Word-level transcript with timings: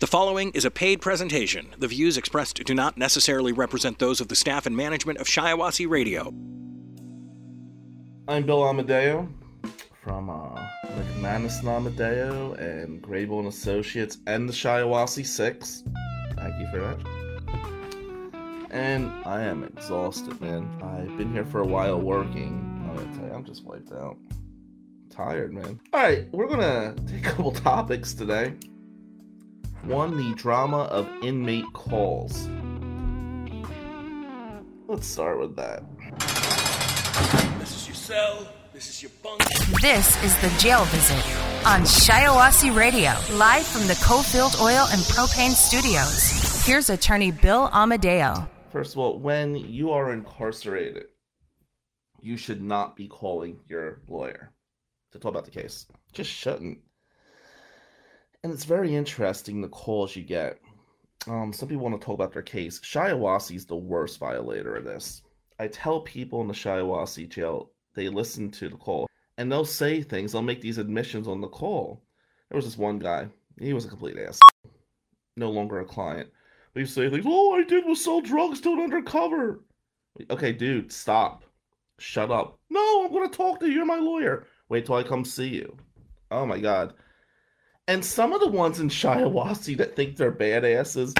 The 0.00 0.06
following 0.06 0.52
is 0.52 0.64
a 0.64 0.70
paid 0.70 1.00
presentation. 1.00 1.74
The 1.76 1.88
views 1.88 2.16
expressed 2.16 2.62
do 2.62 2.72
not 2.72 2.96
necessarily 2.96 3.50
represent 3.50 3.98
those 3.98 4.20
of 4.20 4.28
the 4.28 4.36
staff 4.36 4.64
and 4.64 4.76
management 4.76 5.18
of 5.18 5.26
Shiawassee 5.26 5.88
Radio. 5.88 6.32
I'm 8.28 8.46
Bill 8.46 8.62
Amadeo 8.62 9.28
from 10.04 10.30
uh, 10.30 10.54
McManus 10.84 11.58
and 11.58 11.68
Amadeo 11.68 12.52
and 12.52 13.02
Grable 13.02 13.40
and 13.40 13.48
Associates 13.48 14.18
and 14.28 14.48
the 14.48 14.52
Shiawassee 14.52 15.26
Six. 15.26 15.82
Thank 16.36 16.60
you 16.60 16.68
for 16.68 16.78
that. 16.78 18.68
And 18.70 19.10
I 19.26 19.42
am 19.42 19.64
exhausted, 19.64 20.40
man. 20.40 20.80
I've 20.80 21.16
been 21.16 21.32
here 21.32 21.44
for 21.44 21.62
a 21.62 21.66
while 21.66 22.00
working. 22.00 22.86
I'm 22.88 22.94
gonna 22.94 23.16
tell 23.16 23.26
you, 23.26 23.32
I'm 23.32 23.44
just 23.44 23.64
wiped 23.64 23.90
out. 23.90 24.16
tired, 25.10 25.52
man. 25.52 25.80
All 25.92 26.00
right, 26.00 26.30
we're 26.30 26.46
gonna 26.46 26.94
take 27.08 27.26
a 27.26 27.30
couple 27.30 27.50
topics 27.50 28.14
today. 28.14 28.54
One, 29.84 30.16
the 30.16 30.34
drama 30.34 30.82
of 30.84 31.08
inmate 31.22 31.72
calls. 31.72 32.48
Let's 34.86 35.06
start 35.06 35.38
with 35.38 35.56
that. 35.56 35.82
This 37.58 37.76
is 37.76 37.86
your 37.86 37.94
cell. 37.94 38.48
This 38.72 38.90
is 38.90 39.02
your 39.02 39.10
bunk. 39.22 39.42
This 39.80 40.22
is 40.22 40.36
the 40.38 40.48
jail 40.58 40.84
visit 40.86 41.16
on 41.66 41.82
Shiawassee 41.82 42.74
Radio, 42.74 43.12
live 43.36 43.66
from 43.66 43.86
the 43.86 43.94
Cofield 43.94 44.60
Oil 44.60 44.86
and 44.90 45.00
Propane 45.02 45.50
Studios. 45.50 46.64
Here's 46.64 46.90
attorney 46.90 47.30
Bill 47.30 47.68
Amadeo. 47.72 48.48
First 48.70 48.92
of 48.92 48.98
all, 48.98 49.18
when 49.18 49.56
you 49.56 49.90
are 49.90 50.12
incarcerated, 50.12 51.06
you 52.20 52.36
should 52.36 52.62
not 52.62 52.94
be 52.94 53.08
calling 53.08 53.58
your 53.68 54.00
lawyer 54.08 54.52
to 55.12 55.18
talk 55.18 55.30
about 55.30 55.44
the 55.44 55.50
case. 55.50 55.86
Just 56.12 56.30
shouldn't. 56.30 56.78
And 58.44 58.52
it's 58.52 58.64
very 58.64 58.94
interesting 58.94 59.60
the 59.60 59.68
calls 59.68 60.14
you 60.14 60.22
get. 60.22 60.58
Um, 61.26 61.52
some 61.52 61.68
people 61.68 61.82
want 61.82 62.00
to 62.00 62.04
talk 62.04 62.14
about 62.14 62.32
their 62.32 62.42
case. 62.42 62.78
Shiawassee 62.80 63.56
is 63.56 63.66
the 63.66 63.76
worst 63.76 64.18
violator 64.18 64.76
of 64.76 64.84
this. 64.84 65.22
I 65.58 65.66
tell 65.66 66.00
people 66.00 66.40
in 66.40 66.46
the 66.48 66.54
Shiawassee 66.54 67.28
jail, 67.28 67.70
they 67.94 68.08
listen 68.08 68.50
to 68.52 68.68
the 68.68 68.76
call 68.76 69.08
and 69.36 69.50
they'll 69.50 69.64
say 69.64 70.02
things, 70.02 70.32
they'll 70.32 70.42
make 70.42 70.60
these 70.60 70.78
admissions 70.78 71.26
on 71.26 71.40
the 71.40 71.48
call. 71.48 72.02
There 72.48 72.56
was 72.56 72.64
this 72.64 72.78
one 72.78 72.98
guy, 72.98 73.28
he 73.60 73.72
was 73.72 73.84
a 73.84 73.88
complete 73.88 74.18
ass. 74.18 74.38
No 75.36 75.50
longer 75.50 75.80
a 75.80 75.84
client. 75.84 76.30
But 76.72 76.80
he 76.80 76.86
say 76.86 77.10
things, 77.10 77.26
all 77.26 77.54
I 77.54 77.64
did 77.64 77.84
was 77.84 78.02
sell 78.02 78.20
drugs 78.20 78.60
to 78.60 78.72
an 78.72 78.80
undercover. 78.80 79.60
Okay, 80.30 80.52
dude, 80.52 80.92
stop. 80.92 81.44
Shut 81.98 82.30
up. 82.30 82.58
No, 82.70 83.04
I'm 83.04 83.12
going 83.12 83.28
to 83.28 83.36
talk 83.36 83.60
to 83.60 83.66
you. 83.66 83.72
You're 83.72 83.84
my 83.84 83.98
lawyer. 83.98 84.46
Wait 84.68 84.86
till 84.86 84.94
I 84.94 85.02
come 85.02 85.24
see 85.24 85.48
you. 85.48 85.76
Oh 86.30 86.46
my 86.46 86.58
god. 86.58 86.94
And 87.88 88.04
some 88.04 88.34
of 88.34 88.40
the 88.40 88.48
ones 88.48 88.80
in 88.80 88.90
Shiawassee 88.90 89.78
that 89.78 89.96
think 89.96 90.16
they're 90.16 90.30
badasses, 90.30 91.18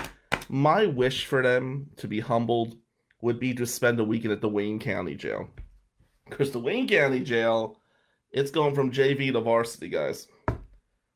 my 0.50 0.84
wish 0.84 1.24
for 1.24 1.42
them 1.42 1.88
to 1.96 2.06
be 2.06 2.20
humbled 2.20 2.76
would 3.22 3.40
be 3.40 3.54
to 3.54 3.66
spend 3.66 3.98
a 3.98 4.04
weekend 4.04 4.34
at 4.34 4.42
the 4.42 4.50
Wayne 4.50 4.78
County 4.78 5.14
Jail. 5.14 5.48
Because 6.28 6.50
the 6.50 6.60
Wayne 6.60 6.86
County 6.86 7.20
Jail, 7.20 7.78
it's 8.32 8.50
going 8.50 8.74
from 8.74 8.92
JV 8.92 9.32
to 9.32 9.40
varsity, 9.40 9.88
guys. 9.88 10.28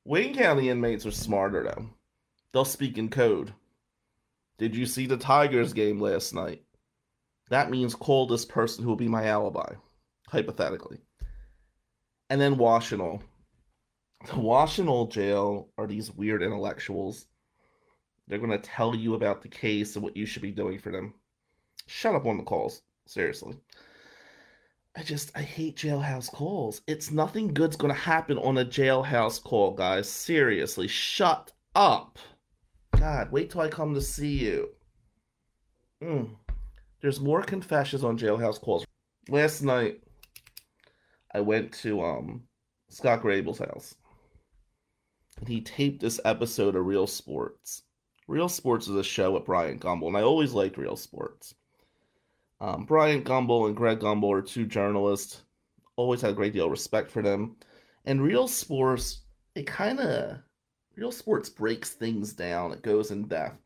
Wayne 0.06 0.34
County 0.34 0.70
inmates 0.70 1.05
are 1.05 1.11
smarter, 1.11 1.62
though. 1.62 1.86
They'll 2.55 2.64
speak 2.64 2.97
in 2.97 3.11
code. 3.11 3.53
Did 4.56 4.75
you 4.75 4.86
see 4.86 5.06
the 5.06 5.19
Tigers 5.19 5.75
game 5.75 6.00
last 6.00 6.33
night? 6.34 6.62
That 7.50 7.70
means 7.70 7.95
call 7.95 8.27
this 8.27 8.47
person 8.47 8.84
who 8.84 8.89
will 8.89 8.97
be 8.97 9.06
my 9.06 9.27
alibi, 9.27 9.75
hypothetically. 10.28 11.03
And 12.30 12.41
then 12.41 12.56
Washtenaw 12.56 13.20
the 14.26 14.32
Washtenaw 14.32 15.10
jail 15.10 15.68
are 15.76 15.86
these 15.86 16.12
weird 16.12 16.42
intellectuals. 16.42 17.26
They're 18.28 18.38
going 18.38 18.50
to 18.50 18.58
tell 18.58 18.94
you 18.94 19.14
about 19.14 19.42
the 19.42 19.48
case 19.48 19.96
and 19.96 20.02
what 20.02 20.16
you 20.16 20.26
should 20.26 20.42
be 20.42 20.52
doing 20.52 20.78
for 20.78 20.92
them. 20.92 21.14
Shut 21.86 22.14
up 22.14 22.26
on 22.26 22.38
the 22.38 22.44
calls. 22.44 22.82
Seriously. 23.06 23.56
I 24.96 25.02
just, 25.02 25.32
I 25.36 25.42
hate 25.42 25.77
jailhouse 25.77 26.30
calls. 26.30 26.82
It's 26.86 27.11
nothing 27.11 27.52
good's 27.52 27.77
going 27.77 27.92
to 27.92 28.00
happen 28.00 28.38
on 28.38 28.58
a 28.58 28.64
jailhouse 28.64 29.42
call, 29.42 29.72
guys. 29.72 30.08
Seriously. 30.08 30.86
Shut 30.86 31.52
up. 31.74 32.18
God, 32.98 33.32
wait 33.32 33.50
till 33.50 33.62
I 33.62 33.68
come 33.68 33.94
to 33.94 34.00
see 34.00 34.38
you. 34.38 34.68
Mm. 36.02 36.36
There's 37.00 37.20
more 37.20 37.42
confessions 37.42 38.05
on 38.05 38.18
jailhouse 38.18 38.61
calls. 38.61 38.84
Last 39.28 39.62
night, 39.62 40.02
I 41.34 41.40
went 41.40 41.72
to 41.74 42.02
um 42.02 42.42
Scott 42.88 43.22
Grable's 43.22 43.58
house 43.58 43.94
he 45.47 45.61
taped 45.61 46.01
this 46.01 46.20
episode 46.25 46.77
of 46.77 46.86
Real 46.86 47.07
Sports. 47.07 47.83
Real 48.29 48.48
Sports 48.48 48.89
is 48.89 48.97
a 48.97 49.05
show 49.05 49.33
with 49.33 49.45
Bryant 49.45 49.80
Gumbel, 49.80 50.08
and 50.08 50.17
I 50.17 50.23
always 50.23 50.53
liked 50.53 50.79
Real 50.79 50.97
Sports. 50.97 51.55
Um, 52.61 52.85
Bryant 52.85 53.25
Gumbel 53.25 53.67
and 53.67 53.77
Greg 53.77 53.98
Gumbel 53.98 54.33
are 54.39 54.41
two 54.41 54.67
journalists. 54.67 55.42
Always 55.97 56.20
had 56.20 56.30
a 56.30 56.35
great 56.35 56.53
deal 56.53 56.67
of 56.67 56.70
respect 56.70 57.11
for 57.11 57.20
them. 57.20 57.57
And 58.05 58.23
Real 58.23 58.47
Sports, 58.47 59.23
it 59.55 59.67
kind 59.67 59.98
of 59.98 60.39
Real 60.97 61.13
Sports 61.13 61.48
breaks 61.48 61.91
things 61.91 62.33
down. 62.33 62.73
It 62.73 62.83
goes 62.83 63.11
in 63.11 63.27
depth. 63.27 63.59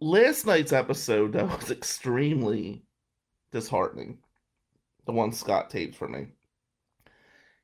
Last 0.00 0.44
night's 0.44 0.72
episode 0.72 1.32
though 1.32 1.46
was 1.60 1.70
extremely 1.70 2.82
disheartening. 3.52 4.18
The 5.06 5.12
one 5.12 5.32
Scott 5.32 5.70
taped 5.70 5.94
for 5.94 6.08
me. 6.08 6.26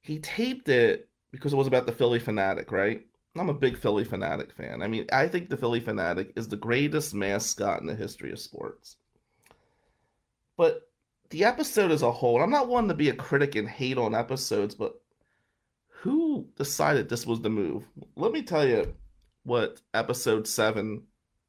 He 0.00 0.20
taped 0.20 0.68
it 0.68 1.09
because 1.30 1.52
it 1.52 1.56
was 1.56 1.66
about 1.66 1.86
the 1.86 1.92
Phillie 1.92 2.20
Phanatic, 2.20 2.70
right? 2.70 3.06
I'm 3.36 3.48
a 3.48 3.54
big 3.54 3.78
Phillie 3.78 4.04
Phanatic 4.04 4.52
fan. 4.52 4.82
I 4.82 4.88
mean, 4.88 5.06
I 5.12 5.28
think 5.28 5.48
the 5.48 5.56
Phillie 5.56 5.80
Phanatic 5.80 6.32
is 6.36 6.48
the 6.48 6.56
greatest 6.56 7.14
mascot 7.14 7.80
in 7.80 7.86
the 7.86 7.94
history 7.94 8.32
of 8.32 8.40
sports. 8.40 8.96
But 10.56 10.88
the 11.30 11.44
episode 11.44 11.92
as 11.92 12.02
a 12.02 12.10
whole, 12.10 12.42
I'm 12.42 12.50
not 12.50 12.68
one 12.68 12.88
to 12.88 12.94
be 12.94 13.08
a 13.08 13.14
critic 13.14 13.54
and 13.54 13.68
hate 13.68 13.98
on 13.98 14.14
episodes, 14.14 14.74
but 14.74 15.00
who 15.88 16.46
decided 16.56 17.08
this 17.08 17.26
was 17.26 17.40
the 17.40 17.50
move? 17.50 17.84
Let 18.16 18.32
me 18.32 18.42
tell 18.42 18.66
you 18.66 18.94
what 19.44 19.80
episode 19.94 20.46
7, 20.46 21.02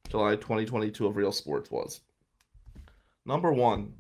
July 0.10 0.36
2022 0.36 1.08
of 1.08 1.16
Real 1.16 1.32
Sports 1.32 1.72
was. 1.72 2.02
Number 3.26 3.52
one, 3.52 3.94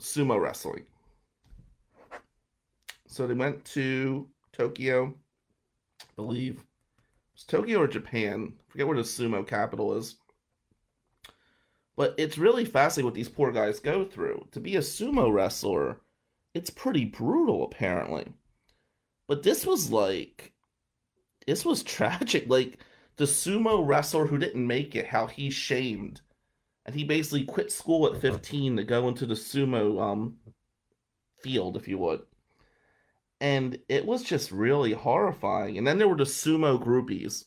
sumo 0.00 0.40
wrestling. 0.40 0.86
So 3.08 3.26
they 3.26 3.34
went 3.34 3.64
to 3.66 4.26
Tokyo 4.52 5.14
believe 6.16 6.64
it's 7.34 7.44
Tokyo 7.44 7.80
or 7.80 7.86
Japan. 7.86 8.54
I 8.58 8.72
forget 8.72 8.86
where 8.86 8.96
the 8.96 9.02
sumo 9.02 9.46
capital 9.46 9.94
is. 9.96 10.16
But 11.94 12.14
it's 12.18 12.38
really 12.38 12.64
fascinating 12.64 13.04
what 13.04 13.14
these 13.14 13.28
poor 13.28 13.52
guys 13.52 13.78
go 13.78 14.04
through. 14.04 14.48
To 14.52 14.60
be 14.60 14.76
a 14.76 14.80
sumo 14.80 15.32
wrestler, 15.32 16.00
it's 16.54 16.70
pretty 16.70 17.04
brutal, 17.04 17.64
apparently. 17.64 18.32
But 19.28 19.42
this 19.42 19.66
was 19.66 19.90
like, 19.90 20.52
this 21.46 21.64
was 21.64 21.82
tragic. 21.84 22.48
Like, 22.48 22.78
the 23.16 23.24
sumo 23.24 23.86
wrestler 23.86 24.26
who 24.26 24.38
didn't 24.38 24.66
make 24.66 24.96
it, 24.96 25.06
how 25.06 25.26
he 25.26 25.50
shamed. 25.50 26.22
And 26.84 26.94
he 26.94 27.04
basically 27.04 27.44
quit 27.44 27.72
school 27.72 28.06
at 28.06 28.20
15 28.20 28.76
to 28.76 28.84
go 28.84 29.08
into 29.08 29.26
the 29.26 29.34
sumo 29.34 30.00
um, 30.00 30.36
field, 31.42 31.76
if 31.76 31.88
you 31.88 31.98
would 31.98 32.22
and 33.40 33.78
it 33.88 34.06
was 34.06 34.22
just 34.22 34.50
really 34.50 34.92
horrifying. 34.92 35.78
And 35.78 35.86
then 35.86 35.98
there 35.98 36.08
were 36.08 36.16
the 36.16 36.24
sumo 36.24 36.82
groupies. 36.82 37.44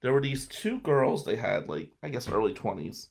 There 0.00 0.12
were 0.12 0.20
these 0.20 0.46
two 0.46 0.80
girls 0.80 1.24
they 1.24 1.36
had, 1.36 1.68
like, 1.68 1.90
I 2.02 2.08
guess 2.08 2.28
early 2.28 2.54
20s. 2.54 3.08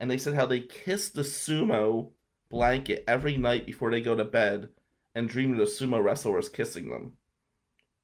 And 0.00 0.10
they 0.10 0.18
said 0.18 0.34
how 0.34 0.46
they 0.46 0.60
kissed 0.60 1.14
the 1.14 1.22
sumo 1.22 2.10
blanket 2.50 3.04
every 3.06 3.36
night 3.36 3.66
before 3.66 3.90
they 3.90 4.00
go 4.00 4.14
to 4.14 4.24
bed 4.24 4.68
and 5.14 5.28
dreamed 5.28 5.58
of 5.58 5.66
the 5.66 5.72
sumo 5.72 6.02
wrestlers 6.02 6.48
kissing 6.48 6.88
them. 6.88 7.12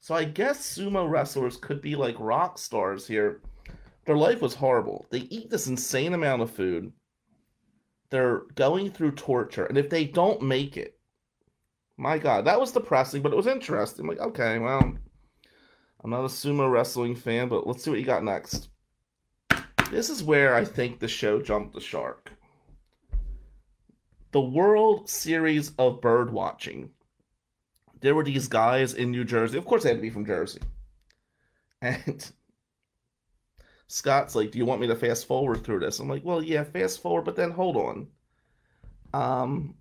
So 0.01 0.15
I 0.15 0.25
guess 0.25 0.77
sumo 0.77 1.09
wrestlers 1.09 1.57
could 1.57 1.81
be 1.81 1.97
like 1.97 2.17
rock 2.19 2.59
stars 2.59 3.07
here. 3.07 3.41
Their 4.05 4.17
life 4.17 4.43
was 4.43 4.55
horrible. 4.55 5.07
They 5.11 5.21
eat 5.21 5.49
this 5.49 5.67
insane 5.67 6.13
amount 6.13 6.43
of 6.43 6.51
food. 6.51 6.93
They're 8.11 8.43
going 8.55 8.91
through 8.91 9.13
torture. 9.13 9.65
And 9.65 9.79
if 9.79 9.89
they 9.89 10.05
don't 10.05 10.43
make 10.43 10.77
it, 10.77 10.99
my 11.97 12.19
God, 12.19 12.45
that 12.47 12.61
was 12.61 12.73
depressing, 12.73 13.23
but 13.23 13.33
it 13.33 13.37
was 13.37 13.47
interesting. 13.47 14.07
Like, 14.07 14.19
okay, 14.19 14.59
well, 14.59 14.95
I'm 16.03 16.11
not 16.11 16.25
a 16.25 16.29
sumo 16.29 16.71
wrestling 16.71 17.15
fan, 17.15 17.49
but 17.49 17.67
let's 17.67 17.85
see 17.85 17.91
what 17.91 18.01
you 18.01 18.05
got 18.05 18.25
next. 18.25 18.69
This 19.91 20.11
is 20.11 20.23
where 20.23 20.55
I 20.55 20.65
think 20.65 20.99
the 20.99 21.09
show 21.09 21.41
jumped 21.41 21.75
the 21.75 21.81
shark. 21.81 22.33
The 24.33 24.41
World 24.41 25.09
Series 25.09 25.73
of 25.79 26.01
Bird 26.01 26.33
Watching. 26.33 26.91
There 28.01 28.15
were 28.15 28.25
these 28.25 28.49
guys 28.49 28.95
in 28.95 29.13
New 29.13 29.25
Jersey. 29.25 29.57
Of 29.57 29.65
course, 29.65 29.85
they 29.85 29.91
had 29.91 29.99
to 29.99 30.03
be 30.03 30.11
from 30.11 30.27
Jersey. 30.27 30.61
And 31.81 32.33
Scott's 33.87 34.35
like, 34.35 34.51
Do 34.51 34.59
you 34.59 34.67
want 34.67 34.81
me 34.81 34.89
to 34.89 34.97
fast 34.97 35.27
forward 35.27 35.63
through 35.63 35.81
this? 35.81 36.01
I'm 36.01 36.09
like, 36.09 36.25
Well, 36.25 36.43
yeah, 36.43 36.65
fast 36.65 37.01
forward, 37.01 37.25
but 37.25 37.37
then 37.37 37.53
hold 37.53 37.77
on. 37.77 38.09
Um, 39.13 39.75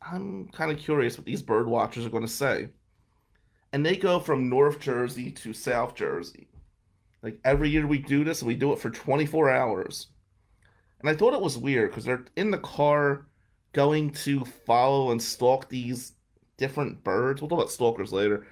I'm 0.00 0.48
kind 0.48 0.70
of 0.70 0.78
curious 0.78 1.16
what 1.16 1.26
these 1.26 1.42
bird 1.42 1.66
watchers 1.66 2.06
are 2.06 2.10
going 2.10 2.26
to 2.26 2.28
say. 2.28 2.68
And 3.72 3.84
they 3.84 3.96
go 3.96 4.20
from 4.20 4.48
North 4.48 4.80
Jersey 4.80 5.30
to 5.32 5.52
South 5.52 5.94
Jersey. 5.94 6.48
Like 7.22 7.40
every 7.44 7.68
year 7.68 7.86
we 7.86 7.98
do 7.98 8.24
this, 8.24 8.40
and 8.40 8.48
we 8.48 8.54
do 8.54 8.72
it 8.72 8.78
for 8.78 8.90
24 8.90 9.50
hours. 9.50 10.06
And 11.00 11.08
I 11.08 11.14
thought 11.14 11.34
it 11.34 11.40
was 11.40 11.58
weird 11.58 11.90
because 11.90 12.04
they're 12.04 12.24
in 12.36 12.50
the 12.50 12.58
car 12.58 13.26
going 13.72 14.10
to 14.10 14.44
follow 14.44 15.10
and 15.10 15.22
stalk 15.22 15.68
these 15.68 16.12
different 16.56 17.02
birds. 17.04 17.40
We'll 17.40 17.48
talk 17.48 17.58
about 17.58 17.70
stalkers 17.70 18.12
later. 18.12 18.46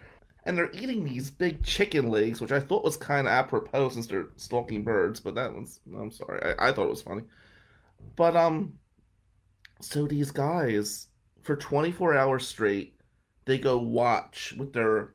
And 0.45 0.57
they're 0.57 0.71
eating 0.73 1.05
these 1.05 1.31
big 1.31 1.65
chicken 1.65 2.09
legs, 2.09 2.41
which 2.41 2.53
I 2.53 2.61
thought 2.61 2.85
was 2.85 2.97
kind 2.97 3.27
of 3.27 3.33
apropos 3.33 3.89
since 3.91 4.07
they're 4.07 4.29
stalking 4.37 4.85
birds. 4.85 5.19
But 5.19 5.35
that 5.35 5.53
was, 5.53 5.81
I'm 5.93 6.11
sorry, 6.11 6.41
I, 6.59 6.69
I 6.69 6.73
thought 6.73 6.85
it 6.85 6.91
was 6.91 7.03
funny. 7.03 7.23
But 8.15 8.37
um, 8.37 8.75
so 9.81 10.07
these 10.07 10.31
guys 10.31 11.09
for 11.47 11.57
24 11.57 12.17
hours 12.17 12.47
straight, 12.47 12.99
they 13.45 13.57
go 13.57 13.79
watch 13.79 14.53
with 14.59 14.73
their 14.73 15.15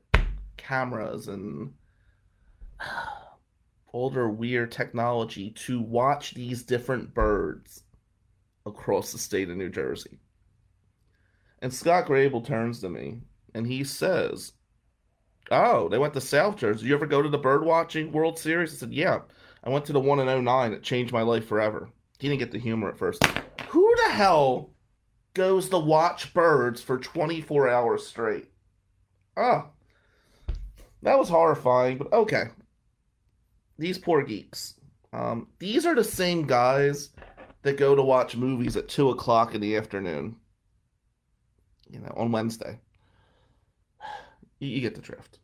cameras 0.55 1.27
and 1.27 1.73
older 3.93 4.29
weird 4.29 4.71
technology 4.71 5.51
to 5.51 5.81
watch 5.81 6.33
these 6.33 6.63
different 6.63 7.13
birds 7.13 7.83
across 8.65 9.11
the 9.11 9.17
state 9.17 9.49
of 9.49 9.57
New 9.57 9.69
Jersey. 9.69 10.19
And 11.61 11.73
Scott 11.73 12.07
Grable 12.07 12.45
turns 12.45 12.79
to 12.79 12.89
me 12.89 13.19
and 13.53 13.67
he 13.67 13.83
says, 13.83 14.53
Oh, 15.51 15.89
they 15.89 15.97
went 15.97 16.13
to 16.13 16.21
South 16.21 16.55
Jersey. 16.55 16.87
You 16.87 16.95
ever 16.95 17.05
go 17.05 17.21
to 17.21 17.27
the 17.27 17.37
bird 17.37 17.65
watching 17.65 18.11
World 18.13 18.39
Series? 18.39 18.73
I 18.73 18.77
said, 18.77 18.93
Yeah. 18.93 19.19
I 19.65 19.69
went 19.69 19.83
to 19.85 19.93
the 19.93 19.99
one 19.99 20.19
in 20.19 20.43
09. 20.45 20.71
It 20.71 20.81
changed 20.81 21.11
my 21.11 21.23
life 21.23 21.45
forever. 21.45 21.89
He 22.19 22.29
didn't 22.29 22.39
get 22.39 22.51
the 22.51 22.57
humor 22.57 22.89
at 22.89 22.97
first. 22.97 23.23
Who 23.67 23.95
the 24.05 24.13
hell 24.13 24.71
goes 25.33 25.69
to 25.69 25.77
watch 25.77 26.33
birds 26.33 26.81
for 26.81 26.97
24 26.97 27.69
hours 27.69 28.05
straight? 28.05 28.49
Ah. 29.37 29.67
That 31.03 31.17
was 31.17 31.29
horrifying, 31.29 31.97
but 31.97 32.13
okay. 32.13 32.45
These 33.77 33.97
poor 33.97 34.23
geeks. 34.23 34.75
Um, 35.13 35.47
these 35.59 35.85
are 35.85 35.95
the 35.95 36.03
same 36.03 36.45
guys 36.45 37.09
that 37.63 37.77
go 37.77 37.95
to 37.95 38.01
watch 38.01 38.35
movies 38.35 38.77
at 38.77 38.87
2 38.87 39.09
o'clock 39.09 39.55
in 39.55 39.61
the 39.61 39.75
afternoon. 39.75 40.35
You 41.89 41.99
know, 41.99 42.13
on 42.15 42.31
Wednesday. 42.31 42.79
You, 44.59 44.69
you 44.69 44.81
get 44.81 44.95
the 44.95 45.01
drift. 45.01 45.39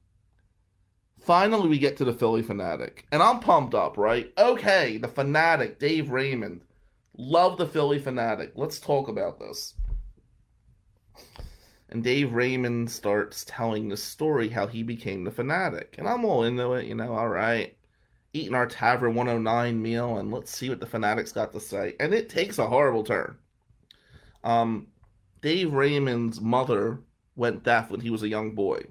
Finally, 1.20 1.68
we 1.68 1.78
get 1.78 1.98
to 1.98 2.06
the 2.06 2.14
Phillie 2.14 2.44
Phanatic. 2.44 3.00
And 3.12 3.22
I'm 3.22 3.40
pumped 3.42 3.76
up, 3.76 3.98
right? 3.98 4.32
Okay, 4.38 4.98
the 4.98 5.10
Fanatic, 5.10 5.80
Dave 5.80 6.10
Raymond. 6.10 6.62
Love 7.18 7.58
the 7.58 7.66
Phillie 7.66 8.00
Phanatic. 8.00 8.52
Let's 8.56 8.80
talk 8.80 9.08
about 9.08 9.40
this. 9.40 9.74
And 11.90 12.04
Dave 12.04 12.34
Raymond 12.34 12.92
starts 12.92 13.44
telling 13.48 13.88
the 13.88 13.98
story 13.98 14.50
how 14.50 14.68
he 14.68 14.84
became 14.84 15.24
the 15.24 15.32
fanatic. 15.32 15.96
And 15.98 16.08
I'm 16.08 16.26
all 16.26 16.44
into 16.44 16.74
it, 16.74 16.86
you 16.86 16.94
know, 16.94 17.14
all 17.14 17.30
right. 17.30 17.76
Eating 18.34 18.54
our 18.54 18.68
Tavern 18.68 19.16
109 19.16 19.82
meal, 19.82 20.18
and 20.18 20.32
let's 20.32 20.56
see 20.56 20.70
what 20.70 20.80
the 20.80 20.86
Phanatic's 20.86 21.32
got 21.32 21.54
to 21.54 21.60
say. 21.60 21.96
And 22.00 22.14
it 22.14 22.30
takes 22.30 22.60
a 22.60 22.68
horrible 22.68 23.04
turn. 23.04 23.38
Um, 24.44 24.88
Dave 25.42 25.74
Raymond's 25.74 26.40
mother 26.40 27.00
went 27.36 27.64
deaf 27.64 27.90
when 27.90 28.02
he 28.02 28.10
was 28.12 28.22
a 28.22 28.28
young 28.28 28.54
boy. 28.54 28.82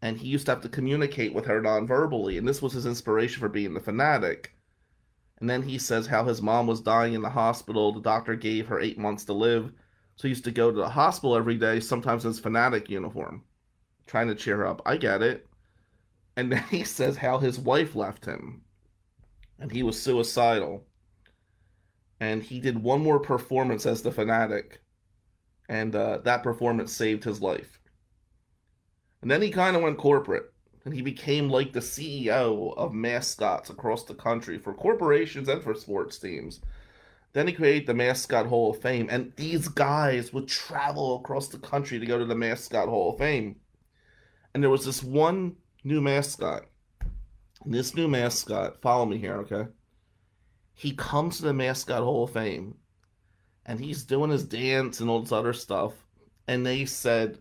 And 0.00 0.18
he 0.18 0.26
used 0.26 0.46
to 0.46 0.52
have 0.52 0.62
to 0.62 0.68
communicate 0.68 1.34
with 1.34 1.44
her 1.44 1.60
non-verbally, 1.60 2.38
and 2.38 2.48
this 2.48 2.62
was 2.62 2.72
his 2.72 2.86
inspiration 2.86 3.38
for 3.38 3.48
being 3.48 3.74
the 3.74 3.80
Phanatic. 3.80 4.46
And 5.42 5.50
then 5.50 5.62
he 5.62 5.76
says 5.76 6.06
how 6.06 6.22
his 6.24 6.40
mom 6.40 6.68
was 6.68 6.80
dying 6.80 7.14
in 7.14 7.20
the 7.20 7.28
hospital. 7.28 7.92
The 7.92 8.00
doctor 8.00 8.36
gave 8.36 8.68
her 8.68 8.78
eight 8.78 8.96
months 8.96 9.24
to 9.24 9.32
live. 9.32 9.72
So 10.14 10.22
he 10.22 10.28
used 10.28 10.44
to 10.44 10.52
go 10.52 10.70
to 10.70 10.76
the 10.76 10.88
hospital 10.88 11.34
every 11.34 11.56
day, 11.56 11.80
sometimes 11.80 12.24
in 12.24 12.30
his 12.30 12.40
Phanatic 12.40 12.88
uniform, 12.88 13.42
trying 14.06 14.28
to 14.28 14.36
cheer 14.36 14.58
her 14.58 14.68
up. 14.68 14.82
I 14.86 14.96
get 14.98 15.20
it. 15.20 15.48
And 16.36 16.52
then 16.52 16.62
he 16.70 16.84
says 16.84 17.16
how 17.16 17.38
his 17.38 17.58
wife 17.58 17.96
left 17.96 18.24
him 18.24 18.62
and 19.58 19.72
he 19.72 19.82
was 19.82 20.00
suicidal. 20.00 20.86
And 22.20 22.40
he 22.40 22.60
did 22.60 22.80
one 22.80 23.02
more 23.02 23.18
performance 23.18 23.84
as 23.84 24.00
the 24.00 24.12
fanatic. 24.12 24.80
And 25.68 25.96
uh, 25.96 26.18
that 26.18 26.44
performance 26.44 26.92
saved 26.92 27.24
his 27.24 27.42
life. 27.42 27.80
And 29.22 29.28
then 29.28 29.42
he 29.42 29.50
kind 29.50 29.74
of 29.74 29.82
went 29.82 29.98
corporate 29.98 30.51
and 30.84 30.94
he 30.94 31.02
became 31.02 31.48
like 31.48 31.72
the 31.72 31.80
CEO 31.80 32.76
of 32.76 32.92
mascots 32.92 33.70
across 33.70 34.04
the 34.04 34.14
country 34.14 34.58
for 34.58 34.74
corporations 34.74 35.48
and 35.48 35.62
for 35.62 35.74
sports 35.74 36.18
teams. 36.18 36.60
Then 37.32 37.46
he 37.46 37.52
created 37.54 37.86
the 37.86 37.94
Mascot 37.94 38.46
Hall 38.46 38.70
of 38.70 38.82
Fame, 38.82 39.08
and 39.10 39.32
these 39.36 39.68
guys 39.68 40.32
would 40.32 40.48
travel 40.48 41.16
across 41.16 41.48
the 41.48 41.58
country 41.58 41.98
to 41.98 42.06
go 42.06 42.18
to 42.18 42.26
the 42.26 42.34
Mascot 42.34 42.88
Hall 42.88 43.12
of 43.12 43.18
Fame. 43.18 43.56
And 44.52 44.62
there 44.62 44.70
was 44.70 44.84
this 44.84 45.02
one 45.02 45.56
new 45.82 46.00
mascot. 46.00 46.66
And 47.64 47.72
this 47.72 47.94
new 47.94 48.08
mascot, 48.08 48.82
follow 48.82 49.06
me 49.06 49.16
here, 49.18 49.36
okay? 49.36 49.70
He 50.74 50.92
comes 50.92 51.36
to 51.36 51.44
the 51.44 51.54
Mascot 51.54 52.02
Hall 52.02 52.24
of 52.24 52.32
Fame, 52.32 52.74
and 53.64 53.78
he's 53.78 54.02
doing 54.02 54.30
his 54.30 54.44
dance 54.44 55.00
and 55.00 55.08
all 55.08 55.20
this 55.20 55.32
other 55.32 55.52
stuff. 55.52 55.94
And 56.48 56.66
they 56.66 56.84
said, 56.84 57.38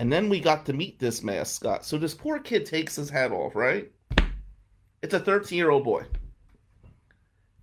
and 0.00 0.10
then 0.10 0.30
we 0.30 0.40
got 0.40 0.64
to 0.64 0.72
meet 0.72 0.98
this 0.98 1.22
mascot. 1.22 1.84
So 1.84 1.98
this 1.98 2.14
poor 2.14 2.38
kid 2.38 2.64
takes 2.64 2.96
his 2.96 3.10
hat 3.10 3.32
off, 3.32 3.54
right? 3.54 3.92
It's 5.02 5.12
a 5.12 5.20
13 5.20 5.58
year 5.58 5.68
old 5.68 5.84
boy. 5.84 6.06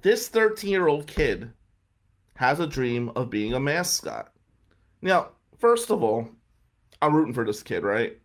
This 0.04 0.28
13 0.28 0.70
year 0.70 0.88
old 0.88 1.08
kid 1.08 1.52
has 2.36 2.60
a 2.60 2.68
dream 2.68 3.10
of 3.16 3.32
being 3.32 3.54
a 3.54 3.60
mascot. 3.60 4.32
Now, 5.02 5.30
first 5.58 5.90
of 5.90 6.04
all, 6.04 6.30
I'm 7.02 7.16
rooting 7.16 7.34
for 7.34 7.44
this 7.44 7.64
kid, 7.64 7.82
right? 7.82 8.16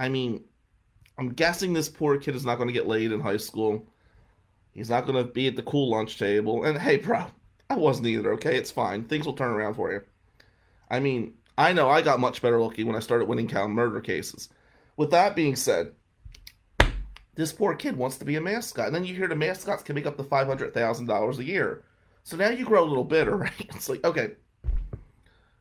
I 0.00 0.08
mean, 0.08 0.42
I'm 1.16 1.28
guessing 1.28 1.72
this 1.72 1.88
poor 1.88 2.18
kid 2.18 2.34
is 2.34 2.44
not 2.44 2.56
going 2.56 2.70
to 2.70 2.74
get 2.74 2.88
laid 2.88 3.12
in 3.12 3.20
high 3.20 3.36
school. 3.36 3.86
He's 4.72 4.90
not 4.90 5.06
going 5.06 5.24
to 5.24 5.32
be 5.32 5.46
at 5.46 5.54
the 5.54 5.62
cool 5.62 5.90
lunch 5.90 6.18
table. 6.18 6.64
And 6.64 6.76
hey, 6.76 6.96
bro, 6.96 7.26
I 7.70 7.76
wasn't 7.76 8.08
either, 8.08 8.32
okay? 8.32 8.56
It's 8.56 8.72
fine. 8.72 9.04
Things 9.04 9.26
will 9.26 9.34
turn 9.34 9.52
around 9.52 9.74
for 9.74 9.92
you. 9.92 10.00
I 10.90 10.98
mean, 10.98 11.34
I 11.56 11.72
know 11.72 11.88
I 11.88 12.02
got 12.02 12.20
much 12.20 12.40
better 12.40 12.60
lucky 12.60 12.84
when 12.84 12.96
I 12.96 13.00
started 13.00 13.28
winning 13.28 13.48
count 13.48 13.72
murder 13.72 14.00
cases. 14.00 14.48
With 14.96 15.10
that 15.10 15.36
being 15.36 15.56
said, 15.56 15.92
this 17.34 17.52
poor 17.52 17.74
kid 17.74 17.96
wants 17.96 18.18
to 18.18 18.24
be 18.24 18.36
a 18.36 18.40
mascot. 18.40 18.86
And 18.86 18.94
then 18.94 19.04
you 19.04 19.14
hear 19.14 19.28
the 19.28 19.36
mascots 19.36 19.82
can 19.82 19.94
make 19.94 20.06
up 20.06 20.16
to 20.16 20.22
$500,000 20.22 21.38
a 21.38 21.44
year. 21.44 21.84
So 22.24 22.36
now 22.36 22.50
you 22.50 22.64
grow 22.64 22.84
a 22.84 22.88
little 22.88 23.04
bitter, 23.04 23.36
right? 23.36 23.52
It's 23.74 23.88
like, 23.88 24.04
okay, 24.04 24.32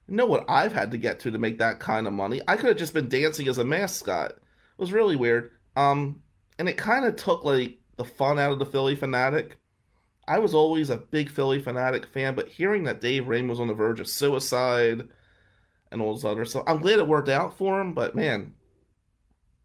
you 0.07 0.15
know 0.17 0.25
what 0.25 0.45
I've 0.49 0.73
had 0.73 0.91
to 0.91 0.97
get 0.97 1.19
to 1.21 1.31
to 1.31 1.37
make 1.37 1.57
that 1.59 1.79
kind 1.79 2.07
of 2.07 2.13
money? 2.13 2.41
I 2.47 2.57
could 2.57 2.69
have 2.69 2.77
just 2.77 2.93
been 2.93 3.09
dancing 3.09 3.47
as 3.47 3.57
a 3.57 3.63
mascot. 3.63 4.31
It 4.31 4.37
was 4.77 4.91
really 4.91 5.15
weird. 5.15 5.51
Um, 5.75 6.21
and 6.59 6.67
it 6.67 6.77
kind 6.77 7.05
of 7.05 7.15
took 7.15 7.43
like 7.43 7.77
the 7.95 8.05
fun 8.05 8.37
out 8.37 8.51
of 8.51 8.59
the 8.59 8.65
Phillie 8.65 8.97
Phanatic. 8.97 9.53
I 10.27 10.39
was 10.39 10.53
always 10.53 10.89
a 10.89 10.97
big 10.97 11.29
Phillie 11.29 11.61
Phanatic 11.61 12.05
fan, 12.05 12.35
but 12.35 12.47
hearing 12.47 12.83
that 12.83 13.01
Dave 13.01 13.27
Raymond 13.27 13.49
was 13.49 13.59
on 13.59 13.67
the 13.67 13.73
verge 13.73 13.99
of 13.99 14.07
suicide 14.07 15.07
and 15.91 16.01
all 16.01 16.15
this 16.15 16.25
other 16.25 16.45
stuff, 16.45 16.63
I'm 16.67 16.79
glad 16.79 16.99
it 16.99 17.07
worked 17.07 17.29
out 17.29 17.57
for 17.57 17.79
him, 17.79 17.93
but 17.93 18.15
man, 18.15 18.53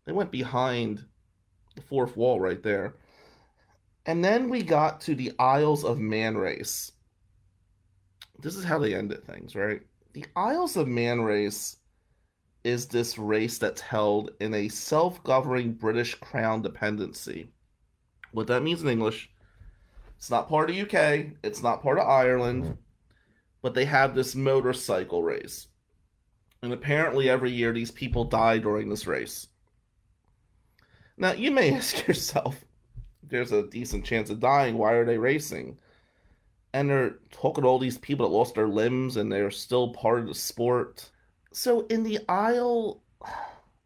they 0.04 0.12
went 0.12 0.30
behind 0.30 1.04
the 1.74 1.82
fourth 1.82 2.16
wall 2.16 2.40
right 2.40 2.62
there. 2.62 2.94
And 4.06 4.24
then 4.24 4.48
we 4.48 4.62
got 4.62 5.00
to 5.02 5.14
the 5.14 5.32
Isles 5.38 5.84
of 5.84 5.98
Man 5.98 6.36
Race. 6.36 6.92
This 8.40 8.56
is 8.56 8.64
how 8.64 8.78
they 8.78 8.94
ended 8.94 9.24
things, 9.24 9.54
right? 9.54 9.80
The 10.12 10.26
Isles 10.36 10.76
of 10.76 10.86
Man 10.86 11.20
Race 11.22 11.78
is 12.62 12.86
this 12.86 13.18
race 13.18 13.58
that's 13.58 13.80
held 13.80 14.30
in 14.40 14.54
a 14.54 14.68
self 14.68 15.22
governing 15.24 15.72
British 15.72 16.14
Crown 16.16 16.62
dependency. 16.62 17.48
What 18.32 18.48
that 18.48 18.62
means 18.62 18.82
in 18.82 18.88
English, 18.88 19.30
it's 20.16 20.30
not 20.30 20.48
part 20.48 20.70
of 20.70 20.76
UK, 20.76 21.26
it's 21.42 21.62
not 21.62 21.82
part 21.82 21.98
of 21.98 22.08
Ireland, 22.08 22.76
but 23.62 23.74
they 23.74 23.84
have 23.84 24.14
this 24.14 24.34
motorcycle 24.34 25.22
race. 25.22 25.68
And 26.66 26.72
apparently, 26.72 27.30
every 27.30 27.52
year, 27.52 27.72
these 27.72 27.92
people 27.92 28.24
die 28.24 28.58
during 28.58 28.88
this 28.88 29.06
race. 29.06 29.46
Now, 31.16 31.30
you 31.30 31.52
may 31.52 31.72
ask 31.76 32.08
yourself, 32.08 32.64
there's 33.22 33.52
a 33.52 33.68
decent 33.68 34.04
chance 34.04 34.30
of 34.30 34.40
dying, 34.40 34.76
why 34.76 34.94
are 34.94 35.04
they 35.04 35.16
racing? 35.16 35.78
And 36.72 36.90
they're 36.90 37.18
talking 37.30 37.62
to 37.62 37.68
all 37.68 37.78
these 37.78 37.98
people 37.98 38.28
that 38.28 38.34
lost 38.34 38.56
their 38.56 38.66
limbs 38.66 39.16
and 39.16 39.30
they're 39.30 39.52
still 39.52 39.92
part 39.92 40.18
of 40.18 40.26
the 40.26 40.34
sport. 40.34 41.08
So, 41.52 41.86
in 41.86 42.02
the 42.02 42.18
Isle 42.28 43.00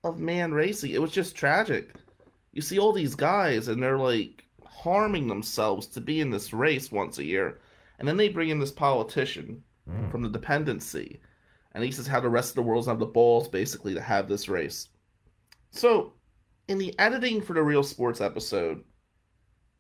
of 0.03 0.19
Man 0.19 0.55
racing, 0.55 0.93
it 0.93 1.03
was 1.03 1.13
just 1.13 1.37
tragic. 1.37 1.93
You 2.53 2.63
see 2.63 2.79
all 2.79 2.95
these 2.95 3.15
guys 3.15 3.69
and 3.69 3.83
they're 3.83 3.99
like 3.99 4.47
harming 4.65 5.29
themselves 5.29 5.87
to 5.89 6.01
be 6.01 6.23
in 6.23 6.31
this 6.31 6.55
race 6.55 6.91
once 6.91 7.19
a 7.19 7.25
year. 7.25 7.61
And 7.99 8.09
then 8.09 8.17
they 8.17 8.31
bring 8.31 8.49
in 8.49 8.59
this 8.59 8.73
politician 8.73 9.63
mm. 9.87 10.11
from 10.11 10.23
the 10.23 10.31
dependency. 10.31 11.21
And 11.73 11.85
he 11.85 11.91
says 11.93 12.07
how 12.07 12.21
the 12.21 12.29
rest 12.29 12.51
of 12.51 12.57
the 12.57 12.63
world's 12.63 12.89
have 12.89 12.99
the 12.99 13.07
balls 13.07 13.49
basically 13.49 13.95
to 13.95 14.01
have 14.01 14.29
this 14.29 14.49
race. 14.49 14.89
So 15.71 16.15
in 16.69 16.79
the 16.79 16.99
editing 16.99 17.41
for 17.41 17.53
the 17.53 17.63
Real 17.63 17.83
Sports 17.83 18.21
episode, 18.21 18.83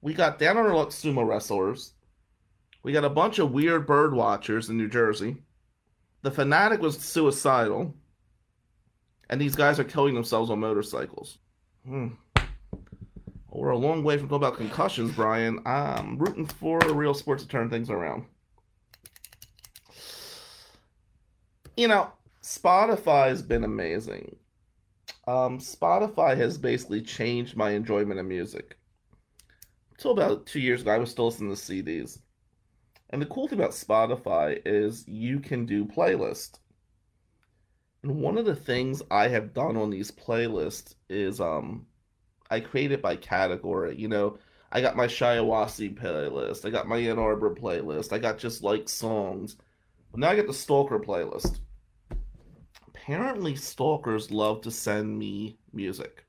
we 0.01 0.15
got 0.15 0.39
down 0.39 0.57
on 0.57 0.67
our 0.67 0.75
luck 0.75 0.91
sumo 0.91 1.27
wrestlers. 1.27 1.95
We 2.83 2.93
got 2.93 3.05
a 3.05 3.11
bunch 3.11 3.39
of 3.39 3.53
weird 3.53 3.87
bird 3.87 4.15
watchers 4.15 4.71
in 4.71 4.77
New 4.77 4.89
Jersey. 4.89 5.37
The 6.23 6.31
fanatic 6.31 6.81
was 6.81 6.99
suicidal. 6.99 7.95
And 9.29 9.41
these 9.41 9.55
guys 9.55 9.79
are 9.79 9.85
killing 9.85 10.15
themselves 10.15 10.51
on 10.51 10.59
motorcycles. 10.61 11.39
Hmm. 11.87 12.09
Well, 12.37 13.63
we're 13.63 13.71
a 13.71 13.79
long 13.79 14.03
way 14.03 14.17
from 14.17 14.29
talking 14.29 14.45
about 14.45 14.57
concussions, 14.57 15.13
Brian. 15.13 15.61
I'm 15.67 16.19
rooting 16.19 16.47
for 16.47 16.79
real 16.81 17.15
sports 17.15 17.43
to 17.43 17.49
turn 17.49 17.71
things 17.71 17.91
around. 17.91 18.25
You 21.77 21.89
know, 21.89 22.13
Spotify's 22.43 23.43
been 23.43 23.65
amazing. 23.65 24.37
Um, 25.27 25.59
Spotify 25.59 26.37
has 26.37 26.59
basically 26.59 27.03
changed 27.03 27.57
my 27.57 27.71
enjoyment 27.71 28.21
of 28.21 28.27
music. 28.27 28.79
Until 29.93 30.13
about 30.13 30.47
two 30.47 30.61
years 30.61 30.83
ago, 30.83 30.91
I 30.93 30.99
was 30.99 31.11
still 31.11 31.27
listening 31.27 31.55
to 31.55 31.61
CDs. 31.61 32.19
And 33.11 33.23
the 33.23 33.27
cool 33.27 33.49
thing 33.49 33.59
about 33.59 33.73
Spotify 33.73 34.61
is 34.65 35.07
you 35.09 35.41
can 35.41 35.67
do 35.67 35.85
playlists. 35.85 36.59
And 38.03 38.21
one 38.21 38.37
of 38.39 38.45
the 38.45 38.55
things 38.57 39.03
I 39.11 39.29
have 39.29 39.55
done 39.55 39.77
on 39.77 39.91
these 39.91 40.11
playlists 40.11 40.95
is 41.09 41.41
um 41.41 41.87
I 42.51 42.61
create 42.61 42.93
it 42.93 43.03
by 43.03 43.17
category. 43.17 43.97
You 43.97 44.09
know, 44.09 44.39
I 44.73 44.81
got 44.81 44.97
my 44.97 45.07
Shiawassee 45.07 45.97
playlist, 45.99 46.65
I 46.67 46.71
got 46.71 46.89
my 46.89 46.99
Ann 46.99 47.19
Arbor 47.19 47.55
playlist, 47.55 48.13
I 48.13 48.19
got 48.19 48.39
just 48.39 48.63
like 48.63 48.89
songs. 48.89 49.57
But 50.11 50.21
now 50.21 50.31
I 50.31 50.37
get 50.37 50.47
the 50.47 50.55
Stalker 50.55 50.99
playlist. 50.99 51.61
Apparently 52.89 53.57
stalkers 53.57 54.31
love 54.31 54.61
to 54.63 54.71
send 54.71 55.19
me 55.19 55.59
music. 55.73 56.25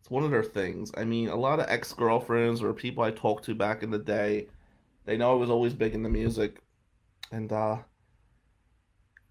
It's 0.00 0.10
one 0.10 0.24
of 0.24 0.30
their 0.30 0.42
things. 0.42 0.90
I 0.96 1.04
mean, 1.04 1.28
a 1.28 1.36
lot 1.36 1.60
of 1.60 1.66
ex-girlfriends 1.68 2.62
or 2.62 2.72
people 2.72 3.04
I 3.04 3.10
talked 3.10 3.44
to 3.44 3.54
back 3.54 3.82
in 3.82 3.90
the 3.90 3.98
day 3.98 4.48
they 5.04 5.16
know 5.16 5.32
I 5.32 5.36
was 5.36 5.50
always 5.50 5.74
big 5.74 5.94
into 5.94 6.08
music. 6.08 6.62
And 7.30 7.52
uh, 7.52 7.78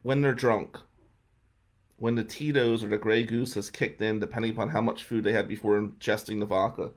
when 0.02 0.22
they're 0.22 0.34
drunk, 0.34 0.78
when 1.98 2.16
the 2.16 2.24
Tito's 2.24 2.84
or 2.84 2.88
the 2.88 2.98
Grey 2.98 3.24
Goose 3.24 3.54
has 3.54 3.70
kicked 3.70 4.02
in, 4.02 4.20
depending 4.20 4.52
upon 4.52 4.70
how 4.70 4.82
much 4.82 5.04
food 5.04 5.24
they 5.24 5.34
had 5.34 5.48
before 5.48 5.80
ingesting 5.80 6.40
the 6.40 6.46
vodka, 6.46 6.92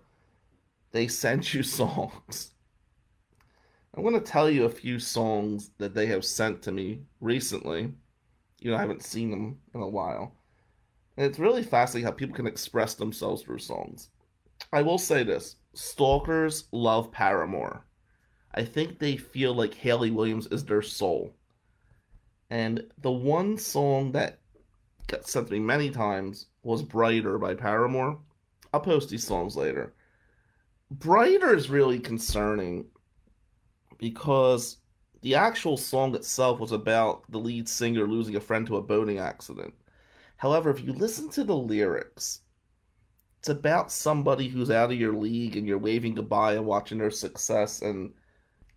they 0.92 1.06
send 1.08 1.52
you 1.52 1.62
songs. 1.62 2.53
I'm 3.96 4.02
going 4.02 4.14
to 4.14 4.20
tell 4.20 4.50
you 4.50 4.64
a 4.64 4.70
few 4.70 4.98
songs 4.98 5.70
that 5.78 5.94
they 5.94 6.06
have 6.06 6.24
sent 6.24 6.62
to 6.62 6.72
me 6.72 7.02
recently. 7.20 7.92
You 8.58 8.70
know, 8.70 8.76
I 8.76 8.80
haven't 8.80 9.04
seen 9.04 9.30
them 9.30 9.58
in 9.72 9.80
a 9.80 9.88
while. 9.88 10.34
And 11.16 11.26
it's 11.26 11.38
really 11.38 11.62
fascinating 11.62 12.06
how 12.06 12.12
people 12.12 12.34
can 12.34 12.46
express 12.46 12.94
themselves 12.94 13.42
through 13.42 13.60
songs. 13.60 14.08
I 14.72 14.82
will 14.82 14.98
say 14.98 15.22
this 15.22 15.56
stalkers 15.74 16.64
love 16.72 17.12
Paramore. 17.12 17.86
I 18.54 18.64
think 18.64 18.98
they 18.98 19.16
feel 19.16 19.54
like 19.54 19.74
Hayley 19.74 20.10
Williams 20.10 20.48
is 20.48 20.64
their 20.64 20.82
soul. 20.82 21.34
And 22.50 22.84
the 23.02 23.12
one 23.12 23.58
song 23.58 24.12
that 24.12 24.40
got 25.06 25.28
sent 25.28 25.48
to 25.48 25.52
me 25.52 25.60
many 25.60 25.90
times 25.90 26.46
was 26.62 26.82
Brighter 26.82 27.38
by 27.38 27.54
Paramore. 27.54 28.18
I'll 28.72 28.80
post 28.80 29.10
these 29.10 29.26
songs 29.26 29.56
later. 29.56 29.94
Brighter 30.90 31.54
is 31.54 31.70
really 31.70 31.98
concerning 31.98 32.86
because 33.98 34.78
the 35.22 35.34
actual 35.34 35.76
song 35.76 36.14
itself 36.14 36.60
was 36.60 36.72
about 36.72 37.30
the 37.30 37.38
lead 37.38 37.68
singer 37.68 38.06
losing 38.06 38.36
a 38.36 38.40
friend 38.40 38.66
to 38.66 38.76
a 38.76 38.82
boating 38.82 39.18
accident. 39.18 39.74
However, 40.36 40.70
if 40.70 40.84
you 40.84 40.92
listen 40.92 41.30
to 41.30 41.44
the 41.44 41.56
lyrics, 41.56 42.40
it's 43.38 43.48
about 43.48 43.92
somebody 43.92 44.48
who's 44.48 44.70
out 44.70 44.90
of 44.92 44.98
your 44.98 45.14
league 45.14 45.56
and 45.56 45.66
you're 45.66 45.78
waving 45.78 46.14
goodbye 46.14 46.54
and 46.54 46.66
watching 46.66 46.98
their 46.98 47.10
success 47.10 47.82
and 47.82 48.12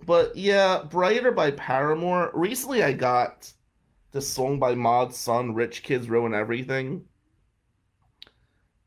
but 0.06 0.36
yeah, 0.36 0.84
Brighter 0.84 1.32
by 1.32 1.52
Paramore. 1.52 2.32
Recently 2.34 2.84
I 2.84 2.94
got 2.94 3.52
this 4.12 4.30
song 4.30 4.60
by 4.60 4.76
Mod 4.76 5.14
Sun, 5.14 5.56
Rich 5.56 5.84
Kids 5.84 6.08
Ruin 6.08 6.34
Everything. 6.34 7.06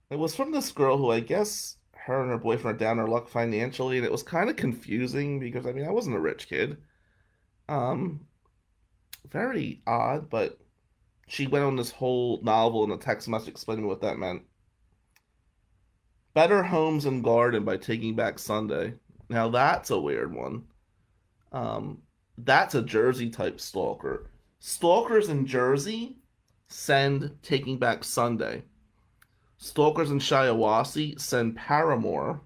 It 0.08 0.18
was 0.18 0.34
from 0.34 0.52
this 0.52 0.70
girl 0.72 0.96
who 0.98 1.10
I 1.10 1.20
guess 1.20 1.76
her 2.10 2.22
and 2.22 2.30
her 2.30 2.38
boyfriend 2.38 2.76
are 2.76 2.78
down 2.78 2.98
her 2.98 3.08
luck 3.08 3.28
financially, 3.28 3.96
and 3.96 4.04
it 4.04 4.12
was 4.12 4.22
kind 4.22 4.50
of 4.50 4.56
confusing 4.56 5.38
because 5.38 5.66
I 5.66 5.72
mean 5.72 5.86
I 5.86 5.90
wasn't 5.90 6.16
a 6.16 6.20
rich 6.20 6.48
kid. 6.48 6.76
Um 7.68 8.26
very 9.30 9.82
odd, 9.86 10.28
but 10.28 10.58
she 11.28 11.46
went 11.46 11.64
on 11.64 11.76
this 11.76 11.90
whole 11.90 12.40
novel 12.42 12.84
in 12.84 12.90
a 12.90 12.96
text 12.96 13.28
message 13.28 13.48
explaining 13.48 13.86
what 13.86 14.00
that 14.00 14.18
meant. 14.18 14.42
Better 16.34 16.62
Homes 16.62 17.06
and 17.06 17.22
Garden 17.22 17.64
by 17.64 17.76
Taking 17.76 18.16
Back 18.16 18.38
Sunday. 18.38 18.94
Now 19.28 19.48
that's 19.48 19.90
a 19.90 20.00
weird 20.00 20.34
one. 20.34 20.64
Um, 21.52 22.02
that's 22.38 22.74
a 22.74 22.82
Jersey 22.82 23.30
type 23.30 23.60
stalker. 23.60 24.30
Stalkers 24.58 25.28
in 25.28 25.46
Jersey 25.46 26.16
send 26.68 27.36
Taking 27.42 27.78
Back 27.78 28.04
Sunday. 28.04 28.64
Stalkers 29.60 30.10
in 30.10 30.18
Shiawassee 30.18 31.20
send 31.20 31.56
Paramore. 31.56 32.40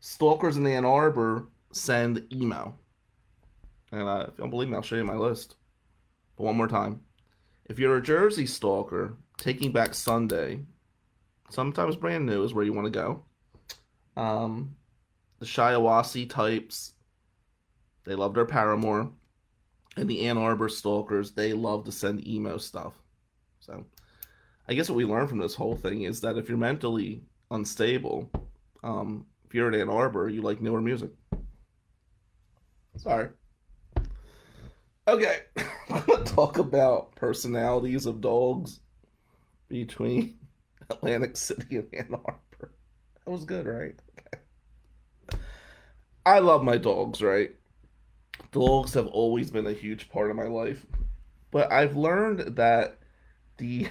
Stalkers 0.00 0.56
in 0.56 0.66
Ann 0.66 0.84
Arbor 0.84 1.48
send 1.72 2.26
emo. 2.32 2.74
And 3.90 4.02
uh, 4.02 4.26
if 4.28 4.34
you 4.36 4.42
don't 4.42 4.50
believe 4.50 4.68
me, 4.68 4.74
I'll 4.74 4.82
show 4.82 4.96
you 4.96 5.04
my 5.04 5.14
list. 5.14 5.54
But 6.36 6.44
one 6.44 6.56
more 6.56 6.68
time. 6.68 7.00
If 7.66 7.78
you're 7.78 7.96
a 7.96 8.02
Jersey 8.02 8.46
stalker, 8.46 9.16
Taking 9.38 9.72
Back 9.72 9.94
Sunday, 9.94 10.60
sometimes 11.50 11.96
brand 11.96 12.26
new 12.26 12.42
is 12.42 12.52
where 12.52 12.64
you 12.64 12.72
want 12.72 12.92
to 12.92 12.98
go. 12.98 13.24
Um, 14.20 14.74
the 15.38 15.46
Shiawassee 15.46 16.28
types 16.28 16.94
they 18.04 18.14
love 18.14 18.34
their 18.34 18.46
Paramore. 18.46 19.12
And 19.96 20.08
the 20.08 20.26
Ann 20.26 20.38
Arbor 20.38 20.68
Stalkers, 20.68 21.32
they 21.32 21.52
love 21.52 21.84
to 21.84 21.92
send 21.92 22.26
emo 22.26 22.56
stuff. 22.56 22.94
So 23.60 23.84
I 24.68 24.74
guess 24.74 24.88
what 24.88 24.96
we 24.96 25.04
learned 25.04 25.28
from 25.28 25.38
this 25.38 25.54
whole 25.54 25.76
thing 25.76 26.02
is 26.02 26.20
that 26.20 26.36
if 26.36 26.48
you're 26.48 26.58
mentally 26.58 27.22
unstable, 27.50 28.30
um, 28.82 29.26
if 29.46 29.54
you're 29.54 29.72
in 29.72 29.80
Ann 29.80 29.88
Arbor, 29.88 30.28
you 30.28 30.42
like 30.42 30.60
newer 30.60 30.80
music. 30.80 31.10
Sorry. 32.96 33.30
Okay, 35.06 35.38
I'm 35.90 36.02
to 36.04 36.24
talk 36.24 36.58
about 36.58 37.14
personalities 37.14 38.04
of 38.04 38.20
dogs 38.20 38.80
between 39.68 40.38
Atlantic 40.90 41.36
City 41.36 41.76
and 41.76 41.88
Ann 41.94 42.10
Arbor. 42.12 42.72
That 43.24 43.30
was 43.30 43.44
good, 43.44 43.66
right? 43.66 43.94
Okay. 45.32 45.38
I 46.26 46.40
love 46.40 46.62
my 46.62 46.76
dogs, 46.76 47.22
right? 47.22 47.52
dogs 48.52 48.94
have 48.94 49.06
always 49.06 49.50
been 49.50 49.66
a 49.66 49.72
huge 49.72 50.08
part 50.08 50.30
of 50.30 50.36
my 50.36 50.46
life. 50.46 50.84
But 51.50 51.72
I've 51.72 51.96
learned 51.96 52.56
that 52.56 52.98
the 53.56 53.88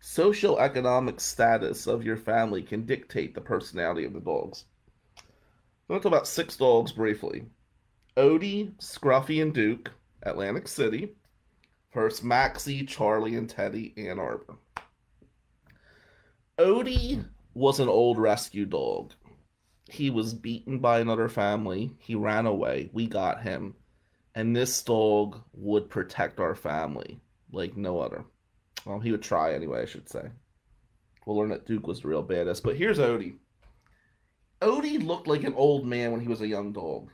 social 0.00 0.58
economic 0.58 1.20
status 1.20 1.86
of 1.86 2.04
your 2.04 2.16
family 2.16 2.62
can 2.62 2.86
dictate 2.86 3.34
the 3.34 3.40
personality 3.40 4.04
of 4.04 4.12
the 4.12 4.20
dogs. 4.20 4.64
I'm 5.18 5.24
going 5.88 6.00
to 6.00 6.02
talk 6.02 6.12
about 6.12 6.28
six 6.28 6.56
dogs 6.56 6.92
briefly. 6.92 7.46
Odie, 8.16 8.72
Scruffy, 8.78 9.40
and 9.42 9.54
Duke, 9.54 9.90
Atlantic 10.22 10.68
City. 10.68 11.14
First, 11.90 12.22
Maxie, 12.22 12.84
Charlie, 12.84 13.36
and 13.36 13.48
Teddy, 13.48 13.94
Ann 13.96 14.18
Arbor. 14.18 14.56
Odie 16.58 17.24
was 17.54 17.80
an 17.80 17.88
old 17.88 18.18
rescue 18.18 18.66
dog. 18.66 19.12
He 19.88 20.10
was 20.10 20.34
beaten 20.34 20.80
by 20.80 21.00
another 21.00 21.28
family. 21.28 21.96
He 21.98 22.14
ran 22.14 22.46
away. 22.46 22.90
We 22.92 23.06
got 23.06 23.42
him 23.42 23.74
and 24.38 24.54
this 24.54 24.82
dog 24.84 25.42
would 25.52 25.90
protect 25.90 26.38
our 26.38 26.54
family 26.54 27.18
like 27.50 27.76
no 27.76 27.98
other. 27.98 28.24
Well, 28.84 29.00
he 29.00 29.10
would 29.10 29.22
try 29.22 29.54
anyway, 29.54 29.82
I 29.82 29.86
should 29.86 30.08
say. 30.08 30.28
We'll 31.26 31.36
learn 31.36 31.50
that 31.50 31.66
Duke 31.66 31.86
was 31.86 32.00
the 32.00 32.08
real 32.08 32.24
badass. 32.24 32.62
But 32.62 32.76
here's 32.76 32.98
Odie. 32.98 33.36
Odie 34.62 35.04
looked 35.04 35.26
like 35.26 35.44
an 35.44 35.54
old 35.54 35.86
man 35.86 36.10
when 36.10 36.20
he 36.20 36.28
was 36.28 36.40
a 36.40 36.46
young 36.46 36.72
dog. 36.72 37.10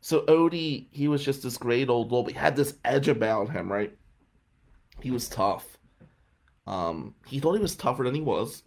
So 0.00 0.22
Odie, 0.22 0.86
he 0.90 1.08
was 1.08 1.24
just 1.24 1.42
this 1.42 1.56
great 1.56 1.88
old 1.88 2.10
dog, 2.10 2.28
he 2.28 2.34
had 2.34 2.56
this 2.56 2.76
edge 2.84 3.08
about 3.08 3.50
him, 3.50 3.70
right? 3.70 3.96
He 5.00 5.10
was 5.10 5.28
tough. 5.28 5.78
Um, 6.66 7.14
he 7.26 7.40
thought 7.40 7.54
he 7.54 7.62
was 7.62 7.76
tougher 7.76 8.04
than 8.04 8.14
he 8.14 8.20
was. 8.20 8.62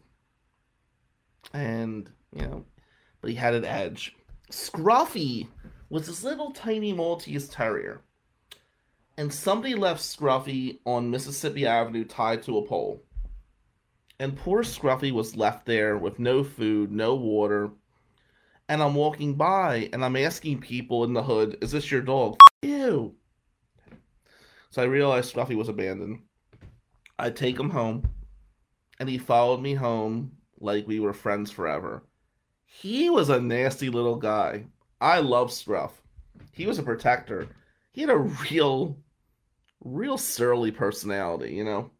And, 1.53 2.10
you 2.34 2.41
know, 2.41 2.65
but 3.22 3.29
he 3.29 3.36
had 3.36 3.53
an 3.53 3.65
edge. 3.65 4.15
Scruffy 4.51 5.48
was 5.89 6.08
this 6.08 6.24
little 6.24 6.51
tiny 6.51 6.94
Maltese 6.94 7.48
Terrier. 7.48 8.01
And 9.17 9.34
somebody 9.34 9.75
left 9.75 10.01
Scruffy 10.01 10.79
on 10.86 11.10
Mississippi 11.10 11.65
Avenue 11.65 12.03
tied 12.03 12.43
to 12.43 12.57
a 12.57 12.65
pole. 12.65 13.01
And 14.19 14.38
poor 14.38 14.63
Scruffy 14.63 15.12
was 15.12 15.36
left 15.36 15.65
there 15.65 15.98
with 15.98 16.19
no 16.19 16.43
food, 16.43 16.91
no 16.91 17.15
water. 17.15 17.72
And 18.67 18.81
I'm 18.81 18.95
walking 18.95 19.36
by 19.36 19.89
and 19.93 20.03
I'm 20.03 20.15
asking 20.15 20.60
people 20.60 21.03
in 21.03 21.13
the 21.13 21.24
hood, 21.24 21.57
is 21.62 21.72
this 21.72 21.91
your 21.91 22.01
dog? 22.01 22.38
Ew. 22.62 23.15
So 24.69 24.81
I 24.81 24.86
realized 24.86 25.34
Scruffy 25.34 25.55
was 25.55 25.69
abandoned. 25.69 26.19
I 27.17 27.29
take 27.29 27.57
him 27.57 27.69
home. 27.69 28.10
And 29.00 29.07
he 29.07 29.17
followed 29.17 29.62
me 29.62 29.74
home 29.74 30.31
like 30.60 30.88
we 30.88 31.00
were 31.00 31.13
friends 31.13 31.51
forever. 31.51 32.03
He 32.65 33.10
was 33.10 33.29
a 33.29 33.39
nasty 33.39 33.89
little 33.89 34.15
guy. 34.15 34.65
I 35.00 35.19
love 35.19 35.51
Scruff. 35.51 36.01
He 36.51 36.65
was 36.65 36.79
a 36.79 36.84
protector. 36.84 37.48
He 37.91 38.01
had 38.01 38.10
a 38.10 38.17
real, 38.17 38.98
real 39.86 40.18
surly 40.18 40.72
personality, 40.72 41.54
you 41.54 41.63
know. 41.63 41.92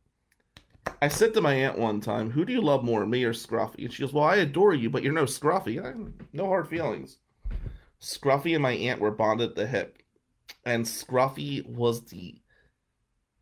I 1.01 1.08
said 1.08 1.34
to 1.34 1.42
my 1.42 1.54
aunt 1.54 1.77
one 1.77 2.01
time, 2.01 2.32
"Who 2.32 2.44
do 2.44 2.51
you 2.51 2.62
love 2.62 2.84
more, 2.84 3.06
me 3.06 3.24
or 3.24 3.34
Scruffy?" 3.34 3.86
And 3.86 3.94
she 3.94 4.04
goes, 4.04 4.12
"Well, 4.12 4.24
I 4.24 4.38
adore 4.38 4.74
you, 4.74 4.89
but 4.89 5.04
you're 5.04 5.13
no 5.13 5.24
Scruffy. 5.24 5.84
I, 5.84 5.94
no 6.34 6.48
hard 6.48 6.68
feelings." 6.68 7.20
Scruffy 8.01 8.54
and 8.54 8.62
my 8.62 8.74
aunt 8.74 9.00
were 9.00 9.12
bonded 9.12 9.51
at 9.51 9.56
the 9.56 9.68
hip, 9.68 10.01
and 10.65 10.86
Scruffy 10.86 11.65
was 11.65 12.06
the 12.06 12.42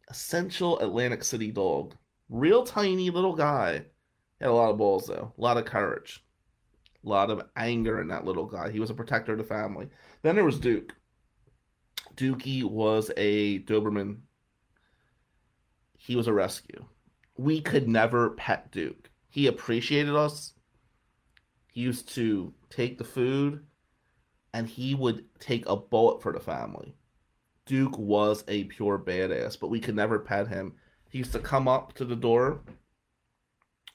essential 0.10 0.80
Atlantic 0.80 1.24
City 1.24 1.52
dog. 1.52 1.96
Real 2.30 2.64
tiny 2.64 3.10
little 3.10 3.36
guy. 3.36 3.86
Had 4.40 4.50
a 4.50 4.54
lot 4.54 4.72
of 4.72 4.78
balls 4.78 5.08
though, 5.08 5.34
a 5.38 5.42
lot 5.42 5.58
of 5.58 5.66
courage, 5.66 6.24
a 7.06 7.10
lot 7.10 7.30
of 7.30 7.50
anger 7.56 8.02
in 8.02 8.10
that 8.10 8.26
little 8.26 8.46
guy. 8.46 8.72
He 8.72 8.80
was 8.80 8.90
a 8.90 8.94
protector 8.94 9.34
of 9.34 9.38
the 9.38 9.44
family. 9.44 9.90
Then 10.22 10.36
there 10.36 10.46
was 10.46 10.60
Duke. 10.60 10.94
Dookie 12.16 12.64
was 12.64 13.10
a 13.18 13.60
Doberman. 13.60 14.20
He 16.04 16.18
was 16.18 16.28
a 16.28 16.34
rescue. 16.34 16.86
We 17.38 17.62
could 17.62 17.88
never 17.88 18.32
pet 18.32 18.72
Duke. 18.72 19.10
He 19.30 19.48
appreciated 19.48 20.14
us. 20.14 20.54
He 21.72 21.80
used 21.80 22.14
to 22.16 22.54
take 22.70 22.98
the 22.98 23.06
food 23.06 23.66
and 24.54 24.68
he 24.68 24.96
would 24.96 25.24
take 25.40 25.64
a 25.66 25.78
bullet 25.78 26.22
for 26.22 26.34
the 26.34 26.42
family. 26.42 26.94
Duke 27.66 27.98
was 27.98 28.44
a 28.50 28.66
pure 28.66 29.00
badass, 29.00 29.58
but 29.58 29.70
we 29.70 29.80
could 29.80 29.96
never 29.96 30.20
pet 30.20 30.50
him. 30.50 30.74
He 31.10 31.20
used 31.20 31.32
to 31.32 31.40
come 31.40 31.70
up 31.70 31.94
to 31.94 32.04
the 32.04 32.18
door, 32.18 32.60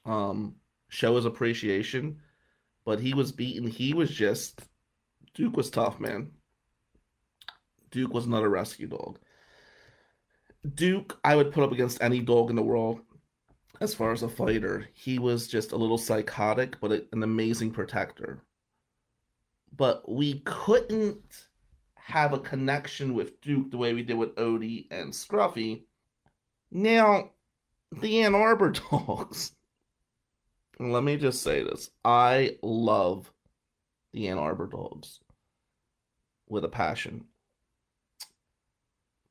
um, 0.07 0.55
show 0.89 1.17
his 1.17 1.27
appreciation, 1.27 2.21
but 2.87 3.01
he 3.01 3.13
was 3.13 3.33
beaten. 3.33 3.67
He 3.67 3.93
was 3.93 4.11
just 4.11 4.63
Duke 5.35 5.59
was 5.59 5.69
tough, 5.69 6.01
man. 6.01 6.31
Duke 7.91 8.15
was 8.15 8.27
not 8.27 8.45
a 8.45 8.49
rescue 8.49 8.87
dog. 8.87 9.19
Duke, 10.75 11.19
I 11.25 11.37
would 11.37 11.53
put 11.53 11.65
up 11.65 11.73
against 11.73 12.03
any 12.03 12.21
dog 12.21 12.51
in 12.51 12.57
the 12.57 12.63
world 12.63 13.01
as 13.81 13.95
far 13.95 14.13
as 14.13 14.23
a 14.23 14.29
fighter. 14.29 14.89
He 14.93 15.19
was 15.19 15.47
just 15.47 15.73
a 15.73 15.77
little 15.77 15.99
psychotic, 15.99 16.81
but 16.81 17.07
an 17.13 17.23
amazing 17.23 17.71
protector. 17.71 18.43
But 19.77 20.09
we 20.11 20.41
couldn't 20.45 21.47
have 21.95 22.33
a 22.33 22.41
connection 22.41 23.15
with 23.15 23.41
Duke 23.41 23.71
the 23.71 23.77
way 23.77 23.95
we 23.95 24.03
did 24.03 24.17
with 24.17 24.35
Odie 24.37 24.87
and 24.91 25.13
Scruffy. 25.13 25.83
Now, 26.71 27.31
the 27.93 28.23
Ann 28.23 28.35
Arbor 28.35 28.73
dogs. 28.91 29.53
Let 30.81 31.03
me 31.03 31.17
just 31.17 31.43
say 31.43 31.63
this. 31.63 31.91
I 32.05 32.57
love 32.63 33.33
the 34.13 34.29
Ann 34.29 34.39
Arbor 34.39 34.67
dogs 34.67 35.21
with 36.49 36.65
a 36.65 36.69
passion. 36.69 37.25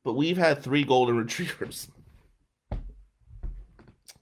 But 0.07 0.15
we've 0.15 0.37
had 0.37 0.63
three 0.63 0.85
golden 0.85 1.17
retrievers. 1.25 1.89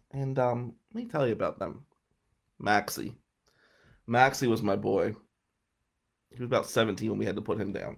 And 0.10 0.40
um, 0.40 0.74
let 0.92 1.04
me 1.04 1.08
tell 1.08 1.28
you 1.28 1.34
about 1.34 1.60
them. 1.60 1.86
Maxie. 2.58 3.14
Maxie 4.08 4.48
was 4.48 4.64
my 4.64 4.76
boy. 4.76 5.16
He 6.32 6.40
was 6.40 6.48
about 6.48 6.66
17 6.66 7.08
when 7.08 7.20
we 7.20 7.26
had 7.26 7.36
to 7.36 7.42
put 7.44 7.62
him 7.62 7.72
down. 7.72 7.98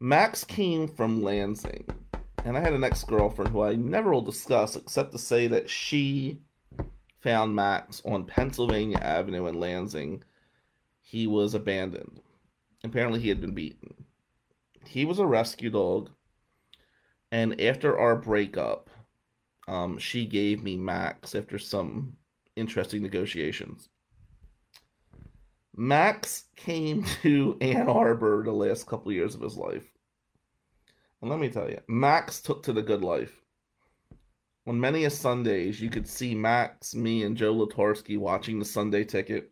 Max 0.00 0.42
came 0.42 0.88
from 0.88 1.22
Lansing, 1.22 1.86
and 2.46 2.56
I 2.56 2.60
had 2.60 2.72
an 2.72 2.84
ex 2.84 3.04
girlfriend 3.04 3.50
who 3.50 3.60
I 3.60 3.74
never 3.74 4.10
will 4.10 4.22
discuss 4.22 4.76
except 4.76 5.12
to 5.12 5.18
say 5.18 5.46
that 5.46 5.68
she 5.68 6.38
found 7.20 7.54
Max 7.54 8.00
on 8.06 8.24
Pennsylvania 8.24 8.96
Avenue 8.96 9.44
in 9.44 9.60
Lansing. 9.60 10.22
He 11.02 11.26
was 11.26 11.52
abandoned. 11.52 12.22
Apparently, 12.82 13.20
he 13.20 13.28
had 13.28 13.42
been 13.42 13.52
beaten. 13.52 13.92
He 14.86 15.04
was 15.04 15.18
a 15.18 15.26
rescue 15.26 15.68
dog, 15.68 16.08
and 17.32 17.60
after 17.60 17.98
our 17.98 18.16
breakup, 18.16 18.90
um, 19.68 19.98
she 19.98 20.26
gave 20.26 20.62
me 20.62 20.76
Max 20.76 21.34
after 21.34 21.58
some 21.58 22.16
interesting 22.56 23.02
negotiations. 23.02 23.88
Max 25.76 26.44
came 26.56 27.04
to 27.22 27.56
Ann 27.60 27.88
Arbor 27.88 28.42
the 28.44 28.52
last 28.52 28.86
couple 28.86 29.12
years 29.12 29.34
of 29.34 29.40
his 29.40 29.56
life. 29.56 29.90
And 31.20 31.30
let 31.30 31.38
me 31.38 31.48
tell 31.48 31.68
you, 31.68 31.80
Max 31.88 32.40
took 32.40 32.62
to 32.64 32.72
the 32.72 32.82
good 32.82 33.02
life. 33.02 33.40
On 34.66 34.78
many 34.78 35.04
a 35.04 35.10
Sundays, 35.10 35.80
you 35.80 35.90
could 35.90 36.08
see 36.08 36.34
Max, 36.34 36.94
me, 36.94 37.22
and 37.24 37.36
Joe 37.36 37.54
Latarsky 37.54 38.18
watching 38.18 38.58
the 38.58 38.64
Sunday 38.64 39.04
ticket. 39.04 39.50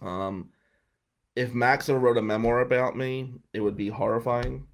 Um, 0.00 0.50
if 1.36 1.54
Max 1.54 1.88
ever 1.88 1.98
wrote 1.98 2.18
a 2.18 2.22
memoir 2.22 2.60
about 2.60 2.96
me, 2.96 3.34
it 3.52 3.60
would 3.60 3.76
be 3.76 3.88
horrifying. 3.88 4.66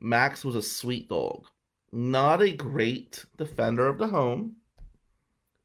Max 0.00 0.44
was 0.44 0.54
a 0.54 0.62
sweet 0.62 1.08
dog. 1.08 1.46
Not 1.92 2.42
a 2.42 2.52
great 2.52 3.24
defender 3.36 3.86
of 3.86 3.98
the 3.98 4.06
home. 4.06 4.56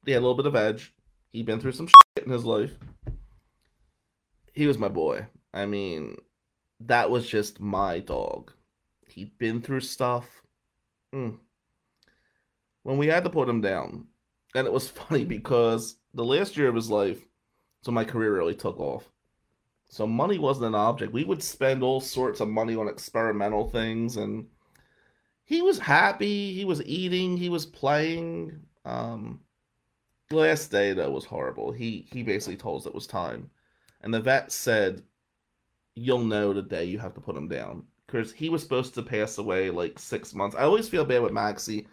He 0.05 0.11
had 0.11 0.19
a 0.19 0.25
little 0.25 0.35
bit 0.35 0.45
of 0.45 0.55
edge. 0.55 0.93
He'd 1.31 1.45
been 1.45 1.59
through 1.59 1.73
some 1.73 1.87
shit 1.87 2.25
in 2.25 2.31
his 2.31 2.45
life 2.45 2.77
he 4.55 4.67
was 4.67 4.77
my 4.77 4.87
boy. 4.87 5.27
I 5.53 5.65
mean, 5.65 6.15
that 6.79 7.09
was 7.09 7.27
just 7.27 7.59
my 7.59 7.99
dog. 7.99 8.51
He'd 9.07 9.37
been 9.37 9.61
through 9.61 9.81
stuff. 9.81 10.41
Mm. 11.13 11.37
When 12.83 12.97
we 12.97 13.07
had 13.07 13.23
to 13.25 13.29
put 13.29 13.49
him 13.49 13.61
down, 13.61 14.07
and 14.55 14.65
it 14.65 14.73
was 14.73 14.89
funny 15.09 15.25
because 15.25 15.97
the 16.13 16.23
last 16.23 16.57
year 16.57 16.69
of 16.69 16.75
his 16.75 16.89
life, 16.89 17.21
so 17.83 17.91
my 17.91 18.05
career 18.05 18.33
really 18.33 18.55
took 18.55 18.79
off. 18.79 19.11
So 19.95 20.05
money 20.05 20.37
wasn't 20.37 20.65
an 20.65 20.75
object. 20.75 21.13
We 21.13 21.23
would 21.23 21.41
spend 21.41 21.81
all 21.81 22.01
sorts 22.01 22.41
of 22.41 22.49
money 22.49 22.75
on 22.75 22.89
experimental 22.89 23.69
things, 23.69 24.17
and 24.17 24.45
he 25.45 25.61
was 25.61 25.79
happy. 25.79 26.53
He 26.53 26.65
was 26.65 26.83
eating. 26.83 27.37
He 27.37 27.47
was 27.47 27.65
playing. 27.65 28.59
Um, 28.83 29.39
last 30.31 30.69
day 30.69 30.91
though 30.91 31.11
was 31.11 31.23
horrible. 31.23 31.71
He 31.71 32.09
he 32.11 32.23
basically 32.23 32.57
told 32.57 32.81
us 32.81 32.87
it 32.87 32.93
was 32.93 33.07
time. 33.07 33.49
And 34.01 34.13
the 34.13 34.19
vet 34.19 34.51
said, 34.51 35.01
You'll 35.95 36.25
know 36.25 36.51
the 36.51 36.61
day 36.61 36.83
you 36.83 36.99
have 36.99 37.13
to 37.13 37.21
put 37.21 37.37
him 37.37 37.47
down. 37.47 37.85
Because 38.05 38.33
he 38.33 38.49
was 38.49 38.61
supposed 38.63 38.95
to 38.95 39.01
pass 39.01 39.37
away 39.37 39.69
like 39.69 39.97
six 39.97 40.35
months. 40.35 40.57
I 40.57 40.63
always 40.63 40.89
feel 40.89 41.05
bad 41.05 41.21
with 41.21 41.31
Maxie. 41.31 41.87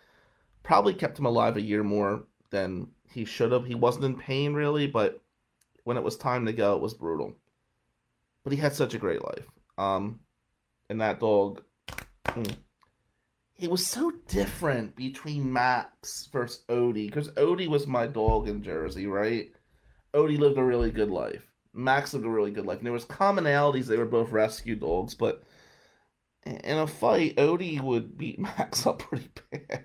Probably 0.65 0.93
kept 0.93 1.21
him 1.21 1.27
alive 1.27 1.57
a 1.57 1.62
year 1.62 1.85
more 1.85 2.25
than 2.51 2.88
he 3.09 3.25
should 3.25 3.53
have. 3.53 3.65
He 3.65 3.77
wasn't 3.77 4.07
in 4.07 4.19
pain 4.19 4.55
really, 4.55 4.88
but 4.88 5.23
when 5.85 5.97
it 5.97 6.03
was 6.03 6.17
time 6.17 6.45
to 6.47 6.53
go, 6.53 6.75
it 6.75 6.83
was 6.83 6.95
brutal. 6.95 7.37
But 8.44 8.52
he 8.52 8.59
had 8.59 8.74
such 8.74 8.94
a 8.94 8.98
great 8.98 9.22
life. 9.22 9.46
Um, 9.78 10.20
and 10.90 11.00
that 11.00 11.20
dog, 11.20 11.62
mm, 12.26 12.57
it 13.59 13.70
was 13.70 13.87
so 13.87 14.12
different 14.28 14.96
between 14.96 15.52
Max 15.52 16.28
versus 16.33 16.64
Odie 16.68 17.07
because 17.07 17.28
Odie 17.31 17.68
was 17.68 17.87
my 17.87 18.07
dog 18.07 18.48
in 18.48 18.62
Jersey, 18.62 19.07
right? 19.07 19.52
Odie 20.14 20.38
lived 20.38 20.59
a 20.59 20.64
really 20.64 20.90
good 20.90 21.11
life. 21.11 21.46
Max 21.72 22.12
lived 22.12 22.26
a 22.26 22.31
really 22.31 22.50
good 22.50 22.66
life. 22.66 22.78
And 22.78 22.87
there 22.87 22.92
was 22.92 23.05
commonalities. 23.05 23.87
They 23.87 23.96
were 23.96 24.05
both 24.05 24.31
rescue 24.31 24.76
dogs, 24.76 25.14
but 25.14 25.42
in 26.44 26.78
a 26.78 26.87
fight, 26.87 27.37
Odie 27.37 27.81
would 27.81 28.18
beat 28.18 28.38
Max 28.59 28.87
up 28.87 29.00
pretty 29.00 29.31
bad. 29.50 29.85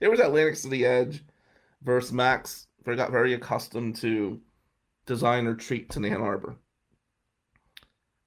There 0.00 0.10
was 0.10 0.20
Atlantic 0.20 0.56
City 0.56 0.86
Edge 0.86 1.22
versus 1.82 2.12
Max. 2.12 2.66
They 2.84 2.96
got 2.96 3.12
very 3.12 3.34
accustomed 3.34 3.96
to 3.96 4.40
designer 5.06 5.54
treats 5.54 5.96
in 5.96 6.04
Ann 6.04 6.22
Arbor. 6.22 6.56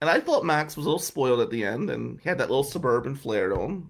And 0.04 0.10
I 0.10 0.20
thought 0.20 0.44
Max 0.44 0.76
was 0.76 0.86
a 0.86 0.90
little 0.90 1.00
spoiled 1.00 1.40
at 1.40 1.50
the 1.50 1.64
end, 1.64 1.90
and 1.90 2.20
he 2.20 2.28
had 2.28 2.38
that 2.40 2.50
little 2.50 2.66
suburban 2.66 3.16
flair 3.16 3.48
to 3.48 3.60
him. 3.60 3.90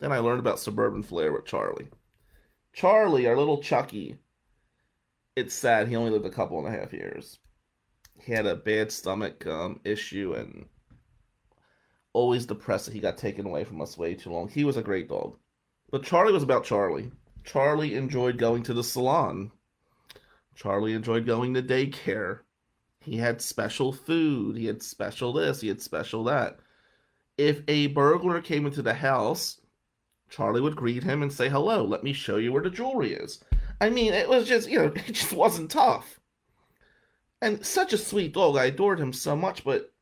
Then 0.00 0.10
I 0.10 0.18
learned 0.18 0.40
about 0.40 0.58
suburban 0.58 1.04
flair 1.04 1.32
with 1.32 1.46
Charlie. 1.46 1.88
Charlie, 2.72 3.28
our 3.28 3.36
little 3.36 3.62
Chucky, 3.62 4.18
it's 5.36 5.54
sad 5.54 5.86
he 5.86 5.94
only 5.94 6.10
lived 6.10 6.26
a 6.26 6.30
couple 6.30 6.58
and 6.58 6.66
a 6.66 6.76
half 6.76 6.92
years 6.92 7.38
he 8.20 8.32
had 8.32 8.46
a 8.46 8.56
bad 8.56 8.90
stomach 8.90 9.46
um, 9.46 9.80
issue 9.84 10.34
and 10.34 10.66
always 12.12 12.46
depressed 12.46 12.86
that 12.86 12.94
he 12.94 13.00
got 13.00 13.18
taken 13.18 13.46
away 13.46 13.64
from 13.64 13.80
us 13.80 13.98
way 13.98 14.14
too 14.14 14.30
long. 14.30 14.48
He 14.48 14.64
was 14.64 14.76
a 14.76 14.82
great 14.82 15.08
dog. 15.08 15.36
But 15.90 16.02
Charlie 16.02 16.32
was 16.32 16.42
about 16.42 16.64
Charlie. 16.64 17.12
Charlie 17.44 17.94
enjoyed 17.94 18.38
going 18.38 18.62
to 18.64 18.74
the 18.74 18.82
salon. 18.82 19.52
Charlie 20.54 20.94
enjoyed 20.94 21.26
going 21.26 21.54
to 21.54 21.62
daycare. 21.62 22.40
He 23.06 23.16
had 23.16 23.40
special 23.40 23.92
food. 23.92 24.56
He 24.56 24.66
had 24.66 24.82
special 24.82 25.32
this. 25.32 25.60
He 25.60 25.68
had 25.68 25.80
special 25.80 26.24
that. 26.24 26.58
If 27.38 27.62
a 27.68 27.86
burglar 27.88 28.40
came 28.40 28.66
into 28.66 28.82
the 28.82 28.94
house, 28.94 29.60
Charlie 30.28 30.60
would 30.60 30.76
greet 30.76 31.04
him 31.04 31.22
and 31.22 31.32
say, 31.32 31.48
Hello, 31.48 31.84
let 31.84 32.02
me 32.02 32.12
show 32.12 32.36
you 32.36 32.52
where 32.52 32.62
the 32.62 32.70
jewelry 32.70 33.12
is. 33.12 33.42
I 33.80 33.90
mean, 33.90 34.12
it 34.12 34.28
was 34.28 34.48
just, 34.48 34.68
you 34.68 34.78
know, 34.78 34.84
it 34.94 35.12
just 35.12 35.32
wasn't 35.32 35.70
tough 35.70 36.18
and 37.40 37.64
such 37.64 37.92
a 37.92 37.98
sweet 37.98 38.34
dog. 38.34 38.56
I 38.56 38.66
adored 38.66 39.00
him 39.00 39.12
so 39.12 39.36
much, 39.36 39.64
but 39.64 39.92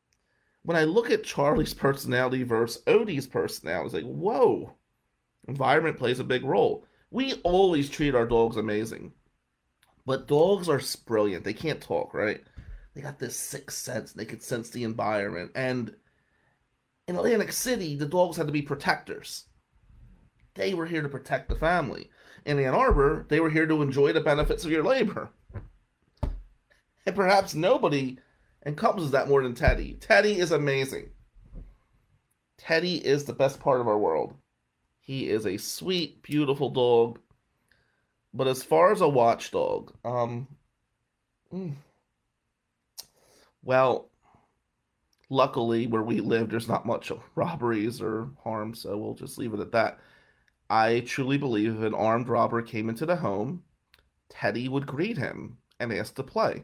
when 0.63 0.77
I 0.77 0.83
look 0.83 1.11
at 1.11 1.23
Charlie's 1.23 1.73
personality 1.73 2.43
versus 2.43 2.81
Odie's 2.87 3.27
personality, 3.27 3.85
it's 3.85 3.93
like, 3.93 4.03
whoa, 4.03 4.73
environment 5.47 5.97
plays 5.97 6.19
a 6.19 6.23
big 6.23 6.43
role. 6.43 6.85
We 7.11 7.35
always 7.43 7.89
treat 7.89 8.15
our 8.15 8.25
dogs 8.25 8.57
amazing, 8.57 9.13
but 10.05 10.27
dogs 10.27 10.67
are 10.69 10.81
brilliant. 11.05 11.43
They 11.43 11.53
can't 11.53 11.81
talk, 11.81 12.13
right? 12.13 12.41
They 12.95 13.01
got 13.01 13.19
this 13.19 13.37
sixth 13.37 13.77
sense. 13.77 14.13
They 14.13 14.25
could 14.25 14.41
sense 14.41 14.69
the 14.69 14.85
environment. 14.85 15.51
And 15.53 15.93
in 17.07 17.17
Atlantic 17.17 17.51
City, 17.51 17.95
the 17.95 18.05
dogs 18.05 18.37
had 18.37 18.47
to 18.47 18.53
be 18.53 18.61
protectors. 18.61 19.45
They 20.55 20.73
were 20.73 20.85
here 20.85 21.01
to 21.01 21.09
protect 21.09 21.49
the 21.49 21.55
family. 21.55 22.09
In 22.45 22.57
Ann 22.57 22.73
Arbor, 22.73 23.25
they 23.27 23.41
were 23.41 23.49
here 23.49 23.67
to 23.67 23.81
enjoy 23.81 24.13
the 24.13 24.21
benefits 24.21 24.63
of 24.63 24.71
your 24.71 24.83
labor. 24.83 25.29
And 27.05 27.15
perhaps 27.15 27.53
nobody 27.53 28.17
encompasses 28.65 29.11
that 29.11 29.27
more 29.27 29.43
than 29.43 29.53
Teddy. 29.53 29.97
Teddy 29.99 30.39
is 30.39 30.51
amazing. 30.51 31.09
Teddy 32.57 32.95
is 33.05 33.25
the 33.25 33.33
best 33.33 33.59
part 33.59 33.81
of 33.81 33.87
our 33.87 33.97
world. 33.97 34.33
He 35.01 35.29
is 35.29 35.45
a 35.45 35.57
sweet, 35.57 36.23
beautiful 36.23 36.69
dog. 36.69 37.19
But 38.33 38.47
as 38.47 38.63
far 38.63 38.91
as 38.91 39.01
a 39.01 39.07
watchdog, 39.07 39.93
um, 40.03 40.47
mm, 41.53 41.73
well, 43.65 44.11
luckily 45.29 45.87
where 45.87 46.03
we 46.03 46.21
live, 46.21 46.49
there's 46.49 46.69
not 46.69 46.85
much 46.85 47.11
robberies 47.35 47.99
or 47.99 48.29
harm, 48.43 48.73
so 48.73 48.97
we'll 48.97 49.15
just 49.15 49.37
leave 49.37 49.53
it 49.53 49.59
at 49.59 49.73
that. 49.73 49.99
I 50.69 51.01
truly 51.01 51.37
believe 51.37 51.75
if 51.75 51.81
an 51.81 51.93
armed 51.93 52.29
robber 52.29 52.61
came 52.61 52.89
into 52.89 53.05
the 53.05 53.17
home, 53.17 53.63
Teddy 54.29 54.69
would 54.69 54.87
greet 54.87 55.17
him 55.17 55.57
and 55.79 55.91
ask 55.91 56.15
to 56.15 56.23
play. 56.23 56.63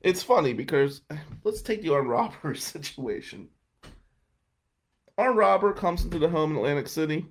It's 0.00 0.22
funny 0.22 0.52
because 0.52 1.02
let's 1.44 1.62
take 1.62 1.82
the 1.82 1.92
armed 1.92 2.08
robber 2.10 2.54
situation. 2.56 3.48
Armed 5.16 5.36
robber 5.36 5.72
comes 5.72 6.04
into 6.04 6.18
the 6.18 6.28
home 6.28 6.52
in 6.52 6.56
Atlantic 6.56 6.88
City. 6.88 7.26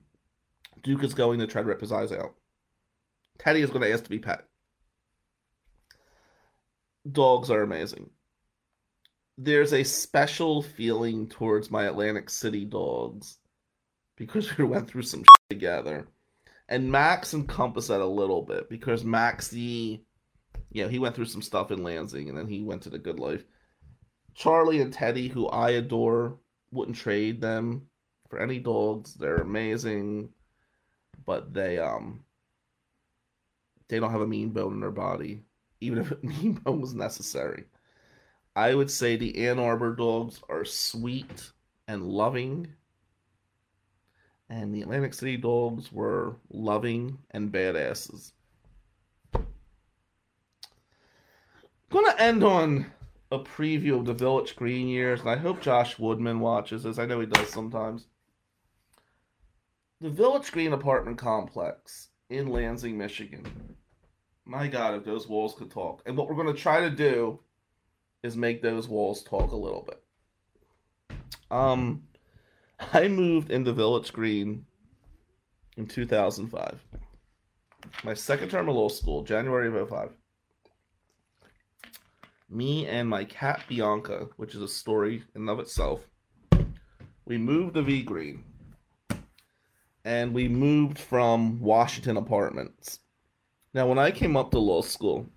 Duke 0.84 1.04
is 1.04 1.14
going 1.14 1.40
to 1.40 1.48
try 1.48 1.62
to 1.62 1.68
rip 1.68 1.82
his 1.82 1.92
eyes 1.92 2.12
out. 2.12 2.36
Teddy 3.40 3.62
is 3.62 3.70
going 3.70 3.82
to 3.82 3.92
ask 3.92 4.04
to 4.04 4.10
be 4.10 4.20
pet. 4.20 4.44
Dogs 7.12 7.50
are 7.50 7.62
amazing. 7.62 8.10
There's 9.38 9.74
a 9.74 9.84
special 9.84 10.62
feeling 10.62 11.28
towards 11.28 11.70
my 11.70 11.86
Atlantic 11.86 12.30
City 12.30 12.66
dogs 12.66 13.38
because 14.16 14.58
we 14.58 14.66
went 14.66 14.90
through 14.90 15.04
some 15.04 15.24
together. 15.50 16.08
And 16.70 16.92
Max 16.92 17.34
encompassed 17.34 17.88
that 17.88 18.02
a 18.02 18.06
little 18.06 18.42
bit 18.42 18.70
because 18.70 19.04
Max, 19.04 19.48
the, 19.48 20.02
you 20.72 20.84
know, 20.84 20.90
he 20.90 21.00
went 21.00 21.16
through 21.16 21.26
some 21.26 21.42
stuff 21.42 21.72
in 21.72 21.84
Lansing 21.84 22.28
and 22.28 22.38
then 22.38 22.48
he 22.48 22.64
went 22.64 22.82
to 22.84 22.90
the 22.90 23.00
good 23.00 23.20
life. 23.20 23.46
Charlie 24.34 24.82
and 24.82 24.92
Teddy, 24.92 25.30
who 25.30 25.48
I 25.48 25.72
adore, 25.72 26.38
wouldn't 26.72 26.98
trade 26.98 27.42
them 27.42 27.88
for 28.30 28.40
any 28.40 28.60
dogs. 28.60 29.14
They're 29.14 29.38
amazing, 29.38 30.30
but 31.26 31.54
they 31.54 31.80
um 31.80 32.24
they 33.88 34.00
don't 34.00 34.12
have 34.12 34.22
a 34.22 34.28
mean 34.28 34.50
bone 34.50 34.74
in 34.74 34.80
their 34.80 34.92
body, 34.92 35.44
even 35.82 36.00
if 36.00 36.12
mean 36.24 36.54
bone 36.54 36.82
was 36.82 36.94
necessary. 36.94 37.66
I 38.56 38.74
would 38.74 38.90
say 38.90 39.16
the 39.16 39.48
Ann 39.48 39.60
Arbor 39.60 39.96
dogs 39.96 40.42
are 40.50 40.66
sweet 40.66 41.52
and 41.88 42.04
loving, 42.04 42.68
and 44.50 44.74
the 44.74 44.82
Atlantic 44.82 45.14
City 45.14 45.38
dogs 45.38 45.92
were 45.92 46.38
loving 46.50 47.20
and 47.32 47.52
badasses. 47.52 48.32
gonna 51.90 52.16
end 52.18 52.44
on 52.44 52.86
a 53.32 53.40
preview 53.40 54.00
of 54.00 54.06
the 54.06 54.14
Village 54.14 54.56
Green 54.56 54.88
years, 54.88 55.22
and 55.22 55.30
I 55.30 55.36
hope 55.36 55.62
Josh 55.62 56.00
Woodman 56.00 56.40
watches 56.40 56.84
this. 56.84 57.00
I 57.00 57.06
know 57.06 57.20
he 57.20 57.26
does 57.26 57.50
sometimes. 57.50 58.08
The 60.02 60.10
Village 60.10 60.52
Green 60.52 60.74
apartment 60.74 61.18
complex 61.18 62.10
in 62.30 62.48
Lansing, 62.48 62.98
Michigan. 62.98 63.76
My 64.48 64.68
God, 64.68 64.96
if 64.96 65.04
those 65.04 65.28
walls 65.28 65.56
could 65.56 65.70
talk. 65.70 66.02
And 66.06 66.16
what 66.16 66.30
we're 66.30 66.42
going 66.42 66.54
to 66.54 66.62
try 66.62 66.80
to 66.82 66.90
do 66.90 67.40
is 68.24 68.38
make 68.38 68.62
those 68.62 68.88
walls 68.88 69.24
talk 69.24 69.52
a 69.52 69.56
little 69.56 69.86
bit. 69.88 71.18
Um, 71.52 72.04
I 72.94 73.08
moved 73.08 73.52
into 73.52 73.74
Village 73.74 74.14
Green 74.14 74.66
in 75.76 75.86
2005. 75.86 76.80
My 78.04 78.14
second 78.14 78.50
term 78.50 78.70
of 78.70 78.76
law 78.76 78.90
school, 78.90 79.24
January 79.24 79.68
of 79.68 79.90
05 79.90 80.12
me 82.50 82.88
and 82.88 83.10
my 83.10 83.24
cat 83.26 83.62
Bianca, 83.68 84.28
which 84.38 84.56
is 84.56 84.62
a 84.62 84.68
story 84.68 85.24
in 85.36 85.50
of 85.50 85.60
itself, 85.60 86.08
we 87.26 87.38
moved 87.38 87.76
to 87.76 87.82
V 87.82 88.04
Green. 88.04 88.44
And 90.06 90.34
we 90.34 90.48
moved 90.48 90.98
from 90.98 91.60
Washington 91.60 92.16
Apartments. 92.16 93.00
Now, 93.74 93.88
when 93.88 94.00
I 94.00 94.12
came 94.12 94.36
up 94.36 94.52
to 94.52 94.60
law 94.60 94.82
school, 94.82 95.28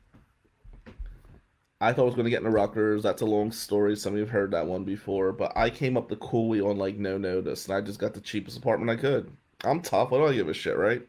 I 1.80 1.92
thought 1.92 2.02
I 2.02 2.06
was 2.06 2.14
going 2.14 2.24
to 2.24 2.30
get 2.30 2.40
into 2.40 2.50
Rutgers. 2.50 3.02
That's 3.02 3.22
a 3.22 3.26
long 3.26 3.52
story. 3.52 3.96
Some 3.96 4.12
of 4.12 4.18
you 4.18 4.24
have 4.24 4.30
heard 4.30 4.50
that 4.50 4.66
one 4.66 4.84
before. 4.84 5.32
But 5.32 5.52
I 5.56 5.70
came 5.70 5.96
up 5.96 6.08
to 6.10 6.16
Cooley 6.16 6.60
on 6.60 6.76
like 6.76 6.96
no 6.96 7.16
notice, 7.16 7.66
and 7.66 7.74
I 7.74 7.80
just 7.80 7.98
got 7.98 8.14
the 8.14 8.20
cheapest 8.20 8.58
apartment 8.58 8.90
I 8.90 9.00
could. 9.00 9.30
I'm 9.64 9.80
tough. 9.80 10.12
I 10.12 10.18
don't 10.18 10.34
give 10.34 10.48
a 10.48 10.54
shit, 10.54 10.76
right? 10.76 11.02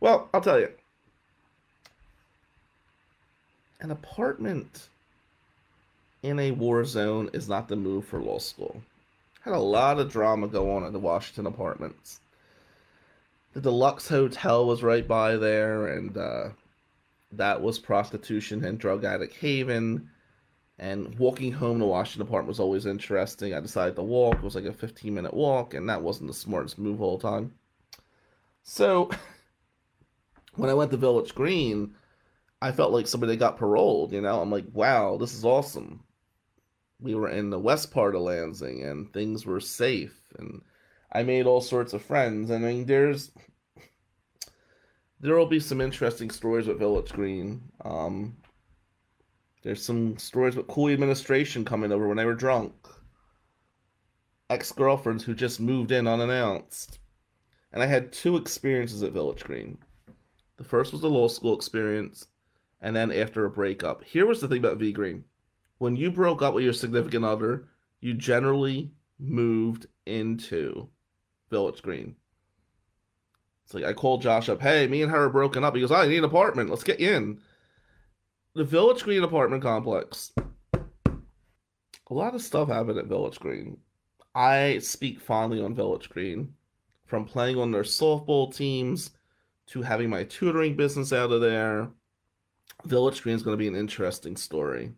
Well, 0.00 0.28
I'll 0.34 0.40
tell 0.40 0.58
you. 0.58 0.70
An 3.80 3.90
apartment 3.90 4.88
in 6.22 6.38
a 6.38 6.50
war 6.50 6.84
zone 6.84 7.30
is 7.32 7.48
not 7.48 7.68
the 7.68 7.76
move 7.76 8.04
for 8.04 8.20
law 8.20 8.38
school. 8.38 8.82
Had 9.42 9.54
a 9.54 9.58
lot 9.58 9.98
of 9.98 10.12
drama 10.12 10.48
go 10.48 10.74
on 10.76 10.84
in 10.84 10.92
the 10.92 10.98
Washington 10.98 11.46
apartments. 11.46 12.20
The 13.52 13.60
deluxe 13.60 14.08
hotel 14.08 14.66
was 14.66 14.82
right 14.82 15.06
by 15.06 15.36
there, 15.36 15.88
and 15.88 16.16
uh, 16.16 16.48
that 17.32 17.60
was 17.60 17.78
prostitution 17.78 18.64
and 18.64 18.78
drug 18.78 19.04
addict 19.04 19.34
haven. 19.34 20.10
And 20.78 21.18
walking 21.18 21.52
home 21.52 21.78
to 21.80 21.84
Washington 21.84 22.22
apartment 22.22 22.48
was 22.48 22.60
always 22.60 22.86
interesting. 22.86 23.52
I 23.52 23.60
decided 23.60 23.96
to 23.96 24.02
walk. 24.02 24.36
It 24.36 24.42
was 24.42 24.54
like 24.54 24.64
a 24.64 24.72
15 24.72 25.12
minute 25.12 25.34
walk, 25.34 25.74
and 25.74 25.88
that 25.88 26.02
wasn't 26.02 26.28
the 26.28 26.34
smartest 26.34 26.78
move 26.78 27.02
all 27.02 27.18
the 27.18 27.28
time. 27.28 27.52
So, 28.62 29.10
when 30.54 30.70
I 30.70 30.74
went 30.74 30.90
to 30.92 30.96
Village 30.96 31.34
Green, 31.34 31.94
I 32.62 32.72
felt 32.72 32.92
like 32.92 33.06
somebody 33.06 33.36
got 33.36 33.58
paroled, 33.58 34.12
you 34.12 34.20
know? 34.20 34.40
I'm 34.40 34.50
like, 34.50 34.66
wow, 34.72 35.16
this 35.16 35.34
is 35.34 35.44
awesome 35.44 36.04
we 37.00 37.14
were 37.14 37.28
in 37.28 37.50
the 37.50 37.58
west 37.58 37.90
part 37.90 38.14
of 38.14 38.22
Lansing 38.22 38.82
and 38.82 39.12
things 39.12 39.46
were 39.46 39.60
safe 39.60 40.20
and 40.38 40.62
I 41.12 41.22
made 41.22 41.46
all 41.46 41.60
sorts 41.60 41.92
of 41.92 42.02
friends. 42.02 42.50
I 42.50 42.58
mean, 42.58 42.86
there's 42.86 43.32
there 45.20 45.36
will 45.36 45.46
be 45.46 45.60
some 45.60 45.80
interesting 45.80 46.30
stories 46.30 46.66
with 46.66 46.78
Village 46.78 47.12
Green. 47.12 47.60
Um, 47.84 48.36
there's 49.62 49.84
some 49.84 50.16
stories 50.16 50.56
with 50.56 50.68
Cooley 50.68 50.94
administration 50.94 51.64
coming 51.64 51.92
over 51.92 52.08
when 52.08 52.16
they 52.16 52.24
were 52.24 52.34
drunk. 52.34 52.72
Ex 54.48 54.72
girlfriends 54.72 55.24
who 55.24 55.34
just 55.34 55.60
moved 55.60 55.92
in 55.92 56.06
unannounced. 56.06 56.98
And 57.72 57.82
I 57.82 57.86
had 57.86 58.12
two 58.12 58.36
experiences 58.36 59.02
at 59.02 59.12
Village 59.12 59.44
Green. 59.44 59.78
The 60.56 60.64
first 60.64 60.92
was 60.92 61.02
the 61.02 61.10
law 61.10 61.28
school 61.28 61.54
experience, 61.54 62.26
and 62.80 62.96
then 62.96 63.12
after 63.12 63.44
a 63.44 63.50
breakup. 63.50 64.02
Here 64.04 64.26
was 64.26 64.40
the 64.40 64.48
thing 64.48 64.58
about 64.58 64.78
V 64.78 64.92
Green 64.92 65.24
when 65.80 65.96
you 65.96 66.10
broke 66.10 66.42
up 66.42 66.52
with 66.52 66.62
your 66.62 66.74
significant 66.74 67.24
other, 67.24 67.64
you 68.02 68.12
generally 68.12 68.92
moved 69.18 69.86
into 70.04 70.86
Village 71.50 71.82
Green. 71.82 72.16
It's 73.64 73.74
like 73.74 73.84
I 73.84 73.92
called 73.92 74.22
Josh 74.22 74.48
up, 74.48 74.60
hey, 74.60 74.86
me 74.86 75.02
and 75.02 75.10
her 75.10 75.24
are 75.24 75.30
broken 75.30 75.64
up. 75.64 75.74
He 75.74 75.80
goes, 75.80 75.92
I 75.92 76.06
need 76.06 76.18
an 76.18 76.24
apartment. 76.24 76.70
Let's 76.70 76.84
get 76.84 77.00
you 77.00 77.12
in. 77.12 77.40
The 78.54 78.64
Village 78.64 79.04
Green 79.04 79.22
apartment 79.22 79.62
complex. 79.62 80.32
A 80.74 82.14
lot 82.14 82.34
of 82.34 82.42
stuff 82.42 82.68
happened 82.68 82.98
at 82.98 83.06
Village 83.06 83.38
Green. 83.38 83.76
I 84.34 84.78
speak 84.78 85.20
fondly 85.20 85.62
on 85.62 85.74
Village 85.74 86.08
Green, 86.08 86.54
from 87.06 87.24
playing 87.24 87.58
on 87.58 87.70
their 87.70 87.82
softball 87.82 88.54
teams 88.54 89.10
to 89.68 89.82
having 89.82 90.10
my 90.10 90.24
tutoring 90.24 90.74
business 90.74 91.12
out 91.12 91.30
of 91.30 91.40
there. 91.40 91.88
Village 92.84 93.22
Green 93.22 93.36
is 93.36 93.42
going 93.42 93.54
to 93.54 93.62
be 93.62 93.68
an 93.68 93.76
interesting 93.76 94.36
story 94.36 94.92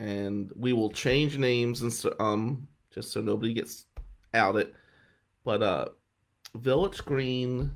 and 0.00 0.52
we 0.56 0.72
will 0.72 0.90
change 0.90 1.38
names 1.38 1.82
and 1.82 2.14
um 2.20 2.66
just 2.90 3.12
so 3.12 3.20
nobody 3.20 3.52
gets 3.52 3.86
out 4.34 4.56
it. 4.56 4.74
But 5.44 5.62
uh, 5.62 5.88
Village 6.54 7.04
Green 7.04 7.72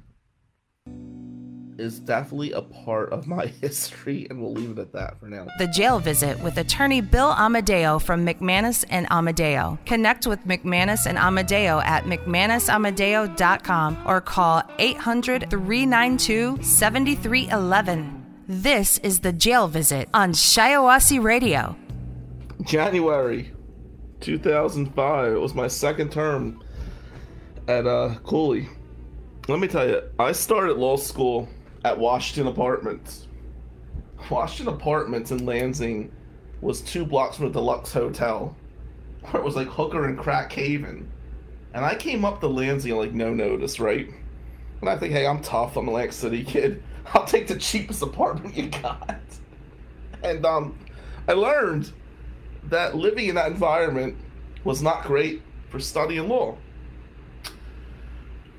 is 1.79 1.99
definitely 2.01 2.53
a 2.53 2.63
part 2.63 3.13
of 3.13 3.27
my 3.27 3.47
history, 3.61 4.27
and 4.31 4.41
we'll 4.41 4.53
leave 4.53 4.71
it 4.71 4.79
at 4.79 4.93
that 4.93 5.19
for 5.19 5.27
now. 5.27 5.47
The 5.59 5.67
Jail 5.69 5.99
Visit 5.99 6.39
with 6.41 6.59
attorney 6.59 7.01
Bill 7.01 7.31
Amadeo 7.31 7.99
from 7.99 8.27
McManus 8.27 8.85
and 8.91 9.07
Amadeo. 9.11 9.79
Connect 9.87 10.27
with 10.27 10.41
McManus 10.47 11.07
and 11.07 11.19
Amadeo 11.19 11.81
at 11.81 12.05
McManusAmadeo.com 12.05 13.99
or 14.07 14.21
call 14.21 14.63
800 14.79 15.51
392 15.51 16.63
7311. 16.63 18.19
This 18.49 18.99
is 18.99 19.21
The 19.21 19.33
Jail 19.33 19.69
Visit 19.69 20.09
on 20.13 20.33
Shiawassee 20.33 21.23
Radio. 21.23 21.77
January 22.63 23.53
2005. 24.21 25.33
It 25.33 25.41
was 25.41 25.55
my 25.55 25.69
second 25.69 26.13
term 26.13 26.63
at 27.69 27.87
uh, 27.87 28.17
Cooley. 28.25 28.69
Let 29.49 29.59
me 29.59 29.69
tell 29.69 29.89
you, 29.89 30.03
I 30.19 30.33
started 30.33 30.77
law 30.77 30.97
school 30.97 31.49
at 31.85 31.99
Washington 31.99 32.47
Apartments. 32.53 33.27
Washington 34.31 34.75
Apartments 34.75 35.31
in 35.31 35.45
Lansing 35.45 36.13
was 36.61 36.81
two 36.81 37.05
blocks 37.05 37.37
from 37.37 37.47
the 37.47 37.53
Deluxe 37.53 37.93
Hotel, 37.93 38.57
where 39.23 39.43
it 39.43 39.45
was 39.45 39.57
like 39.57 39.69
hooker 39.69 40.07
and 40.07 40.17
crack 40.17 40.53
haven. 40.53 41.11
And 41.75 41.85
I 41.85 41.95
came 41.95 42.25
up 42.25 42.41
to 42.41 42.47
Lansing 42.47 42.97
like 42.97 43.13
no 43.13 43.35
notice, 43.35 43.81
right? 43.81 44.09
And 44.81 44.89
I 44.89 44.97
think, 44.97 45.13
hey, 45.13 45.27
I'm 45.27 45.41
tough. 45.41 45.77
I'm 45.77 45.89
a 45.89 45.91
Atlantic 45.91 46.13
City 46.13 46.45
kid. 46.45 46.83
I'll 47.15 47.25
take 47.25 47.49
the 47.49 47.57
cheapest 47.57 48.03
apartment 48.03 48.57
you 48.57 48.69
got. 48.69 49.21
And 50.23 50.45
um, 50.47 50.79
I 51.29 51.33
learned 51.33 51.93
that 52.65 52.95
living 52.95 53.29
in 53.29 53.35
that 53.35 53.51
environment 53.51 54.17
was 54.65 54.83
not 54.83 55.05
great 55.05 55.43
for 55.69 55.81
studying 55.81 56.29
law. 56.29 56.57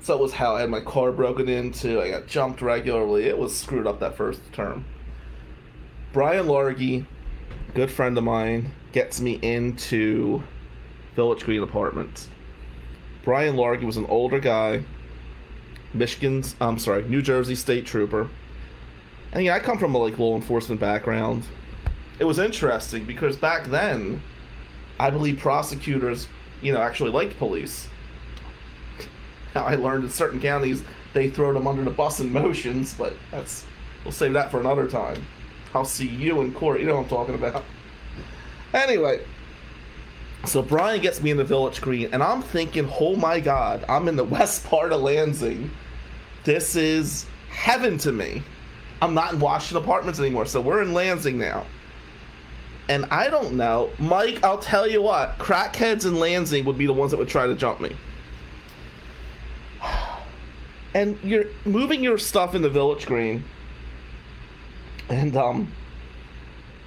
So 0.04 0.12
it 0.12 0.20
was 0.20 0.34
how 0.34 0.54
I 0.54 0.60
had 0.60 0.68
my 0.68 0.82
car 0.82 1.12
broken 1.12 1.48
into. 1.48 1.98
I 1.98 2.10
got 2.10 2.26
jumped 2.26 2.60
regularly. 2.60 3.24
It 3.24 3.38
was 3.38 3.56
screwed 3.56 3.86
up 3.86 4.00
that 4.00 4.18
first 4.18 4.42
term. 4.52 4.84
Brian 6.12 6.44
Largy, 6.44 7.06
good 7.72 7.90
friend 7.90 8.18
of 8.18 8.22
mine, 8.22 8.70
gets 8.92 9.22
me 9.22 9.38
into 9.40 10.42
Village 11.16 11.44
Green 11.44 11.62
Apartments. 11.62 12.28
Brian 13.24 13.56
Largy 13.56 13.84
was 13.84 13.96
an 13.96 14.04
older 14.10 14.38
guy, 14.38 14.84
Michigan's, 15.94 16.54
I'm 16.60 16.78
sorry, 16.78 17.04
New 17.04 17.22
Jersey 17.22 17.54
state 17.54 17.86
trooper. 17.86 18.28
And 19.32 19.42
yeah, 19.42 19.54
I 19.54 19.58
come 19.58 19.78
from 19.78 19.94
a 19.94 19.98
like 19.98 20.18
law 20.18 20.36
enforcement 20.36 20.82
background. 20.82 21.44
It 22.18 22.24
was 22.24 22.38
interesting 22.38 23.06
because 23.06 23.38
back 23.38 23.68
then, 23.68 24.22
I 25.00 25.08
believe 25.08 25.38
prosecutors, 25.38 26.28
you 26.60 26.74
know, 26.74 26.82
actually 26.82 27.10
liked 27.10 27.38
police. 27.38 27.88
I 29.60 29.74
learned 29.76 30.04
in 30.04 30.10
certain 30.10 30.40
counties 30.40 30.82
they 31.14 31.30
throw 31.30 31.52
them 31.52 31.66
under 31.66 31.84
the 31.84 31.90
bus 31.90 32.20
in 32.20 32.32
motions, 32.32 32.92
but 32.92 33.14
that's 33.30 33.64
we'll 34.04 34.12
save 34.12 34.34
that 34.34 34.50
for 34.50 34.60
another 34.60 34.86
time. 34.86 35.24
I'll 35.74 35.84
see 35.84 36.06
you 36.06 36.42
in 36.42 36.52
court. 36.52 36.80
You 36.80 36.86
know 36.86 36.96
what 36.96 37.04
I'm 37.04 37.08
talking 37.08 37.34
about. 37.36 37.64
Anyway, 38.74 39.24
so 40.44 40.60
Brian 40.60 41.00
gets 41.00 41.22
me 41.22 41.30
in 41.30 41.36
the 41.36 41.44
Village 41.44 41.80
Green, 41.80 42.08
and 42.12 42.22
I'm 42.22 42.42
thinking, 42.42 42.90
oh 43.00 43.16
my 43.16 43.40
god, 43.40 43.84
I'm 43.88 44.08
in 44.08 44.16
the 44.16 44.24
west 44.24 44.64
part 44.64 44.92
of 44.92 45.00
Lansing. 45.00 45.70
This 46.42 46.76
is 46.76 47.26
heaven 47.48 47.96
to 47.98 48.12
me. 48.12 48.42
I'm 49.00 49.14
not 49.14 49.34
in 49.34 49.40
Washington 49.40 49.84
Apartments 49.84 50.18
anymore, 50.18 50.46
so 50.46 50.60
we're 50.60 50.82
in 50.82 50.92
Lansing 50.92 51.38
now. 51.38 51.64
And 52.88 53.06
I 53.06 53.30
don't 53.30 53.54
know, 53.54 53.90
Mike. 53.98 54.44
I'll 54.44 54.58
tell 54.58 54.86
you 54.86 55.00
what, 55.00 55.38
crackheads 55.38 56.04
in 56.04 56.18
Lansing 56.18 56.64
would 56.64 56.76
be 56.76 56.86
the 56.86 56.92
ones 56.92 57.12
that 57.12 57.16
would 57.16 57.28
try 57.28 57.46
to 57.46 57.54
jump 57.54 57.80
me. 57.80 57.96
And 60.94 61.18
you're 61.22 61.46
moving 61.64 62.02
your 62.02 62.18
stuff 62.18 62.54
in 62.54 62.62
the 62.62 62.70
Village 62.70 63.06
Green, 63.06 63.44
and 65.08 65.36
um, 65.36 65.72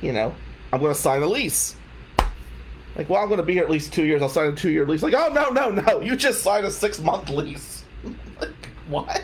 you 0.02 0.14
know, 0.14 0.34
I'm 0.72 0.82
gonna 0.82 0.96
sign 0.96 1.22
a 1.22 1.28
lease. 1.28 1.76
Like, 2.96 3.10
well, 3.10 3.22
I'm 3.22 3.30
gonna 3.30 3.44
be 3.44 3.54
here 3.54 3.64
at 3.64 3.70
least 3.70 3.94
two 3.94 4.06
years. 4.06 4.22
I'll 4.22 4.30
sign 4.30 4.50
a 4.54 4.56
two-year 4.56 4.86
lease. 4.88 5.04
Like, 5.04 5.14
oh 5.14 5.28
no, 5.28 5.50
no, 5.50 5.70
no! 5.70 6.02
You 6.02 6.16
just 6.16 6.42
signed 6.42 6.66
a 6.66 6.72
six-month 6.72 7.30
lease. 7.30 7.84
like, 8.42 8.70
what? 8.88 9.24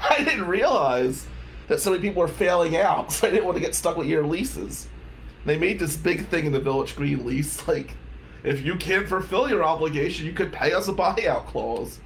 I 0.00 0.22
didn't 0.22 0.46
realize 0.46 1.26
that 1.68 1.80
so 1.80 1.90
many 1.90 2.02
people 2.02 2.20
were 2.20 2.28
failing 2.28 2.76
out, 2.76 3.12
so 3.12 3.26
I 3.26 3.30
didn't 3.30 3.44
want 3.44 3.56
to 3.56 3.62
get 3.62 3.74
stuck 3.74 3.96
with 3.96 4.06
year 4.06 4.24
leases. 4.24 4.86
They 5.44 5.56
made 5.56 5.78
this 5.78 5.96
big 5.96 6.26
thing 6.28 6.46
in 6.46 6.52
the 6.52 6.60
Village 6.60 6.96
Green 6.96 7.24
lease, 7.24 7.66
like, 7.68 7.94
if 8.44 8.64
you 8.64 8.76
can't 8.76 9.08
fulfill 9.08 9.48
your 9.48 9.64
obligation, 9.64 10.26
you 10.26 10.32
could 10.32 10.52
pay 10.52 10.72
us 10.72 10.88
a 10.88 10.92
buyout 10.92 11.46
clause. 11.46 11.98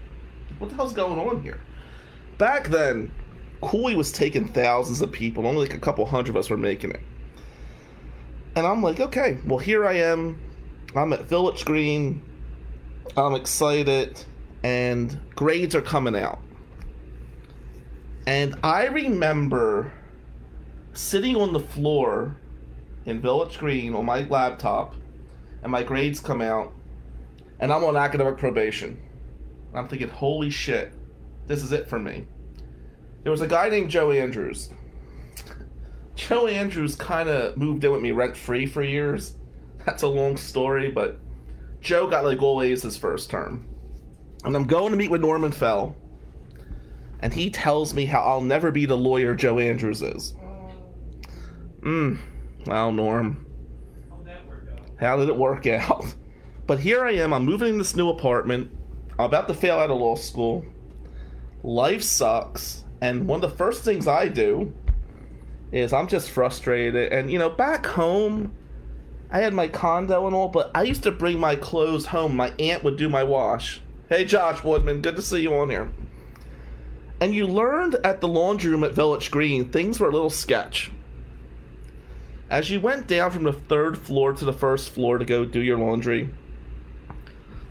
What 0.58 0.70
the 0.70 0.76
hell's 0.76 0.92
going 0.92 1.18
on 1.18 1.42
here? 1.42 1.60
Back 2.38 2.68
then, 2.68 3.12
Cooley 3.60 3.94
was 3.94 4.10
taking 4.10 4.48
thousands 4.48 5.00
of 5.00 5.12
people, 5.12 5.46
only 5.46 5.62
like 5.62 5.74
a 5.74 5.78
couple 5.78 6.04
hundred 6.04 6.30
of 6.30 6.36
us 6.36 6.50
were 6.50 6.56
making 6.56 6.90
it. 6.90 7.00
And 8.56 8.66
I'm 8.66 8.82
like, 8.82 9.00
okay, 9.00 9.38
well, 9.46 9.58
here 9.58 9.86
I 9.86 9.94
am. 9.94 10.40
I'm 10.94 11.12
at 11.12 11.24
Village 11.24 11.64
Green. 11.64 12.22
I'm 13.16 13.34
excited, 13.34 14.22
and 14.62 15.18
grades 15.34 15.74
are 15.74 15.82
coming 15.82 16.16
out. 16.16 16.40
And 18.26 18.56
I 18.62 18.86
remember 18.86 19.92
sitting 20.92 21.36
on 21.36 21.52
the 21.52 21.60
floor 21.60 22.36
in 23.06 23.20
Village 23.20 23.58
Green 23.58 23.94
on 23.94 24.04
my 24.04 24.22
laptop, 24.22 24.94
and 25.62 25.70
my 25.72 25.82
grades 25.82 26.20
come 26.20 26.40
out, 26.40 26.72
and 27.60 27.72
I'm 27.72 27.84
on 27.84 27.96
academic 27.96 28.38
probation. 28.38 29.00
I'm 29.74 29.88
thinking, 29.88 30.08
holy 30.08 30.50
shit, 30.50 30.92
this 31.52 31.62
is 31.62 31.72
it 31.72 31.86
for 31.86 31.98
me. 31.98 32.26
There 33.22 33.30
was 33.30 33.42
a 33.42 33.46
guy 33.46 33.68
named 33.68 33.90
Joe 33.90 34.10
Andrews. 34.10 34.70
Joe 36.14 36.46
Andrews 36.46 36.96
kind 36.96 37.28
of 37.28 37.58
moved 37.58 37.84
in 37.84 37.92
with 37.92 38.00
me 38.00 38.12
rent 38.12 38.34
free 38.36 38.64
for 38.64 38.82
years. 38.82 39.36
That's 39.84 40.02
a 40.02 40.08
long 40.08 40.38
story, 40.38 40.90
but 40.90 41.18
Joe 41.82 42.06
got 42.08 42.24
like 42.24 42.40
all 42.40 42.62
A's 42.62 42.82
his 42.82 42.96
first 42.96 43.28
term. 43.28 43.66
And 44.44 44.56
I'm 44.56 44.66
going 44.66 44.92
to 44.92 44.96
meet 44.96 45.10
with 45.10 45.20
Norman 45.20 45.52
Fell, 45.52 45.94
and 47.20 47.34
he 47.34 47.50
tells 47.50 47.92
me 47.92 48.06
how 48.06 48.20
I'll 48.22 48.40
never 48.40 48.70
be 48.70 48.86
the 48.86 48.96
lawyer 48.96 49.34
Joe 49.34 49.58
Andrews 49.58 50.00
is. 50.00 50.34
Hmm. 51.82 52.16
Well, 52.66 52.92
Norm. 52.92 53.46
How 54.98 55.16
did 55.16 55.28
it 55.28 55.36
work 55.36 55.66
out? 55.66 56.06
But 56.64 56.78
here 56.78 57.04
I 57.04 57.10
am, 57.14 57.34
I'm 57.34 57.44
moving 57.44 57.70
in 57.70 57.78
this 57.78 57.96
new 57.96 58.08
apartment. 58.08 58.70
I'm 59.18 59.24
about 59.24 59.48
to 59.48 59.52
fail 59.52 59.78
out 59.78 59.90
of 59.90 59.98
law 59.98 60.14
school. 60.14 60.64
Life 61.62 62.02
sucks. 62.02 62.84
And 63.00 63.26
one 63.26 63.42
of 63.42 63.50
the 63.50 63.56
first 63.56 63.84
things 63.84 64.06
I 64.06 64.28
do 64.28 64.72
is 65.72 65.92
I'm 65.92 66.08
just 66.08 66.30
frustrated. 66.30 67.12
And, 67.12 67.30
you 67.30 67.38
know, 67.38 67.50
back 67.50 67.86
home, 67.86 68.54
I 69.30 69.40
had 69.40 69.54
my 69.54 69.68
condo 69.68 70.26
and 70.26 70.36
all, 70.36 70.48
but 70.48 70.70
I 70.74 70.82
used 70.82 71.02
to 71.04 71.10
bring 71.10 71.40
my 71.40 71.56
clothes 71.56 72.06
home. 72.06 72.36
My 72.36 72.52
aunt 72.58 72.84
would 72.84 72.96
do 72.96 73.08
my 73.08 73.24
wash. 73.24 73.80
Hey, 74.08 74.24
Josh 74.24 74.62
Woodman, 74.62 75.00
good 75.00 75.16
to 75.16 75.22
see 75.22 75.40
you 75.40 75.54
on 75.54 75.70
here. 75.70 75.90
And 77.20 77.34
you 77.34 77.46
learned 77.46 77.96
at 78.04 78.20
the 78.20 78.28
laundry 78.28 78.70
room 78.70 78.84
at 78.84 78.92
Village 78.92 79.30
Green, 79.30 79.70
things 79.70 79.98
were 79.98 80.08
a 80.08 80.12
little 80.12 80.28
sketch. 80.28 80.90
As 82.50 82.68
you 82.68 82.80
went 82.80 83.06
down 83.06 83.30
from 83.30 83.44
the 83.44 83.52
third 83.52 83.96
floor 83.96 84.34
to 84.34 84.44
the 84.44 84.52
first 84.52 84.90
floor 84.90 85.16
to 85.16 85.24
go 85.24 85.44
do 85.44 85.60
your 85.60 85.78
laundry, 85.78 86.28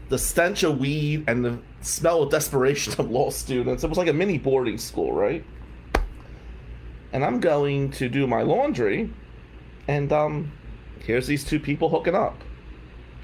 the 0.08 0.18
stench 0.18 0.62
of 0.62 0.78
weed 0.78 1.24
and 1.26 1.44
the 1.44 1.58
smell 1.80 2.22
of 2.22 2.30
desperation 2.30 2.94
of 2.98 3.10
law 3.10 3.30
students, 3.30 3.84
it 3.84 3.88
was 3.88 3.98
like 3.98 4.08
a 4.08 4.12
mini 4.12 4.38
boarding 4.38 4.78
school, 4.78 5.12
right? 5.12 5.44
And 7.12 7.24
I'm 7.24 7.40
going 7.40 7.90
to 7.92 8.08
do 8.08 8.26
my 8.26 8.42
laundry, 8.42 9.12
and 9.86 10.12
um, 10.12 10.52
here's 11.00 11.26
these 11.26 11.44
two 11.44 11.60
people 11.60 11.90
hooking 11.90 12.14
up. 12.14 12.36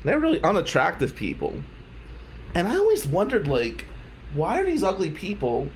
They're 0.05 0.21
really 0.21 0.43
unattractive 0.43 1.17
people. 1.17 1.55
And 2.55 2.69
I 2.69 2.77
always 2.77 3.07
wondered, 3.07 3.49
like, 3.49 3.87
why 4.35 4.61
are 4.61 4.65
these 4.65 4.83
ugly 4.83 5.11
people 5.11 5.69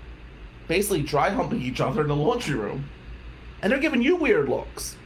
basically 0.68 1.02
dry 1.02 1.30
humping 1.30 1.62
each 1.62 1.80
other 1.80 2.02
in 2.02 2.08
the 2.08 2.16
laundry 2.16 2.54
room? 2.54 2.88
And 3.62 3.72
they're 3.72 3.80
giving 3.80 4.02
you 4.02 4.16
weird 4.16 4.48
looks. 4.48 4.96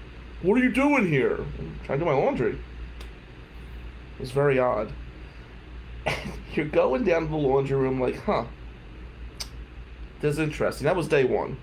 What 0.42 0.60
are 0.60 0.64
you 0.64 0.72
doing 0.72 1.08
here? 1.08 1.36
I'm 1.58 1.80
trying 1.84 1.98
to 1.98 2.04
do 2.04 2.10
my 2.10 2.16
laundry. 2.16 2.52
It 2.52 4.20
was 4.20 4.30
very 4.30 4.58
odd. 4.58 4.92
You're 6.54 6.66
going 6.66 7.04
down 7.04 7.22
to 7.22 7.28
the 7.28 7.36
laundry 7.36 7.76
room 7.76 8.00
like, 8.00 8.22
huh. 8.22 8.44
This 10.20 10.34
is 10.34 10.38
interesting. 10.38 10.86
That 10.86 10.96
was 10.96 11.08
day 11.08 11.24
one. 11.24 11.58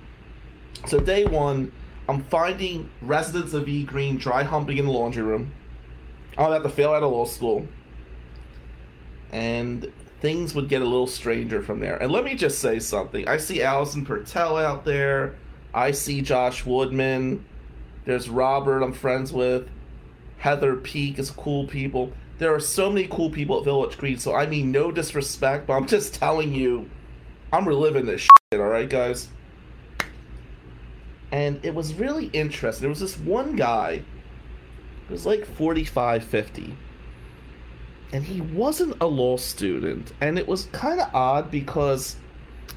So 0.88 1.00
day 1.00 1.26
one, 1.26 1.72
I'm 2.08 2.24
finding 2.24 2.90
residents 3.02 3.54
of 3.54 3.68
E 3.68 3.84
Green 3.84 4.18
dry 4.18 4.44
humping 4.44 4.78
in 4.78 4.86
the 4.86 4.92
laundry 4.92 5.24
room. 5.24 5.52
I'm 6.38 6.48
about 6.48 6.64
to 6.64 6.70
fail 6.70 6.94
out 6.94 7.04
of 7.04 7.12
law 7.12 7.26
school. 7.26 7.68
And 9.32 9.92
things 10.22 10.54
would 10.54 10.70
get 10.70 10.82
a 10.82 10.86
little 10.86 11.08
stranger 11.08 11.62
from 11.62 11.80
there. 11.80 11.98
And 11.98 12.12
let 12.12 12.24
me 12.24 12.36
just 12.36 12.60
say 12.60 12.80
something. 12.80 13.28
I 13.28 13.38
see 13.38 13.64
Allison 13.64 14.06
Pertell 14.06 14.58
out 14.58 14.86
there. 14.86 15.36
I 15.74 15.92
see 15.92 16.22
Josh 16.22 16.66
Woodman. 16.66 17.46
There's 18.06 18.30
Robert 18.30 18.84
I'm 18.84 18.94
friends 18.94 19.34
with. 19.34 19.68
Heather 20.38 20.76
Peak 20.76 21.20
is 21.20 21.32
cool 21.32 21.68
people. 21.68 22.12
There 22.40 22.54
are 22.54 22.60
so 22.60 22.90
many 22.90 23.08
cool 23.08 23.30
people 23.30 23.60
at 23.60 23.64
Village 23.64 23.98
Green, 23.98 24.18
so 24.18 24.34
I 24.34 24.46
mean 24.46 24.72
no 24.72 24.92
disrespect, 24.92 25.68
but 25.68 25.74
I'm 25.74 25.88
just 25.88 26.16
telling 26.16 26.54
you, 26.54 26.90
I'm 27.52 27.68
reliving 27.68 28.06
this 28.06 28.22
shit, 28.22 28.60
alright 28.60 28.90
guys? 28.90 29.30
And 31.32 31.64
it 31.64 31.74
was 31.74 31.94
really 31.94 32.28
interesting. 32.28 32.82
There 32.82 32.90
was 32.90 33.00
this 33.00 33.18
one 33.18 33.56
guy, 33.56 34.04
it 35.08 35.12
was 35.12 35.26
like 35.26 35.46
45, 35.46 36.24
50. 36.24 36.78
And 38.12 38.24
he 38.24 38.42
wasn't 38.42 38.96
a 39.02 39.08
law 39.08 39.38
student. 39.38 40.14
And 40.22 40.38
it 40.38 40.48
was 40.48 40.66
kind 40.68 41.00
of 41.00 41.14
odd 41.16 41.50
because 41.50 42.16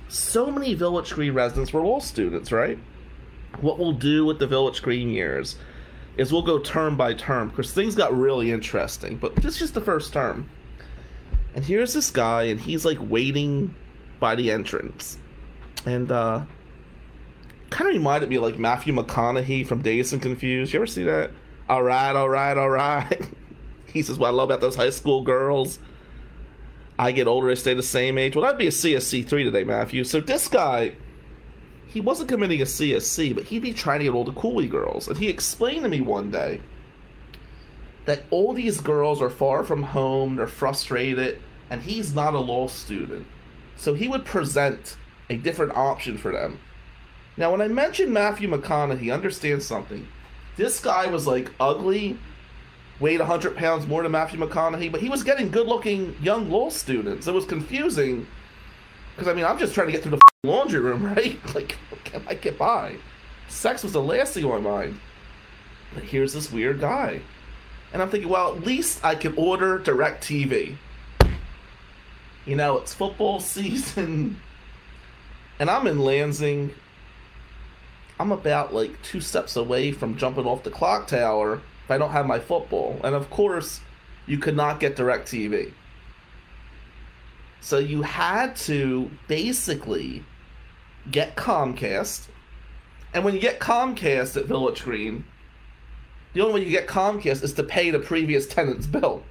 so 0.09 0.51
many 0.51 0.75
Village 0.75 1.13
Green 1.13 1.35
residents 1.35 1.73
were 1.73 1.83
law 1.83 2.01
students, 2.01 2.53
right? 2.53 2.79
what 3.61 3.79
we'll 3.79 3.93
do 3.93 4.25
with 4.25 4.39
the 4.39 4.47
Village 4.47 4.83
Green 4.83 5.09
years 5.09 5.57
is 6.17 6.33
we'll 6.33 6.43
go 6.43 6.59
term 6.59 6.97
by 6.97 7.15
term 7.15 7.49
because 7.49 7.73
things 7.73 7.95
got 7.95 8.17
really 8.17 8.51
interesting. 8.51 9.17
But 9.17 9.37
this 9.37 9.55
is 9.55 9.59
just 9.59 9.75
the 9.75 9.81
first 9.81 10.13
term. 10.13 10.49
And 11.55 11.65
here's 11.65 11.93
this 11.93 12.11
guy, 12.11 12.45
and 12.45 12.61
he's 12.61 12.85
like 12.85 12.99
waiting 13.01 13.75
by 14.21 14.35
the 14.35 14.51
entrance. 14.51 15.19
And 15.85 16.11
uh 16.11 16.45
kind 17.71 17.89
of 17.89 17.95
reminded 17.97 18.29
me 18.29 18.37
of 18.37 18.43
like 18.43 18.59
Matthew 18.59 18.95
McConaughey 18.95 19.67
from 19.67 19.83
Dazed 19.83 20.13
and 20.13 20.23
Confused. 20.23 20.73
You 20.73 20.79
ever 20.79 20.87
see 20.87 21.05
that? 21.05 21.31
Alright, 21.69 22.15
alright, 22.15 22.57
alright. 22.57 23.29
he 23.93 24.03
says, 24.03 24.19
What 24.19 24.29
I 24.29 24.31
love 24.31 24.51
about 24.51 24.61
those 24.61 24.77
high 24.77 24.91
school 24.91 25.23
girls. 25.23 25.79
I 26.99 27.13
get 27.13 27.27
older, 27.27 27.51
I 27.51 27.55
stay 27.55 27.75
the 27.75 27.83
same 27.83 28.17
age. 28.17 28.35
Well, 28.35 28.45
that'd 28.45 28.59
be 28.59 28.69
a 28.69 28.71
CSC3 28.71 29.29
today, 29.29 29.65
Matthew. 29.65 30.05
So 30.05 30.21
this 30.21 30.49
guy, 30.49 30.95
he 31.97 32.03
wasn't 32.03 32.29
committing 32.29 32.61
a 32.61 32.67
CSC, 32.67 33.35
but 33.35 33.45
he'd 33.45 33.63
be 33.63 33.73
trying 33.73 34.01
to 34.01 34.05
get 34.05 34.13
all 34.13 34.23
the 34.23 34.33
Cooley 34.33 34.69
girls. 34.69 35.09
And 35.09 35.17
he 35.17 35.31
explained 35.31 35.85
to 35.85 35.89
me 35.89 36.03
one 36.03 36.31
day 36.31 36.61
that 38.05 38.25
all 38.29 38.53
these 38.53 38.83
girls 38.83 39.23
are 39.23 39.31
far 39.31 39.65
from 39.65 39.83
home, 39.83 40.37
they're 40.37 40.47
frustrated, 40.47 41.41
and 41.71 41.81
he's 41.81 42.15
not 42.15 42.35
a 42.35 42.39
law 42.39 42.67
student. 42.67 43.27
So 43.77 43.95
he 43.95 44.09
would 44.09 44.27
present 44.27 44.99
a 45.31 45.39
different 45.39 45.75
option 45.75 46.19
for 46.19 46.33
them. 46.33 46.61
Now, 47.39 47.51
when 47.51 47.63
I 47.63 47.69
mentioned 47.69 48.13
Matthew 48.13 48.51
McConaughey, 48.51 49.11
understand 49.11 49.63
something. 49.63 50.07
This 50.59 50.81
guy 50.81 51.07
was 51.07 51.27
like 51.27 51.51
ugly, 51.59 52.19
weighed 53.01 53.21
100 53.21 53.57
pounds 53.57 53.87
more 53.87 54.03
than 54.03 54.13
Matthew 54.13 54.39
McConaughey, 54.39 54.93
but 54.93 55.01
he 55.01 55.09
was 55.09 55.25
getting 55.25 55.51
good 55.51 55.67
looking 55.67 56.15
young 56.21 56.51
law 56.51 56.69
students. 56.69 57.27
It 57.27 57.33
was 57.33 57.47
confusing. 57.47 58.27
Because, 59.15 59.29
I 59.29 59.33
mean, 59.33 59.47
I'm 59.47 59.59
just 59.59 59.73
trying 59.73 59.87
to 59.87 59.93
get 59.93 60.03
through 60.03 60.11
the 60.11 60.26
laundry 60.47 60.81
room, 60.81 61.05
right? 61.15 61.39
Like, 61.55 61.77
can 62.05 62.23
I 62.29 62.35
get 62.35 62.59
by? 62.59 62.97
Sex 63.49 63.83
was 63.83 63.93
the 63.93 64.03
last 64.03 64.35
thing 64.35 64.45
on 64.45 64.63
my 64.63 64.71
mind. 64.71 65.01
But 65.95 66.05
here's 66.05 66.33
this 66.33 66.51
weird 66.51 66.81
guy. 66.81 67.21
And 67.93 68.03
I'm 68.03 68.11
thinking, 68.11 68.29
well, 68.29 68.55
at 68.55 68.65
least 68.65 69.05
I 69.05 69.15
can 69.15 69.35
order 69.37 69.79
DirecTV. 69.79 70.77
You 72.45 72.57
know, 72.57 72.79
it's 72.79 72.93
football 72.93 73.41
season. 73.41 74.41
And 75.59 75.71
I'm 75.71 75.87
in 75.87 75.99
Lansing. 75.99 76.75
I'm 78.19 78.33
about 78.33 78.75
like 78.75 79.01
two 79.03 79.21
steps 79.21 79.57
away 79.57 79.93
from 79.93 80.17
jumping 80.17 80.47
off 80.47 80.63
the 80.63 80.71
clock 80.71 81.07
tower 81.07 81.61
if 81.85 81.91
I 81.91 81.99
don't 81.99 82.11
have 82.11 82.27
my 82.27 82.39
football. 82.39 82.99
And 83.05 83.15
of 83.15 83.31
course, 83.31 83.81
you 84.27 84.39
could 84.39 84.57
not 84.57 84.81
get 84.81 84.97
DirecTV. 84.97 85.73
So 87.61 87.79
you 87.79 88.03
had 88.03 88.57
to 88.57 89.11
basically 89.29 90.25
get 91.11 91.37
Comcast. 91.37 92.27
And 93.15 93.25
when 93.25 93.35
you 93.35 93.41
get 93.41 93.61
Comcast 93.61 94.37
at 94.37 94.47
Village 94.47 94.83
Green, 94.83 95.25
the 96.33 96.43
only 96.43 96.61
way 96.61 96.67
you 96.67 96.71
get 96.71 96.87
Comcast 96.87 97.43
is 97.43 97.55
to 97.55 97.63
pay 97.63 97.91
the 97.91 97.99
previous 97.99 98.47
tenant's 98.47 98.87
bill. 98.87 99.23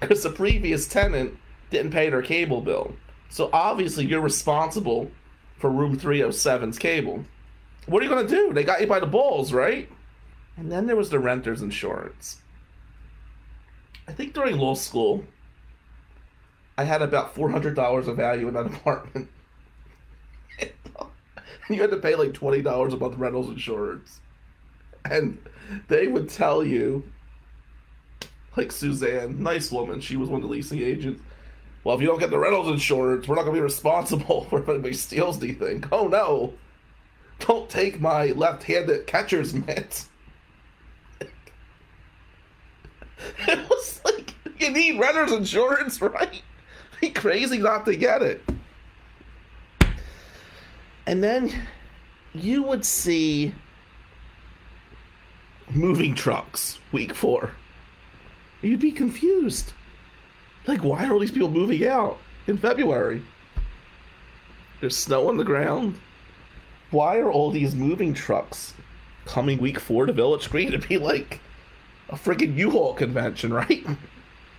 Because 0.00 0.22
the 0.22 0.30
previous 0.30 0.86
tenant 0.86 1.36
didn't 1.70 1.90
pay 1.90 2.10
their 2.10 2.22
cable 2.22 2.60
bill. 2.60 2.94
So 3.28 3.50
obviously 3.52 4.06
you're 4.06 4.20
responsible 4.20 5.10
for 5.58 5.70
room 5.70 5.98
307's 5.98 6.78
cable. 6.78 7.24
What 7.86 8.02
are 8.02 8.04
you 8.04 8.10
going 8.10 8.26
to 8.26 8.34
do? 8.34 8.52
They 8.52 8.64
got 8.64 8.80
you 8.80 8.86
by 8.86 9.00
the 9.00 9.06
balls, 9.06 9.52
right? 9.52 9.88
And 10.56 10.70
then 10.70 10.86
there 10.86 10.96
was 10.96 11.10
the 11.10 11.18
renter's 11.18 11.62
insurance. 11.62 12.40
I 14.08 14.12
think 14.12 14.34
during 14.34 14.58
law 14.58 14.74
school, 14.74 15.24
I 16.78 16.84
had 16.84 17.02
about 17.02 17.34
$400 17.34 18.06
of 18.06 18.16
value 18.16 18.48
in 18.48 18.54
that 18.54 18.66
apartment. 18.74 19.28
you 21.70 21.80
had 21.80 21.90
to 21.90 21.96
pay 21.96 22.14
like 22.14 22.32
$20 22.32 22.92
a 22.92 22.96
month 22.96 23.16
rentals 23.16 23.48
insurance. 23.48 24.20
And 25.10 25.38
they 25.88 26.06
would 26.08 26.28
tell 26.28 26.64
you, 26.64 27.04
like 28.56 28.72
Suzanne, 28.72 29.42
nice 29.42 29.70
woman, 29.70 30.00
she 30.00 30.16
was 30.16 30.28
one 30.28 30.42
of 30.42 30.48
the 30.48 30.52
leasing 30.52 30.80
agents. 30.80 31.22
Well, 31.84 31.94
if 31.94 32.02
you 32.02 32.08
don't 32.08 32.18
get 32.18 32.30
the 32.30 32.38
rentals 32.38 32.68
insurance, 32.68 33.28
we're 33.28 33.36
not 33.36 33.44
to 33.44 33.52
be 33.52 33.60
responsible 33.60 34.44
for 34.50 34.60
if 34.60 34.68
anybody 34.68 34.94
steals 34.94 35.42
anything. 35.42 35.84
Oh 35.92 36.08
no! 36.08 36.54
Don't 37.40 37.68
take 37.68 38.00
my 38.00 38.26
left-handed 38.28 39.06
catcher's 39.06 39.54
mitt. 39.54 40.06
it 43.38 43.68
was 43.68 44.00
like 44.04 44.34
you 44.58 44.70
need 44.70 44.98
renter's 44.98 45.32
insurance, 45.32 46.00
right? 46.00 46.42
Be 47.00 47.10
crazy 47.10 47.58
not 47.58 47.84
to 47.84 47.94
get 47.94 48.22
it. 48.22 48.42
And 51.06 51.22
then 51.22 51.52
you 52.34 52.62
would 52.64 52.84
see 52.84 53.54
moving 55.70 56.14
trucks 56.14 56.78
week 56.92 57.14
four. 57.14 57.52
You'd 58.62 58.80
be 58.80 58.92
confused. 58.92 59.72
Like, 60.66 60.82
why 60.82 61.06
are 61.06 61.12
all 61.12 61.20
these 61.20 61.30
people 61.30 61.50
moving 61.50 61.86
out 61.86 62.18
in 62.46 62.58
February? 62.58 63.22
There's 64.80 64.96
snow 64.96 65.28
on 65.28 65.36
the 65.36 65.44
ground. 65.44 65.98
Why 66.90 67.18
are 67.18 67.30
all 67.30 67.50
these 67.50 67.74
moving 67.74 68.12
trucks 68.14 68.74
coming 69.24 69.58
week 69.58 69.78
four 69.78 70.06
to 70.06 70.12
Village 70.12 70.50
Green 70.50 70.72
to 70.72 70.78
be 70.78 70.98
like 70.98 71.40
a 72.08 72.14
freaking 72.16 72.56
U-Haul 72.56 72.94
convention, 72.94 73.52
right? 73.52 73.84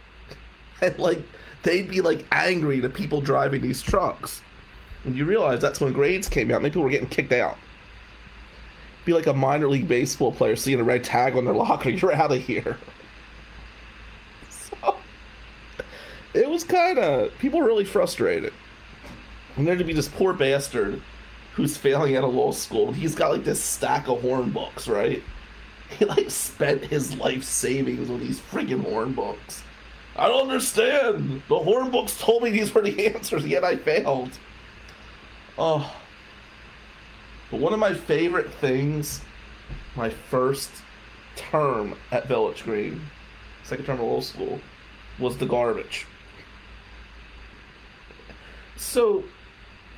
and 0.81 0.97
like 0.99 1.21
they'd 1.63 1.89
be 1.89 2.01
like 2.01 2.25
angry 2.31 2.81
to 2.81 2.89
people 2.89 3.21
driving 3.21 3.61
these 3.61 3.81
trucks. 3.81 4.41
And 5.07 5.15
you 5.15 5.23
realize 5.23 5.61
that's 5.61 5.79
when 5.79 5.93
grades 5.93 6.27
came 6.27 6.51
out. 6.51 6.61
Many 6.61 6.69
people 6.71 6.83
were 6.83 6.89
getting 6.89 7.07
kicked 7.07 7.31
out. 7.31 7.57
Be 9.05 9.13
like 9.13 9.27
a 9.27 9.33
minor 9.33 9.69
league 9.69 9.87
baseball 9.87 10.33
player 10.33 10.57
seeing 10.57 10.81
a 10.81 10.83
red 10.83 11.01
tag 11.01 11.37
on 11.37 11.45
their 11.45 11.53
locker. 11.53 11.89
You're 11.91 12.11
out 12.11 12.33
of 12.33 12.41
here. 12.41 12.77
So 14.49 14.97
it 16.33 16.49
was 16.49 16.65
kind 16.65 16.99
of 16.99 17.35
people 17.39 17.61
were 17.61 17.65
really 17.65 17.85
frustrated. 17.85 18.51
And 19.55 19.65
there 19.65 19.77
to 19.77 19.83
be 19.85 19.93
this 19.93 20.09
poor 20.09 20.33
bastard 20.33 21.01
who's 21.53 21.77
failing 21.77 22.15
at 22.15 22.25
a 22.25 22.27
law 22.27 22.51
school. 22.51 22.91
He's 22.91 23.15
got 23.15 23.31
like 23.31 23.45
this 23.45 23.63
stack 23.63 24.09
of 24.09 24.21
horn 24.21 24.51
books, 24.51 24.89
right? 24.89 25.23
He 25.97 26.03
like 26.03 26.29
spent 26.29 26.83
his 26.83 27.15
life 27.15 27.45
savings 27.45 28.09
on 28.09 28.19
these 28.19 28.41
friggin' 28.41 28.83
horn 28.83 29.13
books. 29.13 29.63
I 30.17 30.27
don't 30.27 30.49
understand. 30.49 31.43
The 31.47 31.59
horn 31.59 31.91
books 31.91 32.19
told 32.19 32.43
me 32.43 32.49
these 32.49 32.75
were 32.75 32.81
the 32.81 33.07
answers, 33.15 33.45
yet 33.45 33.63
I 33.63 33.77
failed. 33.77 34.37
Oh. 35.57 35.95
But 37.49 37.59
one 37.59 37.73
of 37.73 37.79
my 37.79 37.93
favorite 37.93 38.53
things, 38.55 39.21
my 39.95 40.09
first 40.09 40.69
term 41.35 41.95
at 42.11 42.27
Village 42.27 42.63
Green, 42.63 43.01
second 43.63 43.85
term 43.85 43.99
of 43.99 44.05
law 44.05 44.21
school, 44.21 44.59
was 45.19 45.37
the 45.37 45.45
garbage. 45.45 46.05
So, 48.75 49.23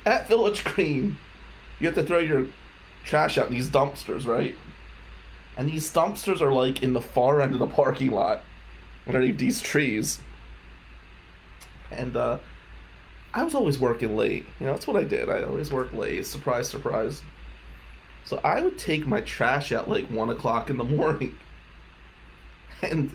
at 0.06 0.28
Village 0.28 0.64
Green, 0.64 1.18
you 1.78 1.86
have 1.86 1.94
to 1.96 2.02
throw 2.02 2.18
your 2.18 2.46
trash 3.04 3.36
out 3.36 3.48
in 3.48 3.54
these 3.54 3.68
dumpsters, 3.68 4.26
right? 4.26 4.56
And 5.56 5.68
these 5.68 5.92
dumpsters 5.92 6.40
are 6.40 6.52
like 6.52 6.82
in 6.82 6.92
the 6.92 7.00
far 7.00 7.40
end 7.42 7.52
of 7.52 7.58
the 7.58 7.66
parking 7.66 8.12
lot 8.12 8.42
underneath 9.06 9.38
these 9.38 9.60
trees. 9.60 10.20
And 11.90 12.16
uh, 12.16 12.38
I 13.32 13.42
was 13.44 13.54
always 13.54 13.78
working 13.78 14.16
late. 14.16 14.46
You 14.58 14.66
know, 14.66 14.72
that's 14.72 14.86
what 14.86 14.96
I 14.96 15.04
did. 15.04 15.28
I 15.28 15.42
always 15.42 15.72
worked 15.72 15.94
late. 15.94 16.26
Surprise, 16.26 16.68
surprise. 16.68 17.22
So 18.24 18.40
I 18.44 18.60
would 18.60 18.78
take 18.78 19.06
my 19.06 19.20
trash 19.20 19.72
out 19.72 19.88
like 19.88 20.06
one 20.08 20.30
o'clock 20.30 20.70
in 20.70 20.76
the 20.76 20.84
morning. 20.84 21.36
And 22.82 23.10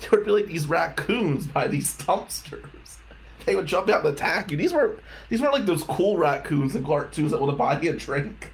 there 0.00 0.08
would 0.12 0.24
be 0.24 0.30
like 0.30 0.46
these 0.46 0.66
raccoons 0.66 1.46
by 1.46 1.68
these 1.68 1.94
dumpsters. 1.98 2.96
They 3.44 3.54
would 3.54 3.66
jump 3.66 3.90
out 3.90 4.06
and 4.06 4.14
attack 4.14 4.50
you. 4.50 4.56
These 4.56 4.72
were 4.72 5.00
these 5.28 5.42
weren't 5.42 5.52
like 5.52 5.66
those 5.66 5.84
cool 5.84 6.16
raccoons 6.16 6.74
in 6.74 6.82
cartoons 6.82 7.30
that 7.30 7.40
want 7.40 7.52
to 7.52 7.56
buy 7.56 7.78
you 7.78 7.90
a 7.90 7.96
drink. 7.96 8.52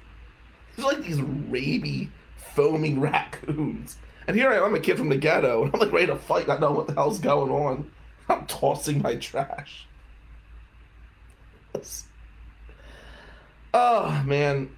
These 0.75 0.83
are 0.83 0.91
like 0.91 1.01
these 1.01 1.21
raby, 1.21 2.09
foaming 2.35 2.99
raccoons. 2.99 3.95
And 4.27 4.35
here 4.35 4.51
I 4.51 4.57
am, 4.57 4.65
I'm 4.65 4.75
a 4.75 4.79
kid 4.79 4.97
from 4.97 5.09
the 5.09 5.17
ghetto, 5.17 5.63
and 5.63 5.73
I'm 5.73 5.79
like 5.79 5.91
ready 5.91 6.07
to 6.07 6.15
fight, 6.17 6.47
not 6.47 6.59
know 6.59 6.71
what 6.71 6.87
the 6.87 6.93
hell's 6.93 7.19
going 7.19 7.51
on. 7.51 7.89
I'm 8.27 8.45
tossing 8.45 9.01
my 9.01 9.15
trash. 9.15 9.87
Oh 13.73 14.23
man, 14.25 14.69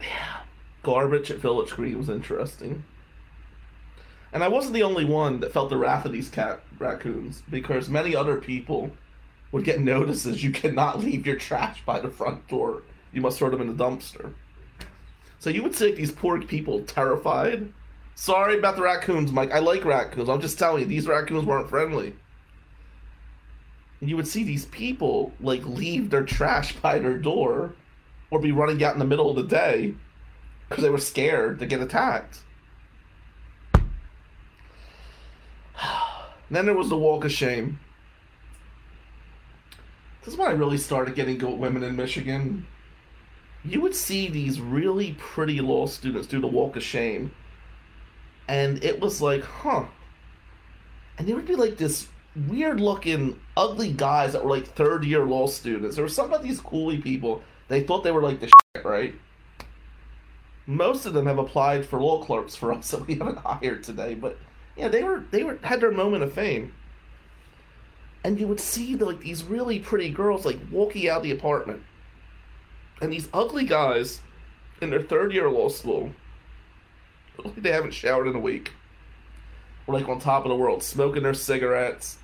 yeah, 0.00 0.40
garbage 0.82 1.30
at 1.30 1.38
Village 1.38 1.70
Green 1.70 1.98
was 1.98 2.08
interesting. 2.08 2.84
And 4.32 4.44
I 4.44 4.48
wasn't 4.48 4.74
the 4.74 4.84
only 4.84 5.04
one 5.04 5.40
that 5.40 5.52
felt 5.52 5.70
the 5.70 5.76
wrath 5.76 6.04
of 6.04 6.12
these 6.12 6.28
cat 6.28 6.60
raccoons 6.78 7.42
because 7.50 7.88
many 7.88 8.14
other 8.14 8.36
people 8.36 8.90
would 9.52 9.64
get 9.64 9.80
notices 9.80 10.42
you 10.42 10.52
cannot 10.52 11.00
leave 11.00 11.26
your 11.26 11.36
trash 11.36 11.82
by 11.84 11.98
the 11.98 12.08
front 12.08 12.46
door. 12.46 12.82
You 13.12 13.20
must 13.20 13.38
throw 13.38 13.50
them 13.50 13.60
in 13.60 13.76
the 13.76 13.84
dumpster. 13.84 14.32
So 15.40 15.50
you 15.50 15.62
would 15.62 15.74
see 15.74 15.92
these 15.92 16.12
poor 16.12 16.40
people 16.40 16.82
terrified. 16.82 17.72
Sorry 18.14 18.58
about 18.58 18.76
the 18.76 18.82
raccoons, 18.82 19.32
Mike. 19.32 19.50
I 19.50 19.58
like 19.58 19.84
raccoons. 19.84 20.28
I'm 20.28 20.40
just 20.40 20.58
telling 20.58 20.82
you, 20.82 20.86
these 20.86 21.06
raccoons 21.06 21.44
weren't 21.44 21.70
friendly. 21.70 22.14
And 24.00 24.08
you 24.08 24.16
would 24.16 24.28
see 24.28 24.44
these 24.44 24.66
people 24.66 25.32
like 25.40 25.64
leave 25.64 26.10
their 26.10 26.24
trash 26.24 26.74
by 26.76 26.98
their 26.98 27.18
door 27.18 27.74
or 28.30 28.40
be 28.40 28.52
running 28.52 28.82
out 28.82 28.94
in 28.94 28.98
the 28.98 29.04
middle 29.04 29.30
of 29.30 29.36
the 29.36 29.42
day 29.42 29.94
because 30.68 30.82
they 30.82 30.90
were 30.90 30.98
scared 30.98 31.58
to 31.58 31.66
get 31.66 31.80
attacked. 31.80 32.38
then 36.50 36.64
there 36.64 36.76
was 36.76 36.88
the 36.88 36.96
walk 36.96 37.24
of 37.24 37.32
shame. 37.32 37.78
This 40.22 40.34
is 40.34 40.38
when 40.38 40.48
I 40.48 40.52
really 40.52 40.78
started 40.78 41.14
getting 41.14 41.38
good 41.38 41.58
women 41.58 41.82
in 41.82 41.96
Michigan. 41.96 42.66
You 43.64 43.80
would 43.80 43.94
see 43.94 44.28
these 44.28 44.60
really 44.60 45.16
pretty 45.18 45.60
law 45.60 45.86
students 45.86 46.26
do 46.26 46.40
the 46.40 46.46
walk 46.46 46.76
of 46.76 46.82
shame. 46.82 47.32
And 48.48 48.82
it 48.82 49.00
was 49.00 49.20
like, 49.20 49.44
huh. 49.44 49.84
And 51.18 51.26
there 51.26 51.36
would 51.36 51.46
be 51.46 51.56
like 51.56 51.76
this 51.76 52.08
weird 52.48 52.80
looking, 52.80 53.38
ugly 53.60 53.92
guys 53.92 54.32
that 54.32 54.42
were 54.42 54.50
like 54.50 54.66
third 54.66 55.04
year 55.04 55.24
law 55.26 55.46
students. 55.46 55.94
There 55.94 56.04
were 56.04 56.08
some 56.08 56.32
of 56.32 56.42
these 56.42 56.60
Cooley 56.60 56.96
people. 56.98 57.42
They 57.68 57.82
thought 57.82 58.02
they 58.02 58.10
were 58.10 58.22
like 58.22 58.40
the 58.40 58.46
shit, 58.46 58.84
right? 58.84 59.14
Most 60.66 61.04
of 61.04 61.12
them 61.12 61.26
have 61.26 61.38
applied 61.38 61.84
for 61.84 62.00
law 62.00 62.24
clerks 62.24 62.56
for 62.56 62.72
us 62.72 62.90
that 62.92 63.06
we 63.06 63.16
haven't 63.16 63.38
hired 63.38 63.82
today, 63.82 64.14
but 64.14 64.38
yeah, 64.76 64.88
they 64.88 65.02
were 65.02 65.24
they 65.30 65.44
were 65.44 65.58
had 65.62 65.80
their 65.80 65.90
moment 65.90 66.24
of 66.24 66.32
fame. 66.32 66.72
And 68.24 68.40
you 68.40 68.46
would 68.48 68.60
see 68.60 68.96
like 68.96 69.20
these 69.20 69.44
really 69.44 69.78
pretty 69.78 70.10
girls 70.10 70.46
like 70.46 70.58
walking 70.70 71.08
out 71.08 71.22
the 71.22 71.30
apartment, 71.30 71.82
and 73.02 73.12
these 73.12 73.28
ugly 73.32 73.64
guys 73.64 74.20
in 74.80 74.88
their 74.88 75.02
third 75.02 75.34
year 75.34 75.50
law 75.50 75.68
school, 75.68 76.10
like 77.44 77.54
they 77.62 77.72
haven't 77.72 77.92
showered 77.92 78.26
in 78.26 78.36
a 78.36 78.40
week, 78.40 78.72
were 79.86 79.94
like 79.94 80.08
on 80.08 80.18
top 80.18 80.46
of 80.46 80.48
the 80.48 80.56
world, 80.56 80.82
smoking 80.82 81.22
their 81.22 81.34
cigarettes, 81.34 82.18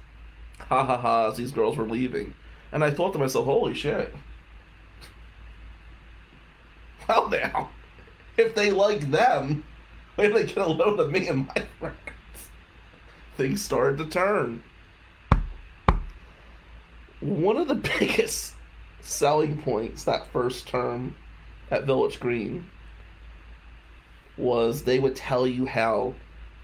ha 0.58 0.84
ha 0.84 0.96
ha, 0.96 1.28
as 1.28 1.36
these 1.36 1.52
girls 1.52 1.76
were 1.76 1.88
leaving. 1.88 2.34
And 2.72 2.82
I 2.84 2.90
thought 2.90 3.12
to 3.12 3.18
myself, 3.18 3.44
holy 3.44 3.74
shit. 3.74 4.14
Well, 7.08 7.28
now, 7.28 7.70
if 8.36 8.54
they 8.54 8.70
like 8.70 9.10
them, 9.10 9.64
why 10.16 10.28
they 10.28 10.44
get 10.44 10.56
a 10.56 10.66
load 10.66 10.98
of 10.98 11.10
me 11.10 11.28
and 11.28 11.46
my 11.46 11.66
friends? 11.78 11.96
Things 13.36 13.62
started 13.62 13.98
to 13.98 14.06
turn. 14.06 14.62
One 17.20 17.56
of 17.56 17.68
the 17.68 17.74
biggest 17.98 18.54
selling 19.00 19.62
points 19.62 20.04
that 20.04 20.26
first 20.32 20.66
term 20.66 21.14
at 21.70 21.84
Village 21.84 22.18
Green 22.18 22.68
was 24.36 24.82
they 24.82 24.98
would 24.98 25.16
tell 25.16 25.46
you 25.46 25.66
how 25.66 26.14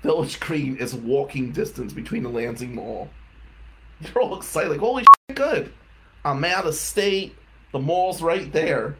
Village 0.02 0.40
Green 0.40 0.76
is 0.76 0.94
walking 0.94 1.52
distance 1.52 1.92
between 1.92 2.22
the 2.22 2.28
Lansing 2.28 2.74
Mall. 2.74 3.08
You're 4.14 4.22
all 4.22 4.36
excited, 4.36 4.70
like, 4.70 4.80
holy 4.80 5.02
shit, 5.02 5.36
good. 5.36 5.72
I'm 6.24 6.44
out 6.44 6.66
of 6.66 6.74
state. 6.74 7.34
The 7.72 7.78
mall's 7.78 8.22
right 8.22 8.52
there. 8.52 8.96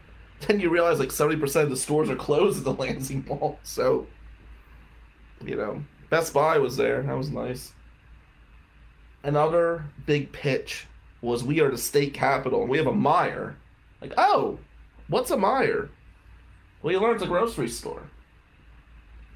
Then 0.47 0.59
you 0.59 0.69
realize 0.69 0.99
like 0.99 1.09
70% 1.09 1.63
of 1.63 1.69
the 1.69 1.77
stores 1.77 2.09
are 2.09 2.15
closed 2.15 2.57
at 2.57 2.63
the 2.65 2.73
Lansing 2.81 3.25
Mall. 3.27 3.59
So, 3.63 4.07
you 5.43 5.55
know, 5.55 5.83
Best 6.09 6.33
Buy 6.33 6.57
was 6.57 6.75
there. 6.75 7.01
That 7.01 7.17
was 7.17 7.29
nice. 7.29 7.73
Another 9.23 9.85
big 10.05 10.31
pitch 10.33 10.85
was 11.21 11.43
we 11.43 11.61
are 11.61 11.71
the 11.71 11.77
state 11.77 12.13
capital 12.13 12.61
and 12.61 12.69
we 12.69 12.77
have 12.77 12.87
a 12.87 12.91
Meijer. 12.91 13.55
Like, 14.01 14.13
oh, 14.17 14.59
what's 15.07 15.31
a 15.31 15.37
Meijer? 15.37 15.89
Well, 16.81 16.91
you 16.91 16.99
learn 16.99 17.15
it's 17.15 17.23
a 17.23 17.27
grocery 17.27 17.69
store. 17.69 18.03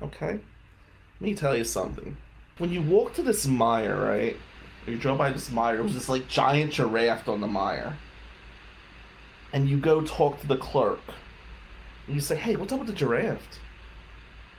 Okay. 0.02 0.40
Let 1.20 1.22
me 1.22 1.34
tell 1.34 1.56
you 1.56 1.64
something. 1.64 2.18
When 2.58 2.72
you 2.72 2.82
walk 2.82 3.14
to 3.14 3.24
this 3.24 3.46
Meijer, 3.46 4.06
right? 4.06 4.38
You 4.88 4.98
drove 4.98 5.18
by 5.18 5.32
this 5.32 5.50
Meijer. 5.50 5.80
it 5.80 5.84
was 5.84 5.94
this 5.94 6.10
like 6.10 6.28
giant 6.28 6.72
giraffe 6.72 7.28
on 7.28 7.42
the 7.42 7.48
Meijer. 7.48 7.94
And 9.52 9.70
you 9.70 9.78
go 9.78 10.02
talk 10.02 10.40
to 10.42 10.48
the 10.48 10.58
clerk. 10.58 11.02
And 12.06 12.16
you 12.16 12.22
say, 12.22 12.36
hey, 12.36 12.56
what's 12.56 12.72
up 12.72 12.80
with 12.80 12.88
the 12.88 12.94
giraffe? 12.94 13.60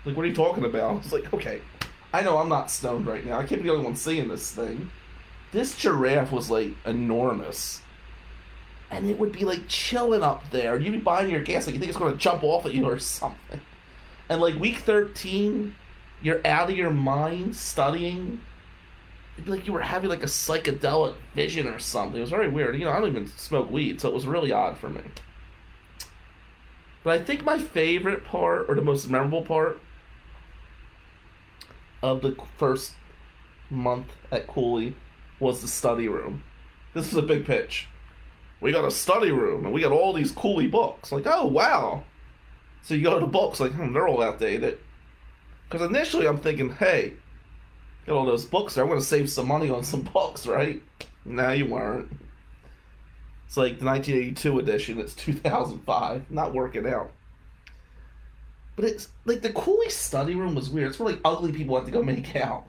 Like, 0.05 0.17
what 0.17 0.25
are 0.25 0.29
you 0.29 0.35
talking 0.35 0.65
about? 0.65 0.99
It's 0.99 1.13
like, 1.13 1.33
okay, 1.33 1.63
I 2.13 2.23
know 2.23 2.39
I'm 2.39 2.49
not 2.49 2.71
stoned 2.71 3.07
right 3.07 3.25
now. 3.25 3.39
I 3.39 3.45
can't 3.45 3.63
be 3.63 3.69
the 3.69 3.75
only 3.75 3.85
one 3.85 3.97
seeing 3.97 4.29
this 4.29 4.51
thing. 4.51 4.91
This 5.53 5.77
giraffe 5.77 6.31
was 6.31 6.51
like 6.51 6.73
enormous. 6.85 7.81
And 8.91 9.09
it 9.11 9.19
would 9.19 9.33
be 9.33 9.45
like 9.45 9.67
chilling 9.69 10.23
up 10.23 10.51
there. 10.51 10.79
You'd 10.79 10.93
be 10.93 10.99
buying 10.99 11.31
your 11.31 11.43
gas, 11.43 11.67
like 11.67 11.75
you 11.75 11.81
think 11.81 11.91
it's 11.91 11.99
gonna 11.99 12.17
jump 12.17 12.43
off 12.43 12.67
at 12.67 12.75
you 12.75 12.85
or 12.87 12.99
something. 12.99 13.61
And 14.29 14.41
like 14.41 14.57
week 14.57 14.79
13, 14.79 15.75
you're 16.23 16.47
out 16.47 16.71
of 16.71 16.77
your 16.77 16.91
mind 16.91 17.57
studying. 17.57 18.41
Like 19.47 19.67
you 19.67 19.73
were 19.73 19.81
having 19.81 20.11
like 20.11 20.23
a 20.23 20.27
psychedelic 20.27 21.15
vision 21.35 21.67
or 21.67 21.79
something. 21.79 22.19
It 22.19 22.21
was 22.21 22.31
very 22.31 22.49
weird. 22.49 22.79
You 22.79 22.85
know, 22.85 22.91
I 22.91 23.01
don't 23.01 23.11
even 23.11 23.29
smoke 23.37 23.71
weed, 23.71 24.01
so 24.01 24.09
it 24.09 24.15
was 24.15 24.27
really 24.27 24.53
odd 24.53 24.79
for 24.79 24.89
me. 24.89 25.03
But 27.05 27.21
I 27.21 27.25
think 27.25 27.45
my 27.45 27.59
favorite 27.59 28.25
part, 28.25 28.67
or 28.69 28.75
the 28.75 28.83
most 28.83 29.09
memorable 29.09 29.43
part, 29.43 29.81
of 32.03 32.23
the 32.23 32.37
first 32.57 32.93
month 33.71 34.07
at 34.31 34.47
Cooley 34.47 34.95
was 35.41 35.61
the 35.61 35.69
study 35.69 36.09
room. 36.09 36.43
This 36.95 37.13
was 37.13 37.23
a 37.23 37.27
big 37.27 37.47
pitch. 37.47 37.89
We 38.61 38.73
got 38.73 38.85
a 38.85 38.91
study 38.91 39.31
room 39.31 39.65
and 39.65 39.73
we 39.73 39.81
got 39.81 39.93
all 39.93 40.13
these 40.13 40.33
Cooley 40.33 40.67
books. 40.67 41.13
Like, 41.13 41.27
oh 41.27 41.47
wow. 41.47 42.05
So 42.83 42.95
you 42.95 43.03
go 43.03 43.15
to 43.15 43.21
the 43.21 43.31
books, 43.31 43.61
like, 43.61 43.73
hmm, 43.73 43.93
they're 43.93 44.09
all 44.09 44.23
outdated. 44.23 44.79
Because 45.69 45.87
initially 45.87 46.27
I'm 46.27 46.39
thinking, 46.39 46.71
hey, 46.75 47.15
all 48.11 48.27
those 48.27 48.45
books 48.45 48.75
there. 48.75 48.85
I'm 48.85 48.91
going 48.91 49.01
to 49.01 49.07
save 49.07 49.31
some 49.31 49.49
money 49.49 49.71
on 49.71 49.85
some 49.85 50.03
books, 50.15 50.47
right? 50.47 50.83
No, 51.25 51.53
you 51.53 51.67
weren't. 51.67 52.11
It's 53.47 53.57
like 53.57 53.79
the 53.79 53.87
1982 53.87 54.59
edition. 54.59 54.99
It's 54.99 55.15
2005. 55.15 56.31
Not 56.31 56.53
working 56.53 56.87
out. 56.87 57.11
But 58.77 58.85
it's 58.85 59.09
like 59.25 59.43
the 59.43 59.53
Cooley 59.53 59.91
study 59.91 60.35
room 60.35 60.55
was 60.55 60.71
weird. 60.71 60.91
It's 60.91 60.99
where 60.99 61.13
like 61.13 61.21
ugly 61.25 61.51
people 61.51 61.77
had 61.77 61.87
to 61.87 61.91
go 61.91 62.03
make 62.03 62.37
out. 62.37 62.65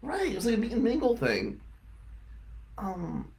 Right, 0.00 0.30
it 0.30 0.34
was 0.34 0.46
like 0.46 0.56
a 0.56 0.58
meet 0.58 0.72
and 0.72 0.82
mingle 0.82 1.16
thing. 1.16 1.60
Um, 2.76 3.32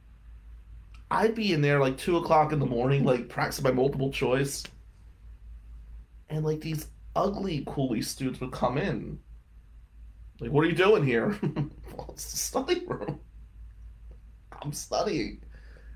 I'd 1.10 1.34
be 1.34 1.52
in 1.52 1.60
there 1.60 1.78
like 1.78 1.96
two 1.96 2.16
o'clock 2.16 2.52
in 2.52 2.58
the 2.58 2.66
morning, 2.66 3.04
like 3.04 3.28
practicing 3.28 3.64
my 3.64 3.70
multiple 3.70 4.10
choice, 4.10 4.64
and 6.28 6.44
like 6.44 6.60
these 6.60 6.88
ugly 7.14 7.64
Cooley 7.66 8.02
students 8.02 8.40
would 8.40 8.52
come 8.52 8.78
in. 8.78 9.18
Like, 10.40 10.50
what 10.50 10.64
are 10.64 10.68
you 10.68 10.74
doing 10.74 11.04
here? 11.04 11.38
well, 11.94 12.10
it's 12.12 12.30
the 12.30 12.36
study 12.36 12.84
room. 12.86 13.20
I'm 14.62 14.72
studying. 14.72 15.40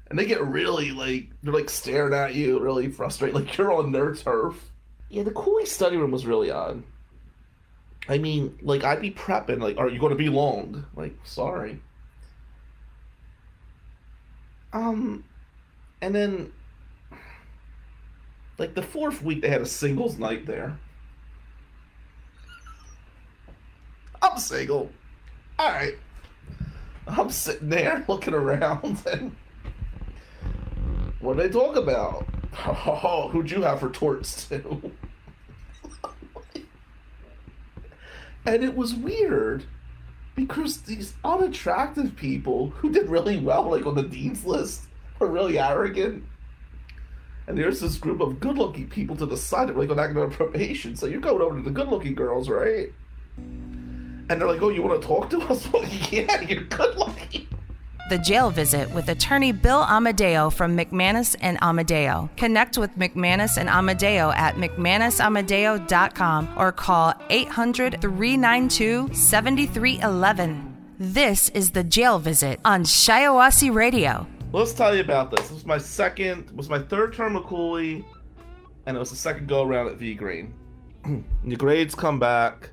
And 0.09 0.19
they 0.19 0.25
get 0.25 0.43
really 0.43 0.91
like 0.91 1.31
they're 1.43 1.53
like 1.53 1.69
staring 1.69 2.15
at 2.15 2.35
you, 2.35 2.59
really 2.61 2.89
frustrated, 2.89 3.35
like 3.35 3.57
you're 3.57 3.73
on 3.73 3.93
their 3.93 4.15
turf. 4.15 4.73
Yeah, 5.11 5.23
the 5.23 5.33
Cooley 5.33 5.67
study 5.67 5.97
room 5.97 6.11
was 6.11 6.27
really 6.27 6.51
odd. 6.51 6.83
I 8.09 8.19
mean, 8.19 8.59
like 8.63 8.85
I'd 8.85 9.03
be 9.03 9.11
prepping, 9.11 9.61
like, 9.61 9.77
are 9.77 9.89
you 9.89 9.99
going 9.99 10.11
to 10.13 10.17
be 10.17 10.31
long? 10.31 10.87
Like, 10.95 11.15
sorry. 11.25 11.81
Um, 14.73 15.25
and 16.01 16.15
then, 16.15 16.53
like 18.59 18.75
the 18.75 18.83
fourth 18.83 19.23
week, 19.23 19.43
they 19.43 19.49
had 19.49 19.61
a 19.61 19.67
singles 19.67 20.19
night 20.19 20.47
there. 20.47 20.79
I'm 24.23 24.39
single. 24.39 24.91
All 25.59 25.69
right. 25.71 25.95
I'm 27.07 27.31
sitting 27.31 27.69
there 27.69 28.05
looking 28.09 28.35
around, 28.35 29.03
and 29.13 29.35
what 31.21 31.37
do 31.37 31.43
they 31.43 31.49
talk 31.49 31.77
about? 31.77 32.27
Oh, 32.61 33.29
who'd 33.31 33.51
you 33.51 33.63
have 33.63 33.79
for 33.79 33.91
torts 33.91 34.49
too? 34.49 34.91
and 38.45 38.65
it 38.65 38.75
was 38.75 38.95
weird 38.95 39.65
because 40.35 40.79
these 40.83 41.15
unattractive 41.25 42.17
people 42.17 42.71
who 42.71 42.91
did 42.91 43.09
really 43.09 43.39
well, 43.39 43.71
like 43.71 43.87
on 43.87 43.95
the 43.95 44.03
dean's 44.03 44.45
list, 44.45 44.85
were 45.19 45.27
really 45.29 45.59
arrogant. 45.59 46.25
And 47.47 47.57
there's 47.57 47.81
this 47.81 47.97
group 47.97 48.21
of 48.21 48.41
good-looking 48.41 48.89
people 48.89 49.17
to 49.17 49.27
the 49.27 49.37
side 49.37 49.75
like 49.77 49.91
on 49.91 49.99
academic 49.99 50.33
probation. 50.33 50.97
So 50.97 51.07
you're 51.07 51.21
going 51.21 51.43
over 51.43 51.57
to 51.57 51.63
the 51.63 51.71
good-looking 51.71 52.15
girls, 52.15 52.49
right? 52.49 52.93
And 54.29 54.41
they're 54.41 54.49
like, 54.49 54.63
"Oh, 54.63 54.69
you 54.69 54.83
want 54.83 55.01
to 55.01 55.07
talk 55.07 55.31
to 55.31 55.41
us? 55.43 55.67
Well, 55.73 55.85
yeah, 56.11 56.41
you're 56.43 56.65
good-looking." 56.65 57.47
The 58.09 58.19
Jail 58.19 58.51
Visit 58.51 58.91
with 58.95 59.11
attorney 59.11 59.53
Bill 59.53 59.83
Amadeo 59.83 60.49
from 60.49 60.75
McManus 60.75 61.37
and 61.43 61.59
Amadeo. 61.61 62.31
Connect 62.39 62.79
with 62.79 62.97
McManus 62.97 63.59
and 63.59 63.69
Amadeo 63.69 64.31
at 64.31 64.55
McManusAmadeo.com 64.55 66.49
or 66.57 66.73
call 66.73 67.13
800 67.29 68.01
392 68.01 69.11
7311. 69.13 70.77
This 70.99 71.51
is 71.51 71.71
The 71.73 71.85
Jail 71.85 72.19
Visit 72.19 72.61
on 72.65 72.83
Shiawassee 72.85 73.73
Radio. 73.75 74.27
Let's 74.53 74.73
tell 74.73 74.95
you 74.95 75.03
about 75.03 75.31
this. 75.31 75.43
This 75.43 75.51
was 75.53 75.67
my 75.67 75.77
second, 75.77 76.47
it 76.49 76.57
was 76.57 76.71
my 76.71 76.79
third 76.79 77.13
term 77.13 77.37
of 77.37 77.45
Cooley, 77.45 78.07
and 78.87 78.97
it 78.97 79.01
was 79.01 79.11
the 79.11 79.17
second 79.17 79.49
go 79.49 79.65
around 79.65 79.89
at 79.89 79.97
V 79.97 80.15
Green. 80.15 80.55
the 81.45 81.57
grades 81.57 81.95
come 81.95 82.19
back, 82.19 82.71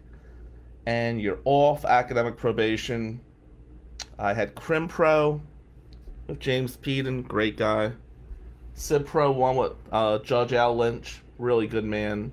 and 0.86 1.21
you're 1.21 1.39
off 1.45 1.86
academic 1.86 2.38
probation. 2.38 3.19
I 4.19 4.33
had 4.33 4.55
Crim 4.55 4.88
Pro 4.88 5.41
with 6.27 6.39
James 6.39 6.77
Peden, 6.77 7.23
great 7.23 7.57
guy. 7.57 7.91
Civ 8.75 9.05
Pro 9.05 9.31
one 9.31 9.55
with 9.55 9.73
uh, 9.91 10.19
Judge 10.19 10.53
Al 10.53 10.75
Lynch, 10.75 11.21
really 11.38 11.67
good 11.67 11.86
man. 11.86 12.31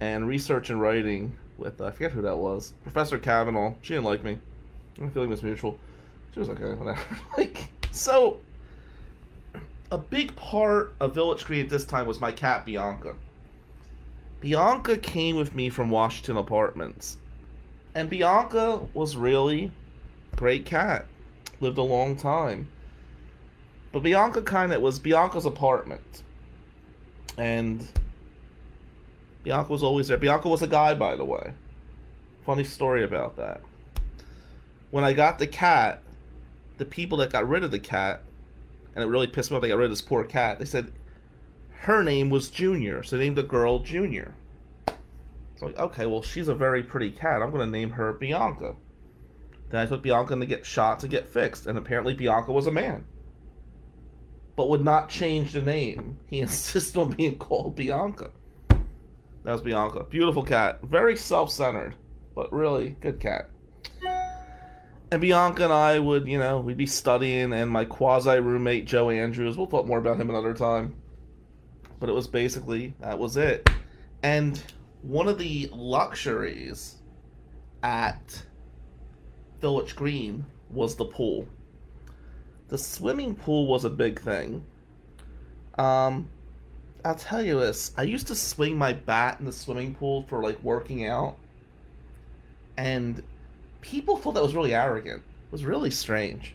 And 0.00 0.26
Research 0.26 0.70
and 0.70 0.80
Writing 0.80 1.36
with, 1.58 1.80
uh, 1.80 1.86
I 1.86 1.90
forget 1.90 2.10
who 2.10 2.22
that 2.22 2.36
was, 2.36 2.72
Professor 2.82 3.18
Kavanaugh. 3.18 3.74
She 3.82 3.94
didn't 3.94 4.06
like 4.06 4.24
me. 4.24 4.38
My 4.98 5.08
feeling 5.10 5.30
was 5.30 5.42
mutual. 5.42 5.78
She 6.32 6.40
was 6.40 6.48
like, 6.48 6.60
okay, 6.60 6.74
whatever. 6.74 7.00
like, 7.36 7.68
so, 7.90 8.40
a 9.90 9.98
big 9.98 10.34
part 10.36 10.94
of 11.00 11.14
Village 11.14 11.44
Green 11.44 11.64
at 11.64 11.70
this 11.70 11.84
time 11.84 12.06
was 12.06 12.20
my 12.20 12.32
cat, 12.32 12.64
Bianca. 12.64 13.14
Bianca 14.40 14.96
came 14.96 15.36
with 15.36 15.54
me 15.54 15.68
from 15.68 15.90
Washington 15.90 16.36
Apartments. 16.38 17.18
And 17.94 18.08
Bianca 18.08 18.80
was 18.94 19.16
really 19.16 19.70
Great 20.36 20.64
cat. 20.66 21.06
Lived 21.60 21.78
a 21.78 21.82
long 21.82 22.16
time. 22.16 22.68
But 23.92 24.02
Bianca 24.02 24.42
kind 24.42 24.72
of 24.72 24.82
was 24.82 24.98
Bianca's 24.98 25.46
apartment. 25.46 26.22
And 27.38 27.86
Bianca 29.44 29.70
was 29.70 29.82
always 29.82 30.08
there. 30.08 30.16
Bianca 30.16 30.48
was 30.48 30.62
a 30.62 30.66
guy, 30.66 30.94
by 30.94 31.16
the 31.16 31.24
way. 31.24 31.52
Funny 32.44 32.64
story 32.64 33.04
about 33.04 33.36
that. 33.36 33.60
When 34.90 35.04
I 35.04 35.12
got 35.12 35.38
the 35.38 35.46
cat, 35.46 36.02
the 36.78 36.84
people 36.84 37.18
that 37.18 37.30
got 37.30 37.48
rid 37.48 37.62
of 37.62 37.70
the 37.70 37.78
cat, 37.78 38.22
and 38.94 39.04
it 39.04 39.06
really 39.06 39.26
pissed 39.26 39.50
me 39.50 39.56
off, 39.56 39.62
they 39.62 39.68
got 39.68 39.78
rid 39.78 39.84
of 39.84 39.90
this 39.90 40.02
poor 40.02 40.24
cat, 40.24 40.58
they 40.58 40.64
said 40.64 40.92
her 41.70 42.02
name 42.02 42.30
was 42.30 42.50
Junior, 42.50 43.02
so 43.02 43.16
they 43.16 43.24
named 43.24 43.36
the 43.36 43.42
girl 43.42 43.78
Junior. 43.78 44.34
Like, 45.62 45.78
okay, 45.78 46.06
well, 46.06 46.22
she's 46.22 46.48
a 46.48 46.54
very 46.54 46.82
pretty 46.82 47.10
cat. 47.10 47.40
I'm 47.40 47.50
going 47.50 47.64
to 47.64 47.70
name 47.70 47.90
her 47.90 48.12
Bianca. 48.12 48.74
Then 49.70 49.80
I 49.80 49.86
took 49.86 50.02
Bianca 50.02 50.34
to 50.36 50.46
get 50.46 50.66
shot 50.66 51.00
to 51.00 51.08
get 51.08 51.28
fixed, 51.28 51.66
and 51.66 51.78
apparently 51.78 52.14
Bianca 52.14 52.52
was 52.52 52.66
a 52.66 52.72
man. 52.72 53.04
But 54.56 54.68
would 54.68 54.84
not 54.84 55.08
change 55.08 55.52
the 55.52 55.62
name. 55.62 56.18
He 56.26 56.40
insisted 56.42 56.98
on 56.98 57.12
being 57.12 57.38
called 57.38 57.76
Bianca. 57.76 58.30
That 59.44 59.52
was 59.52 59.62
Bianca. 59.62 60.04
Beautiful 60.04 60.42
cat. 60.42 60.80
Very 60.82 61.16
self 61.16 61.50
centered, 61.50 61.94
but 62.34 62.52
really 62.52 62.96
good 63.00 63.20
cat. 63.20 63.48
And 65.10 65.20
Bianca 65.20 65.64
and 65.64 65.72
I 65.72 65.98
would, 65.98 66.26
you 66.26 66.38
know, 66.38 66.60
we'd 66.60 66.76
be 66.76 66.86
studying, 66.86 67.52
and 67.52 67.70
my 67.70 67.84
quasi 67.84 68.40
roommate, 68.40 68.86
Joe 68.86 69.10
Andrews, 69.10 69.56
we'll 69.56 69.66
talk 69.66 69.86
more 69.86 69.98
about 69.98 70.18
him 70.18 70.30
another 70.30 70.54
time. 70.54 70.94
But 72.00 72.08
it 72.08 72.14
was 72.14 72.26
basically, 72.26 72.94
that 73.00 73.18
was 73.18 73.36
it. 73.36 73.68
And 74.22 74.62
one 75.02 75.28
of 75.28 75.38
the 75.38 75.68
luxuries 75.72 76.96
at 77.82 78.42
Village 79.60 79.96
Green 79.96 80.44
was 80.70 80.94
the 80.94 81.04
pool. 81.04 81.46
The 82.68 82.78
swimming 82.78 83.34
pool 83.34 83.66
was 83.66 83.84
a 83.84 83.90
big 83.90 84.20
thing. 84.20 84.64
Um, 85.76 86.28
I'll 87.04 87.16
tell 87.16 87.42
you 87.42 87.58
this. 87.58 87.92
I 87.96 88.04
used 88.04 88.28
to 88.28 88.34
swing 88.34 88.78
my 88.78 88.92
bat 88.92 89.40
in 89.40 89.46
the 89.46 89.52
swimming 89.52 89.94
pool 89.94 90.24
for 90.28 90.42
like 90.42 90.62
working 90.62 91.06
out, 91.06 91.36
and 92.76 93.22
people 93.80 94.16
thought 94.16 94.34
that 94.34 94.42
was 94.42 94.54
really 94.54 94.74
arrogant. 94.74 95.18
It 95.18 95.52
was 95.52 95.64
really 95.64 95.90
strange, 95.90 96.54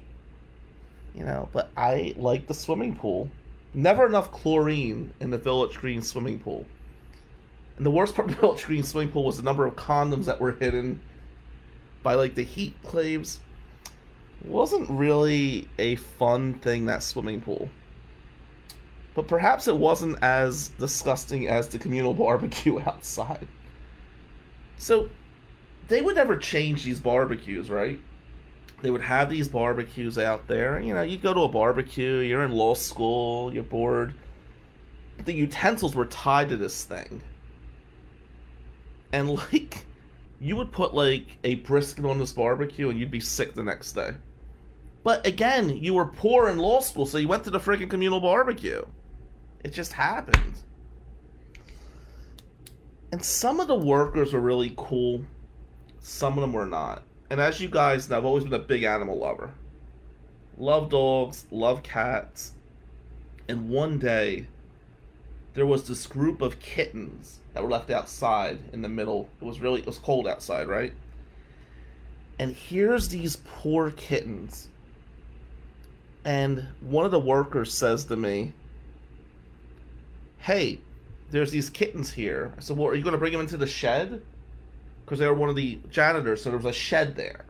you 1.14 1.24
know. 1.24 1.50
But 1.52 1.70
I 1.76 2.16
liked 2.18 2.48
the 2.48 2.54
swimming 2.54 2.96
pool. 2.96 3.30
Never 3.74 4.06
enough 4.06 4.32
chlorine 4.32 5.14
in 5.20 5.30
the 5.30 5.38
Village 5.38 5.76
Green 5.78 6.02
swimming 6.02 6.40
pool. 6.40 6.66
And 7.78 7.86
the 7.86 7.92
worst 7.92 8.16
part 8.16 8.32
about 8.38 8.58
the 8.58 8.66
Green 8.66 8.84
swimming 8.84 9.12
pool 9.12 9.24
was 9.24 9.38
the 9.38 9.44
number 9.44 9.66
of 9.66 9.76
condoms 9.76 10.26
that 10.26 10.40
were 10.40 10.54
hidden 10.54 11.00
by 12.04 12.16
like 12.16 12.36
the 12.36 12.44
heat 12.44 12.76
claves. 12.84 13.40
Wasn't 14.44 14.90
really 14.90 15.68
a 15.80 15.96
fun 15.96 16.56
thing 16.56 16.86
that 16.86 17.04
swimming 17.04 17.42
pool. 17.42 17.70
But 19.16 19.28
perhaps 19.28 19.68
it 19.68 19.76
wasn't 19.76 20.22
as 20.22 20.70
disgusting 20.80 21.48
as 21.48 21.68
the 21.68 21.80
communal 21.80 22.14
barbecue 22.16 22.80
outside. 22.86 23.48
So 24.78 25.10
they 25.88 26.02
would 26.02 26.16
never 26.16 26.38
change 26.38 26.84
these 26.84 27.00
barbecues, 27.00 27.70
right? 27.70 28.00
They 28.82 28.92
would 28.92 29.02
have 29.02 29.30
these 29.30 29.48
barbecues 29.48 30.20
out 30.20 30.48
there. 30.48 30.80
You 30.80 30.94
know, 30.94 31.02
you 31.02 31.18
go 31.18 31.34
to 31.34 31.42
a 31.42 31.48
barbecue, 31.48 32.18
you're 32.18 32.44
in 32.44 32.52
law 32.52 32.76
school, 32.76 33.52
you're 33.52 33.64
bored. 33.64 34.14
The 35.26 35.34
utensils 35.34 35.96
were 35.96 36.06
tied 36.06 36.50
to 36.50 36.58
this 36.58 36.84
thing. 36.84 37.22
And 39.12 39.30
like 39.30 39.86
you 40.40 40.56
would 40.56 40.72
put 40.72 40.94
like 40.94 41.38
a 41.44 41.56
brisket 41.56 42.06
on 42.06 42.20
this 42.20 42.32
barbecue 42.32 42.90
and 42.90 43.00
you'd 43.00 43.12
be 43.12 43.20
sick 43.20 43.54
the 43.54 43.64
next 43.64 43.94
day. 43.94 44.12
But 45.04 45.26
again, 45.26 45.78
you 45.78 45.94
were 45.94 46.06
poor 46.06 46.50
in 46.50 46.58
law 46.58 46.82
school, 46.82 47.06
so 47.06 47.18
you 47.18 47.28
went 47.28 47.44
to 47.46 47.50
the 47.50 47.60
freaking 47.60 47.90
communal 47.90 48.20
barbecue. 48.20 48.84
It 49.64 49.74
just 49.74 49.94
happened. 49.94 50.54
And 53.12 53.24
some 53.24 53.60
of 53.60 53.68
the 53.68 53.76
workers 53.76 54.34
were 54.34 54.42
really 54.42 54.74
cool, 54.76 55.24
some 56.00 56.34
of 56.34 56.42
them 56.42 56.54
were 56.54 56.66
not. 56.66 57.04
And 57.30 57.40
as 57.40 57.60
you 57.60 57.70
guys 57.70 58.10
know, 58.10 58.18
I've 58.18 58.26
always 58.26 58.44
been 58.44 58.54
a 58.54 58.60
big 58.60 58.84
animal 58.84 59.18
lover. 59.18 59.54
Love 60.58 60.90
dogs, 60.90 61.46
love 61.52 61.84
cats. 61.84 62.54
And 63.48 63.70
one 63.70 64.00
day, 64.00 64.48
there 65.54 65.66
was 65.66 65.88
this 65.88 66.06
group 66.06 66.42
of 66.42 66.60
kittens 66.60 67.40
that 67.58 67.64
were 67.64 67.72
left 67.72 67.90
outside 67.90 68.60
in 68.72 68.84
the 68.84 68.90
middle. 68.90 69.28
It 69.42 69.46
was 69.46 69.60
really 69.60 69.80
it 69.80 69.88
was 69.88 69.98
cold 69.98 70.28
outside, 70.28 70.68
right? 70.68 70.94
And 72.38 72.56
here's 72.56 73.10
these 73.10 73.38
poor 73.38 73.90
kittens. 73.90 74.68
And 76.24 76.68
one 76.82 77.04
of 77.04 77.10
the 77.10 77.20
workers 77.20 77.74
says 77.74 78.06
to 78.06 78.16
me, 78.16 78.54
"Hey, 80.38 80.82
there's 81.32 81.50
these 81.50 81.72
kittens 81.72 82.12
here." 82.12 82.54
I 82.56 82.62
said, 82.62 82.78
"Well, 82.78 82.90
are 82.90 82.96
you 82.96 83.02
going 83.02 83.14
to 83.14 83.18
bring 83.18 83.32
them 83.32 83.42
into 83.42 83.58
the 83.58 83.66
shed?" 83.66 84.22
Because 85.04 85.18
they 85.18 85.26
were 85.26 85.34
one 85.34 85.50
of 85.50 85.56
the 85.56 85.80
janitors, 85.90 86.44
so 86.44 86.52
there 86.52 86.60
was 86.60 86.66
a 86.68 86.74
shed 86.74 87.16
there. 87.16 87.46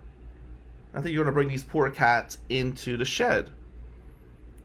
I 0.93 1.01
think 1.01 1.13
you're 1.13 1.25
going 1.25 1.33
to 1.33 1.37
bring 1.37 1.49
these 1.49 1.63
poor 1.65 1.89
cats 1.89 2.37
into 2.47 2.95
the 2.95 3.03
shed. 3.03 3.49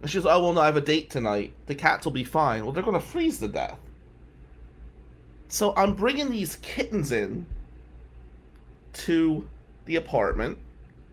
And 0.02 0.08
she 0.08 0.18
goes, 0.18 0.26
"Oh 0.26 0.40
well, 0.40 0.52
no, 0.52 0.60
I 0.60 0.66
have 0.66 0.76
a 0.76 0.80
date 0.80 1.10
tonight. 1.10 1.52
The 1.66 1.74
cats 1.74 2.04
will 2.04 2.12
be 2.12 2.22
fine." 2.22 2.62
Well, 2.62 2.72
they're 2.72 2.84
going 2.84 2.94
to 2.94 3.04
freeze 3.04 3.40
to 3.40 3.48
death. 3.48 3.80
So 5.52 5.74
I'm 5.76 5.92
bringing 5.92 6.30
these 6.30 6.56
kittens 6.62 7.12
in 7.12 7.44
to 8.94 9.46
the 9.84 9.96
apartment. 9.96 10.56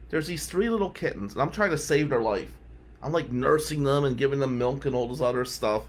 There's 0.09 0.27
these 0.27 0.47
three 0.47 0.69
little 0.69 0.91
kittens, 0.91 1.33
and 1.33 1.41
I'm 1.41 1.51
trying 1.51 1.71
to 1.71 1.77
save 1.77 2.07
their 2.07 2.21
life. 2.21 2.47
I'm 3.03 3.11
like 3.11 3.33
nursing 3.33 3.83
them 3.83 4.05
and 4.05 4.15
giving 4.15 4.39
them 4.39 4.57
milk 4.57 4.85
and 4.85 4.95
all 4.95 5.09
this 5.09 5.19
other 5.19 5.43
stuff. 5.43 5.83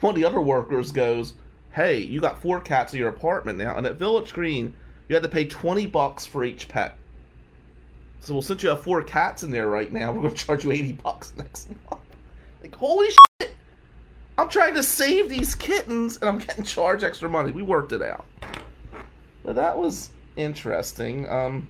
One 0.00 0.10
of 0.10 0.16
the 0.16 0.26
other 0.26 0.42
workers 0.42 0.92
goes, 0.92 1.32
"Hey, 1.72 2.00
you 2.00 2.20
got 2.20 2.42
four 2.42 2.60
cats 2.60 2.92
in 2.92 2.98
your 2.98 3.08
apartment 3.08 3.56
now, 3.56 3.74
and 3.74 3.86
at 3.86 3.96
Village 3.96 4.34
Green, 4.34 4.74
you 5.08 5.16
had 5.16 5.22
to 5.22 5.28
pay 5.30 5.46
20 5.46 5.86
bucks 5.86 6.26
for 6.26 6.44
each 6.44 6.68
pet." 6.68 6.98
So, 8.20 8.34
well, 8.34 8.42
since 8.42 8.62
you 8.62 8.68
have 8.68 8.82
four 8.82 9.02
cats 9.02 9.44
in 9.44 9.50
there 9.50 9.68
right 9.68 9.90
now, 9.90 10.12
we're 10.12 10.20
going 10.20 10.34
to 10.34 10.44
charge 10.44 10.62
you 10.62 10.72
80 10.72 10.92
bucks 10.92 11.32
next 11.38 11.70
month. 11.90 12.02
Like, 12.60 12.74
holy 12.74 13.08
shit! 13.08 13.16
I'm 14.38 14.48
trying 14.48 14.74
to 14.74 14.82
save 14.82 15.28
these 15.28 15.54
kittens, 15.54 16.18
and 16.18 16.28
I'm 16.28 16.38
getting 16.38 16.64
charged 16.64 17.04
extra 17.04 17.28
money. 17.28 17.52
We 17.52 17.62
worked 17.62 17.92
it 17.92 18.02
out. 18.02 18.26
But 19.42 19.54
that 19.54 19.76
was 19.76 20.10
interesting. 20.36 21.28
Um, 21.28 21.68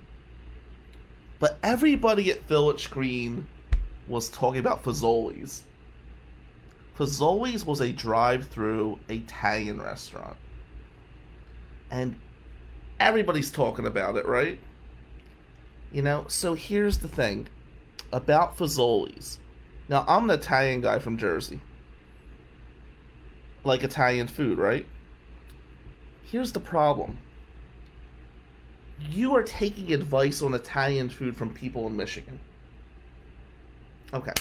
but 1.39 1.59
everybody 1.63 2.31
at 2.31 2.45
Village 2.47 2.89
Green 2.89 3.47
was 4.07 4.29
talking 4.29 4.59
about 4.59 4.83
Fazoli's. 4.83 5.63
Fazoli's 6.97 7.65
was 7.65 7.81
a 7.81 7.91
drive-through 7.91 8.99
Italian 9.07 9.81
restaurant. 9.81 10.35
And 11.91 12.19
everybody's 12.99 13.51
talking 13.51 13.85
about 13.85 14.17
it, 14.17 14.25
right? 14.25 14.59
You 15.91 16.01
know, 16.01 16.25
so 16.27 16.53
here's 16.53 16.97
the 16.97 17.07
thing 17.07 17.47
about 18.11 18.57
Fazoli's. 18.57 19.39
Now, 19.87 20.03
I'm 20.07 20.29
an 20.29 20.37
Italian 20.37 20.81
guy 20.81 20.99
from 20.99 21.17
Jersey. 21.17 21.61
Like 23.63 23.83
Italian 23.83 24.27
food, 24.27 24.57
right? 24.57 24.85
Here's 26.23 26.51
the 26.51 26.59
problem. 26.59 27.17
You 29.09 29.35
are 29.35 29.43
taking 29.43 29.93
advice 29.93 30.41
on 30.41 30.53
Italian 30.53 31.09
food 31.09 31.37
from 31.37 31.53
people 31.53 31.87
in 31.87 31.95
Michigan. 31.95 32.39
Okay. 34.13 34.33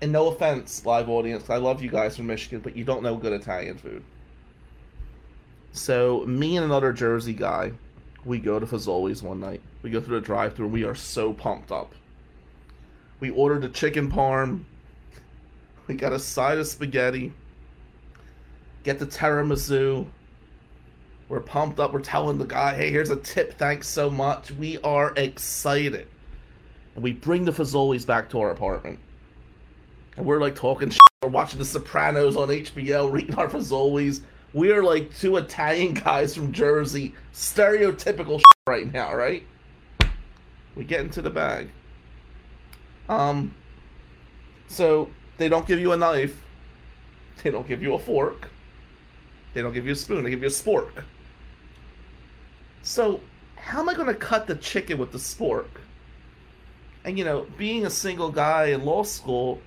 And 0.00 0.12
no 0.12 0.28
offense, 0.28 0.84
live 0.84 1.08
audience, 1.08 1.48
I 1.48 1.56
love 1.56 1.82
you 1.82 1.90
guys 1.90 2.16
from 2.16 2.26
Michigan, 2.26 2.60
but 2.60 2.76
you 2.76 2.84
don't 2.84 3.02
know 3.02 3.16
good 3.16 3.32
Italian 3.32 3.78
food. 3.78 4.02
So, 5.72 6.24
me 6.26 6.56
and 6.56 6.64
another 6.64 6.92
Jersey 6.92 7.32
guy, 7.32 7.72
we 8.24 8.38
go 8.38 8.58
to 8.58 8.66
Fazoli's 8.66 9.22
one 9.22 9.40
night. 9.40 9.62
We 9.82 9.90
go 9.90 10.00
through 10.00 10.20
the 10.20 10.26
drive 10.26 10.54
through 10.54 10.66
and 10.66 10.72
we 10.72 10.84
are 10.84 10.94
so 10.94 11.32
pumped 11.32 11.72
up. 11.72 11.94
We 13.20 13.30
ordered 13.30 13.64
a 13.64 13.68
chicken 13.68 14.10
parm. 14.10 14.64
We 15.92 15.98
got 15.98 16.14
a 16.14 16.18
side 16.18 16.56
of 16.56 16.66
spaghetti. 16.66 17.34
Get 18.82 18.98
the 18.98 19.04
tiramisu. 19.04 20.06
We're 21.28 21.40
pumped 21.40 21.78
up. 21.80 21.92
We're 21.92 22.00
telling 22.00 22.38
the 22.38 22.46
guy, 22.46 22.74
hey, 22.74 22.90
here's 22.90 23.10
a 23.10 23.16
tip. 23.16 23.58
Thanks 23.58 23.88
so 23.88 24.08
much. 24.08 24.50
We 24.52 24.78
are 24.78 25.12
excited. 25.18 26.08
And 26.94 27.04
we 27.04 27.12
bring 27.12 27.44
the 27.44 27.52
Fazoli's 27.52 28.06
back 28.06 28.30
to 28.30 28.40
our 28.40 28.52
apartment. 28.52 29.00
And 30.16 30.24
we're 30.24 30.40
like 30.40 30.54
talking 30.54 30.88
shit. 30.88 30.98
We're 31.22 31.28
watching 31.28 31.58
The 31.58 31.66
Sopranos 31.66 32.38
on 32.38 32.48
HBO, 32.48 33.12
reading 33.12 33.34
our 33.34 33.50
Fazoli's. 33.50 34.22
We 34.54 34.72
are 34.72 34.82
like 34.82 35.14
two 35.18 35.36
Italian 35.36 35.92
guys 35.92 36.34
from 36.34 36.52
Jersey. 36.52 37.14
Stereotypical 37.34 38.38
shit 38.38 38.44
right 38.66 38.90
now, 38.90 39.14
right? 39.14 39.44
We 40.74 40.84
get 40.84 41.00
into 41.00 41.20
the 41.20 41.28
bag. 41.28 41.68
Um, 43.10 43.54
so 44.68 45.10
they 45.42 45.48
don't 45.48 45.66
give 45.66 45.80
you 45.80 45.90
a 45.90 45.96
knife. 45.96 46.40
They 47.42 47.50
don't 47.50 47.66
give 47.66 47.82
you 47.82 47.94
a 47.94 47.98
fork. 47.98 48.48
They 49.54 49.60
don't 49.60 49.72
give 49.72 49.84
you 49.86 49.92
a 49.92 49.96
spoon. 49.96 50.22
They 50.22 50.30
give 50.30 50.40
you 50.40 50.46
a 50.46 50.50
spork. 50.50 51.02
So 52.82 53.20
how 53.56 53.80
am 53.80 53.88
I 53.88 53.94
going 53.94 54.06
to 54.06 54.14
cut 54.14 54.46
the 54.46 54.54
chicken 54.54 54.98
with 54.98 55.10
the 55.10 55.18
spork? 55.18 55.66
And 57.04 57.18
you 57.18 57.24
know, 57.24 57.48
being 57.58 57.86
a 57.86 57.90
single 57.90 58.30
guy 58.30 58.66
in 58.66 58.84
law 58.84 59.02
school, 59.02 59.60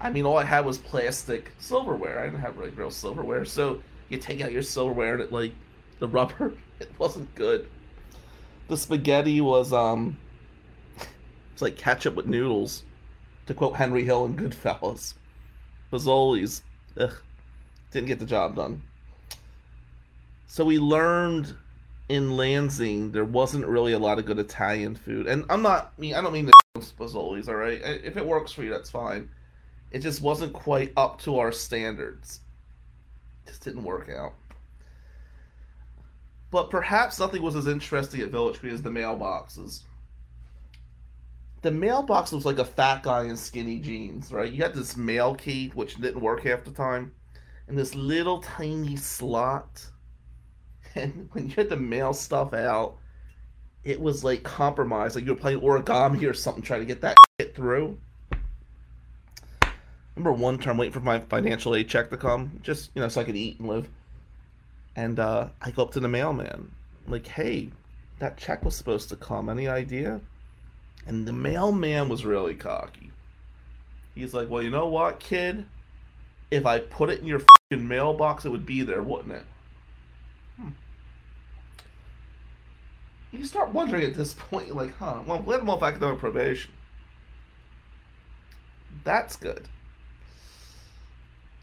I 0.00 0.08
mean, 0.08 0.24
all 0.24 0.38
I 0.38 0.44
had 0.44 0.64
was 0.64 0.78
plastic 0.78 1.52
silverware. 1.58 2.20
I 2.20 2.24
didn't 2.24 2.40
have 2.40 2.56
like 2.56 2.74
real 2.74 2.90
silverware, 2.90 3.44
so 3.44 3.82
you 4.08 4.16
take 4.16 4.40
out 4.40 4.50
your 4.50 4.62
silverware 4.62 5.12
and 5.12 5.22
it 5.22 5.30
like 5.30 5.52
the 5.98 6.08
rubber, 6.08 6.54
it 6.80 6.90
wasn't 6.98 7.34
good. 7.34 7.68
The 8.68 8.78
spaghetti 8.78 9.42
was 9.42 9.74
um, 9.74 10.16
it's 11.52 11.60
like 11.60 11.76
ketchup 11.76 12.14
with 12.14 12.26
noodles, 12.26 12.84
to 13.44 13.52
quote 13.52 13.76
Henry 13.76 14.04
Hill 14.04 14.24
in 14.24 14.34
Goodfellas. 14.36 15.12
Fazoli's, 15.92 16.62
ugh, 16.98 17.14
didn't 17.90 18.08
get 18.08 18.18
the 18.18 18.26
job 18.26 18.56
done. 18.56 18.82
So 20.46 20.64
we 20.64 20.78
learned 20.78 21.54
in 22.08 22.36
Lansing 22.36 23.12
there 23.12 23.24
wasn't 23.24 23.66
really 23.66 23.92
a 23.92 23.98
lot 23.98 24.18
of 24.18 24.24
good 24.24 24.38
Italian 24.38 24.94
food, 24.94 25.26
and 25.26 25.44
I'm 25.50 25.62
not 25.62 25.92
I 25.96 26.00
mean 26.00 26.14
I 26.14 26.20
don't 26.20 26.32
mean 26.32 26.46
the 26.46 26.80
Fazoli's, 26.80 27.48
all 27.48 27.56
right. 27.56 27.80
If 27.82 28.16
it 28.16 28.26
works 28.26 28.52
for 28.52 28.62
you, 28.62 28.70
that's 28.70 28.90
fine. 28.90 29.28
It 29.90 30.00
just 30.00 30.20
wasn't 30.20 30.52
quite 30.52 30.92
up 30.96 31.20
to 31.22 31.38
our 31.38 31.52
standards. 31.52 32.40
just 33.46 33.64
didn't 33.64 33.84
work 33.84 34.10
out. 34.10 34.34
But 36.50 36.70
perhaps 36.70 37.18
nothing 37.18 37.42
was 37.42 37.56
as 37.56 37.66
interesting 37.66 38.20
at 38.20 38.30
Village 38.30 38.60
Green 38.60 38.74
as 38.74 38.82
the 38.82 38.90
mailboxes. 38.90 39.82
The 41.62 41.70
mailbox 41.70 42.30
was 42.30 42.44
like 42.44 42.58
a 42.58 42.64
fat 42.64 43.02
guy 43.02 43.24
in 43.24 43.36
skinny 43.36 43.80
jeans, 43.80 44.32
right? 44.32 44.50
You 44.50 44.62
had 44.62 44.74
this 44.74 44.96
mail 44.96 45.34
key, 45.34 45.72
which 45.74 45.96
didn't 45.96 46.20
work 46.20 46.44
half 46.44 46.64
the 46.64 46.70
time, 46.70 47.12
and 47.66 47.76
this 47.76 47.94
little 47.94 48.40
tiny 48.40 48.96
slot. 48.96 49.86
And 50.94 51.28
when 51.32 51.48
you 51.48 51.54
had 51.54 51.68
to 51.68 51.76
mail 51.76 52.14
stuff 52.14 52.54
out, 52.54 52.96
it 53.84 54.00
was 54.00 54.24
like 54.24 54.42
compromised. 54.42 55.14
Like 55.14 55.26
you 55.26 55.32
were 55.32 55.38
playing 55.38 55.60
origami 55.60 56.28
or 56.28 56.32
something, 56.32 56.62
trying 56.62 56.80
to 56.80 56.86
get 56.86 57.02
that 57.02 57.14
shit 57.40 57.54
through. 57.54 57.98
Remember 60.16 60.32
one 60.32 60.58
term 60.58 60.78
waiting 60.78 60.92
for 60.92 61.00
my 61.00 61.20
financial 61.20 61.76
aid 61.76 61.88
check 61.88 62.10
to 62.10 62.16
come, 62.16 62.58
just 62.62 62.90
you 62.94 63.02
know, 63.02 63.08
so 63.08 63.20
I 63.20 63.24
could 63.24 63.36
eat 63.36 63.60
and 63.60 63.68
live. 63.68 63.88
And 64.96 65.20
uh, 65.20 65.48
I 65.62 65.70
go 65.70 65.82
up 65.82 65.92
to 65.92 66.00
the 66.00 66.08
mailman, 66.08 66.72
like, 67.06 67.26
"Hey, 67.26 67.70
that 68.18 68.36
check 68.38 68.64
was 68.64 68.74
supposed 68.74 69.10
to 69.10 69.16
come. 69.16 69.48
Any 69.48 69.68
idea?" 69.68 70.20
And 71.06 71.26
the 71.26 71.32
mailman 71.32 72.08
was 72.08 72.24
really 72.24 72.54
cocky. 72.54 73.12
He's 74.14 74.34
like, 74.34 74.50
"Well, 74.50 74.62
you 74.62 74.70
know 74.70 74.86
what, 74.86 75.20
kid? 75.20 75.64
If 76.50 76.66
I 76.66 76.80
put 76.80 77.10
it 77.10 77.20
in 77.20 77.26
your 77.26 77.40
fucking 77.40 77.86
mailbox, 77.86 78.44
it 78.44 78.50
would 78.50 78.66
be 78.66 78.82
there, 78.82 79.02
wouldn't 79.02 79.32
it?" 79.32 79.44
Hmm. 80.56 80.68
You 83.32 83.44
start 83.44 83.72
wondering 83.72 84.04
at 84.04 84.14
this 84.14 84.34
point, 84.34 84.74
like, 84.74 84.96
huh? 84.96 85.22
Well, 85.26 85.42
let 85.46 85.60
him 85.60 85.70
off 85.70 85.82
academic 85.82 86.18
probation. 86.18 86.72
That's 89.04 89.36
good. 89.36 89.68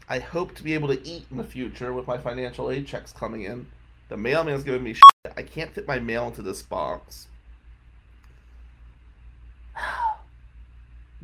I 0.08 0.20
hope 0.20 0.54
to 0.54 0.62
be 0.62 0.74
able 0.74 0.88
to 0.88 1.06
eat 1.06 1.26
in 1.30 1.36
the 1.36 1.44
future 1.44 1.92
with 1.92 2.06
my 2.06 2.16
financial 2.16 2.70
aid 2.70 2.86
checks 2.86 3.12
coming 3.12 3.42
in. 3.42 3.66
The 4.08 4.16
mailman's 4.16 4.62
giving 4.62 4.84
me 4.84 4.94
shit. 4.94 5.32
I 5.36 5.42
can't 5.42 5.72
fit 5.72 5.88
my 5.88 5.98
mail 5.98 6.28
into 6.28 6.42
this 6.42 6.62
box. 6.62 7.26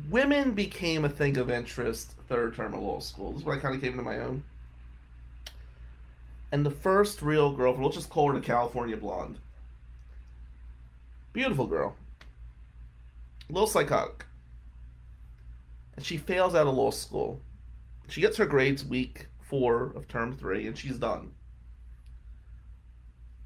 Women 0.09 0.51
became 0.51 1.05
a 1.05 1.09
thing 1.09 1.37
of 1.37 1.49
interest 1.49 2.13
third 2.27 2.55
term 2.55 2.73
of 2.73 2.81
law 2.81 2.99
school. 2.99 3.31
This 3.31 3.41
is 3.41 3.45
when 3.45 3.57
I 3.57 3.61
kind 3.61 3.75
of 3.75 3.81
came 3.81 3.91
into 3.93 4.03
my 4.03 4.19
own. 4.19 4.43
And 6.51 6.65
the 6.65 6.71
first 6.71 7.21
real 7.21 7.51
girlfriend, 7.51 7.85
let's 7.85 7.97
just 7.97 8.09
call 8.09 8.31
her 8.31 8.39
the 8.39 8.45
California 8.45 8.97
blonde. 8.97 9.39
Beautiful 11.31 11.65
girl. 11.65 11.95
A 13.49 13.53
little 13.53 13.67
psychotic. 13.67 14.25
And 15.95 16.05
she 16.05 16.17
fails 16.17 16.53
out 16.53 16.67
of 16.67 16.75
law 16.75 16.91
school. 16.91 17.41
She 18.07 18.21
gets 18.21 18.37
her 18.37 18.45
grades 18.45 18.85
week 18.85 19.27
four 19.41 19.93
of 19.95 20.07
term 20.07 20.35
three, 20.35 20.67
and 20.67 20.77
she's 20.77 20.97
done. 20.97 21.31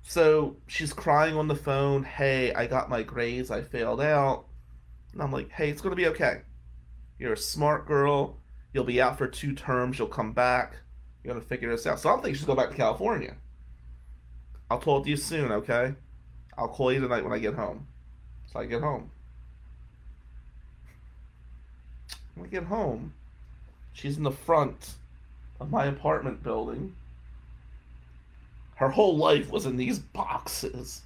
So 0.04 0.56
she's 0.68 0.94
crying 0.94 1.36
on 1.36 1.48
the 1.48 1.56
phone, 1.56 2.04
Hey, 2.04 2.54
I 2.54 2.68
got 2.68 2.90
my 2.90 3.04
grades, 3.04 3.52
I 3.52 3.62
failed 3.62 4.02
out. 4.02 4.47
And 5.18 5.24
I'm 5.24 5.32
like, 5.32 5.50
Hey, 5.50 5.72
it's 5.72 5.82
going 5.82 5.94
to 5.94 5.96
be 5.96 6.06
okay. 6.10 6.42
You're 7.18 7.34
a 7.34 7.38
smart 7.38 7.88
girl. 7.88 8.38
You'll 8.72 8.84
be 8.84 9.02
out 9.02 9.18
for 9.18 9.28
two 9.28 9.54
terms. 9.54 9.98
You'll 9.98 10.08
come 10.08 10.32
back. 10.32 10.76
You're 11.24 11.34
going 11.34 11.42
to 11.42 11.50
figure 11.50 11.72
this 11.72 11.88
out. 11.88 12.00
So 12.00 12.12
I'm 12.12 12.18
thinking 12.18 12.36
she's 12.36 12.46
going 12.46 12.60
back 12.60 12.70
to 12.70 12.76
California. 12.76 13.36
I'll 14.70 14.78
talk 14.78 15.06
to 15.06 15.10
you 15.10 15.18
soon, 15.18 15.52
okay? 15.52 15.96
I'll 16.56 16.68
call 16.68 16.94
you 16.94 17.00
tonight 17.00 17.24
when 17.24 17.34
I 17.34 17.40
get 17.40 17.56
home. 17.56 17.88
So 18.54 18.60
I 18.60 18.68
get 18.68 18.82
home. 18.82 19.10
When 22.36 22.46
I 22.46 22.50
get 22.50 22.66
home, 22.66 23.14
she's 23.94 24.18
in 24.18 24.24
the 24.24 24.30
front 24.30 24.94
of 25.60 25.72
my 25.72 25.86
apartment 25.86 26.44
building. 26.44 26.96
Her 28.76 28.90
whole 28.90 29.18
life 29.18 29.50
was 29.50 29.66
in 29.66 29.78
these 29.78 29.98
boxes. 29.98 31.02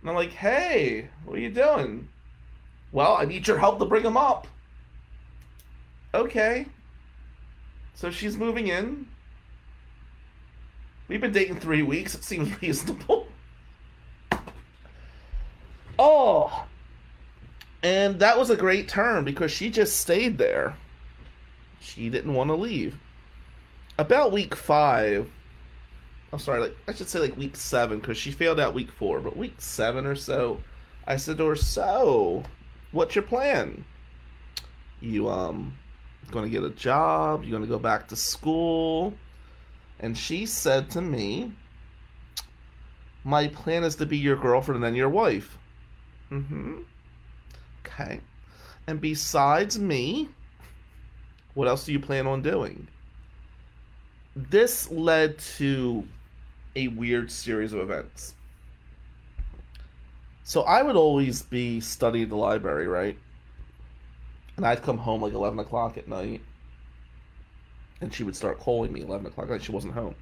And 0.00 0.10
I'm 0.10 0.16
like, 0.16 0.32
hey, 0.32 1.10
what 1.24 1.36
are 1.36 1.40
you 1.40 1.50
doing? 1.50 2.08
Well, 2.92 3.16
I 3.16 3.24
need 3.24 3.46
your 3.48 3.58
help 3.58 3.78
to 3.78 3.86
bring 3.86 4.02
them 4.02 4.16
up. 4.16 4.46
Okay. 6.14 6.66
So 7.94 8.10
she's 8.10 8.36
moving 8.36 8.68
in. 8.68 9.06
We've 11.08 11.20
been 11.20 11.32
dating 11.32 11.60
three 11.60 11.82
weeks. 11.82 12.14
It 12.14 12.24
seems 12.24 12.60
reasonable. 12.62 13.26
Oh. 15.98 16.66
And 17.82 18.20
that 18.20 18.38
was 18.38 18.50
a 18.50 18.56
great 18.56 18.88
term 18.88 19.24
because 19.24 19.50
she 19.50 19.70
just 19.70 20.00
stayed 20.00 20.38
there. 20.38 20.76
She 21.80 22.08
didn't 22.08 22.34
want 22.34 22.48
to 22.48 22.54
leave. 22.54 22.96
About 23.98 24.32
week 24.32 24.54
five, 24.54 25.30
I'm 26.32 26.38
sorry, 26.38 26.60
like 26.60 26.76
I 26.88 26.94
should 26.94 27.08
say 27.08 27.18
like 27.18 27.36
week 27.36 27.56
seven 27.56 27.98
because 27.98 28.16
she 28.16 28.30
failed 28.30 28.60
out 28.60 28.72
week 28.72 28.90
four, 28.90 29.20
but 29.20 29.36
week 29.36 29.54
seven 29.58 30.06
or 30.06 30.14
so, 30.14 30.60
I 31.06 31.16
said 31.16 31.38
to 31.38 31.46
her, 31.46 31.56
"So, 31.56 32.44
what's 32.92 33.14
your 33.14 33.24
plan? 33.24 33.84
You 35.00 35.28
um, 35.28 35.76
going 36.30 36.44
to 36.44 36.50
get 36.50 36.62
a 36.62 36.70
job? 36.70 37.42
you're 37.42 37.50
going 37.50 37.62
to 37.62 37.68
go 37.68 37.78
back 37.78 38.08
to 38.08 38.16
school?" 38.16 39.14
And 40.00 40.16
she 40.16 40.46
said 40.46 40.90
to 40.90 41.00
me, 41.00 41.52
"My 43.24 43.48
plan 43.48 43.84
is 43.84 43.96
to 43.96 44.06
be 44.06 44.18
your 44.18 44.36
girlfriend 44.36 44.76
and 44.76 44.84
then 44.84 44.94
your 44.94 45.08
wife." 45.08 45.58
Mm-hmm. 46.30 46.78
Okay. 47.84 48.20
And 48.86 49.00
besides 49.00 49.78
me, 49.78 50.28
what 51.54 51.68
else 51.68 51.84
do 51.84 51.92
you 51.92 52.00
plan 52.00 52.26
on 52.26 52.42
doing? 52.42 52.88
This 54.34 54.90
led 54.90 55.38
to 55.56 56.06
a 56.74 56.88
weird 56.88 57.30
series 57.30 57.72
of 57.72 57.80
events. 57.80 58.34
So 60.44 60.62
I 60.62 60.82
would 60.82 60.96
always 60.96 61.42
be 61.42 61.80
studying 61.80 62.28
the 62.28 62.36
library, 62.36 62.86
right? 62.86 63.16
And 64.56 64.66
I'd 64.66 64.82
come 64.82 64.98
home 64.98 65.22
like 65.22 65.32
11 65.32 65.58
o'clock 65.58 65.96
at 65.96 66.08
night. 66.08 66.40
And 68.00 68.12
she 68.12 68.24
would 68.24 68.36
start 68.36 68.58
calling 68.58 68.92
me 68.92 69.02
11 69.02 69.26
o'clock 69.26 69.48
night. 69.48 69.62
She 69.62 69.72
wasn't 69.72 69.94
home. 69.94 70.14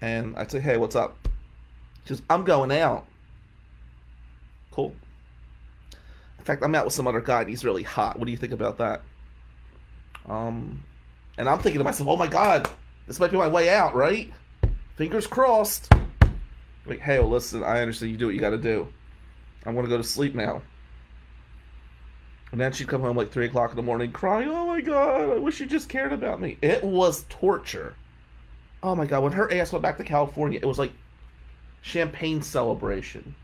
And 0.00 0.36
I'd 0.36 0.50
say, 0.50 0.60
hey, 0.60 0.76
what's 0.76 0.96
up? 0.96 1.28
She 2.04 2.14
goes, 2.14 2.22
I'm 2.30 2.44
going 2.44 2.72
out. 2.72 3.06
Cool. 4.70 4.94
In 6.38 6.44
fact, 6.44 6.62
I'm 6.62 6.74
out 6.74 6.84
with 6.86 6.94
some 6.94 7.06
other 7.06 7.20
guy 7.20 7.40
and 7.40 7.50
he's 7.50 7.64
really 7.64 7.82
hot. 7.82 8.18
What 8.18 8.24
do 8.24 8.30
you 8.30 8.38
think 8.38 8.52
about 8.52 8.78
that? 8.78 9.02
Um, 10.26 10.82
and 11.36 11.48
I'm 11.48 11.58
thinking 11.58 11.80
to 11.80 11.84
myself, 11.84 12.08
oh 12.08 12.16
my 12.16 12.28
god, 12.28 12.68
this 13.06 13.20
might 13.20 13.30
be 13.30 13.36
my 13.36 13.48
way 13.48 13.68
out, 13.68 13.94
right? 13.94 14.32
Fingers 14.96 15.26
crossed. 15.26 15.92
Like, 16.90 17.00
hey, 17.00 17.20
listen, 17.20 17.62
I 17.62 17.80
understand 17.80 18.10
you 18.10 18.18
do 18.18 18.26
what 18.26 18.34
you 18.34 18.40
got 18.40 18.50
to 18.50 18.58
do. 18.58 18.88
I'm 19.64 19.76
gonna 19.76 19.86
go 19.86 19.96
to 19.96 20.02
sleep 20.02 20.34
now. 20.34 20.60
And 22.50 22.60
then 22.60 22.72
she'd 22.72 22.88
come 22.88 23.00
home 23.00 23.16
like 23.16 23.30
three 23.30 23.46
o'clock 23.46 23.70
in 23.70 23.76
the 23.76 23.82
morning, 23.82 24.10
crying, 24.10 24.48
"Oh 24.48 24.66
my 24.66 24.80
god, 24.80 25.30
I 25.30 25.38
wish 25.38 25.60
you 25.60 25.66
just 25.66 25.88
cared 25.88 26.12
about 26.12 26.40
me." 26.40 26.58
It 26.62 26.82
was 26.82 27.26
torture. 27.28 27.94
Oh 28.82 28.96
my 28.96 29.06
god, 29.06 29.22
when 29.22 29.32
her 29.32 29.52
ass 29.52 29.70
went 29.70 29.84
back 29.84 29.98
to 29.98 30.04
California, 30.04 30.58
it 30.60 30.66
was 30.66 30.80
like 30.80 30.92
champagne 31.80 32.42
celebration. 32.42 33.36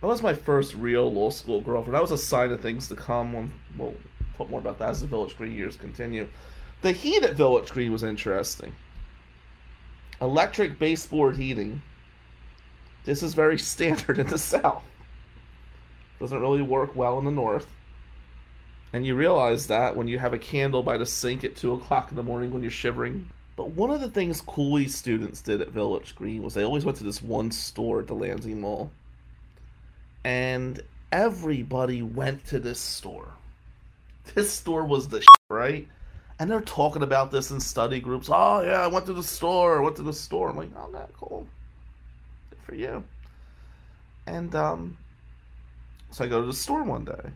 That 0.00 0.06
was 0.06 0.22
my 0.22 0.34
first 0.34 0.74
real 0.74 1.12
law 1.12 1.30
school 1.30 1.60
girlfriend. 1.60 1.94
That 1.94 2.02
was 2.02 2.12
a 2.12 2.18
sign 2.18 2.52
of 2.52 2.60
things 2.60 2.86
to 2.88 2.94
come. 2.94 3.32
When, 3.32 3.52
we'll 3.76 3.94
talk 4.38 4.48
more 4.50 4.60
about 4.60 4.78
that 4.78 4.90
as 4.90 5.00
the 5.00 5.08
Village 5.08 5.36
Green 5.36 5.52
years 5.52 5.74
continue. 5.74 6.28
The 6.82 6.92
heat 6.92 7.24
at 7.24 7.34
Village 7.34 7.70
Green 7.70 7.90
was 7.90 8.04
interesting. 8.04 8.72
Electric 10.20 10.78
baseboard 10.78 11.36
heating. 11.36 11.82
This 13.04 13.22
is 13.22 13.34
very 13.34 13.58
standard 13.72 14.18
in 14.18 14.26
the 14.26 14.38
South. 14.38 14.82
Doesn't 16.18 16.40
really 16.40 16.62
work 16.62 16.94
well 16.94 17.18
in 17.18 17.24
the 17.24 17.30
North. 17.30 17.66
And 18.92 19.06
you 19.06 19.14
realize 19.14 19.68
that 19.68 19.96
when 19.96 20.08
you 20.08 20.18
have 20.18 20.32
a 20.32 20.38
candle 20.38 20.82
by 20.82 20.98
the 20.98 21.06
sink 21.06 21.44
at 21.44 21.56
2 21.56 21.74
o'clock 21.74 22.10
in 22.10 22.16
the 22.16 22.22
morning 22.22 22.50
when 22.50 22.62
you're 22.62 22.72
shivering 22.72 23.28
But 23.56 23.70
one 23.70 23.90
of 23.90 24.00
the 24.00 24.10
things 24.10 24.40
Cooley 24.40 24.88
students 24.88 25.40
did 25.40 25.60
at 25.60 25.70
Village 25.70 26.14
Green 26.16 26.42
was 26.42 26.54
they 26.54 26.64
always 26.64 26.84
went 26.84 26.98
to 26.98 27.04
this 27.04 27.22
one 27.22 27.50
store 27.52 28.00
at 28.00 28.06
the 28.06 28.14
Lansing 28.14 28.60
Mall. 28.60 28.90
And 30.24 30.82
everybody 31.12 32.02
went 32.02 32.44
to 32.46 32.58
this 32.58 32.80
store. 32.80 33.32
This 34.34 34.52
store 34.52 34.84
was 34.84 35.08
the 35.08 35.20
shit, 35.20 35.28
right? 35.48 35.88
And 36.38 36.50
they're 36.50 36.60
talking 36.60 37.02
about 37.02 37.30
this 37.30 37.50
in 37.50 37.60
study 37.60 38.00
groups. 38.00 38.28
Oh, 38.30 38.62
yeah, 38.62 38.82
I 38.82 38.86
went 38.86 39.06
to 39.06 39.12
the 39.12 39.22
store. 39.22 39.78
I 39.78 39.82
went 39.82 39.96
to 39.96 40.02
the 40.02 40.12
store. 40.12 40.50
I'm 40.50 40.56
like, 40.56 40.70
oh, 40.76 40.90
that 40.92 41.10
cool. 41.14 41.46
For 42.70 42.76
you. 42.76 43.02
And, 44.28 44.54
um, 44.54 44.96
so 46.12 46.24
I 46.24 46.28
go 46.28 46.40
to 46.40 46.46
the 46.46 46.52
store 46.52 46.84
one 46.84 47.04
day. 47.04 47.30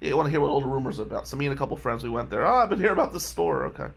Yeah, 0.00 0.10
you 0.10 0.16
want 0.16 0.28
to 0.28 0.30
hear 0.30 0.40
what 0.40 0.50
all 0.50 0.60
the 0.60 0.68
rumors 0.68 1.00
about. 1.00 1.26
So 1.26 1.36
me 1.36 1.46
and 1.46 1.54
a 1.54 1.58
couple 1.58 1.76
friends, 1.76 2.04
we 2.04 2.10
went 2.10 2.30
there. 2.30 2.46
Oh, 2.46 2.54
I've 2.54 2.68
been 2.68 2.78
hearing 2.78 2.92
about 2.92 3.12
this 3.12 3.26
store. 3.26 3.64
Okay. 3.64 3.88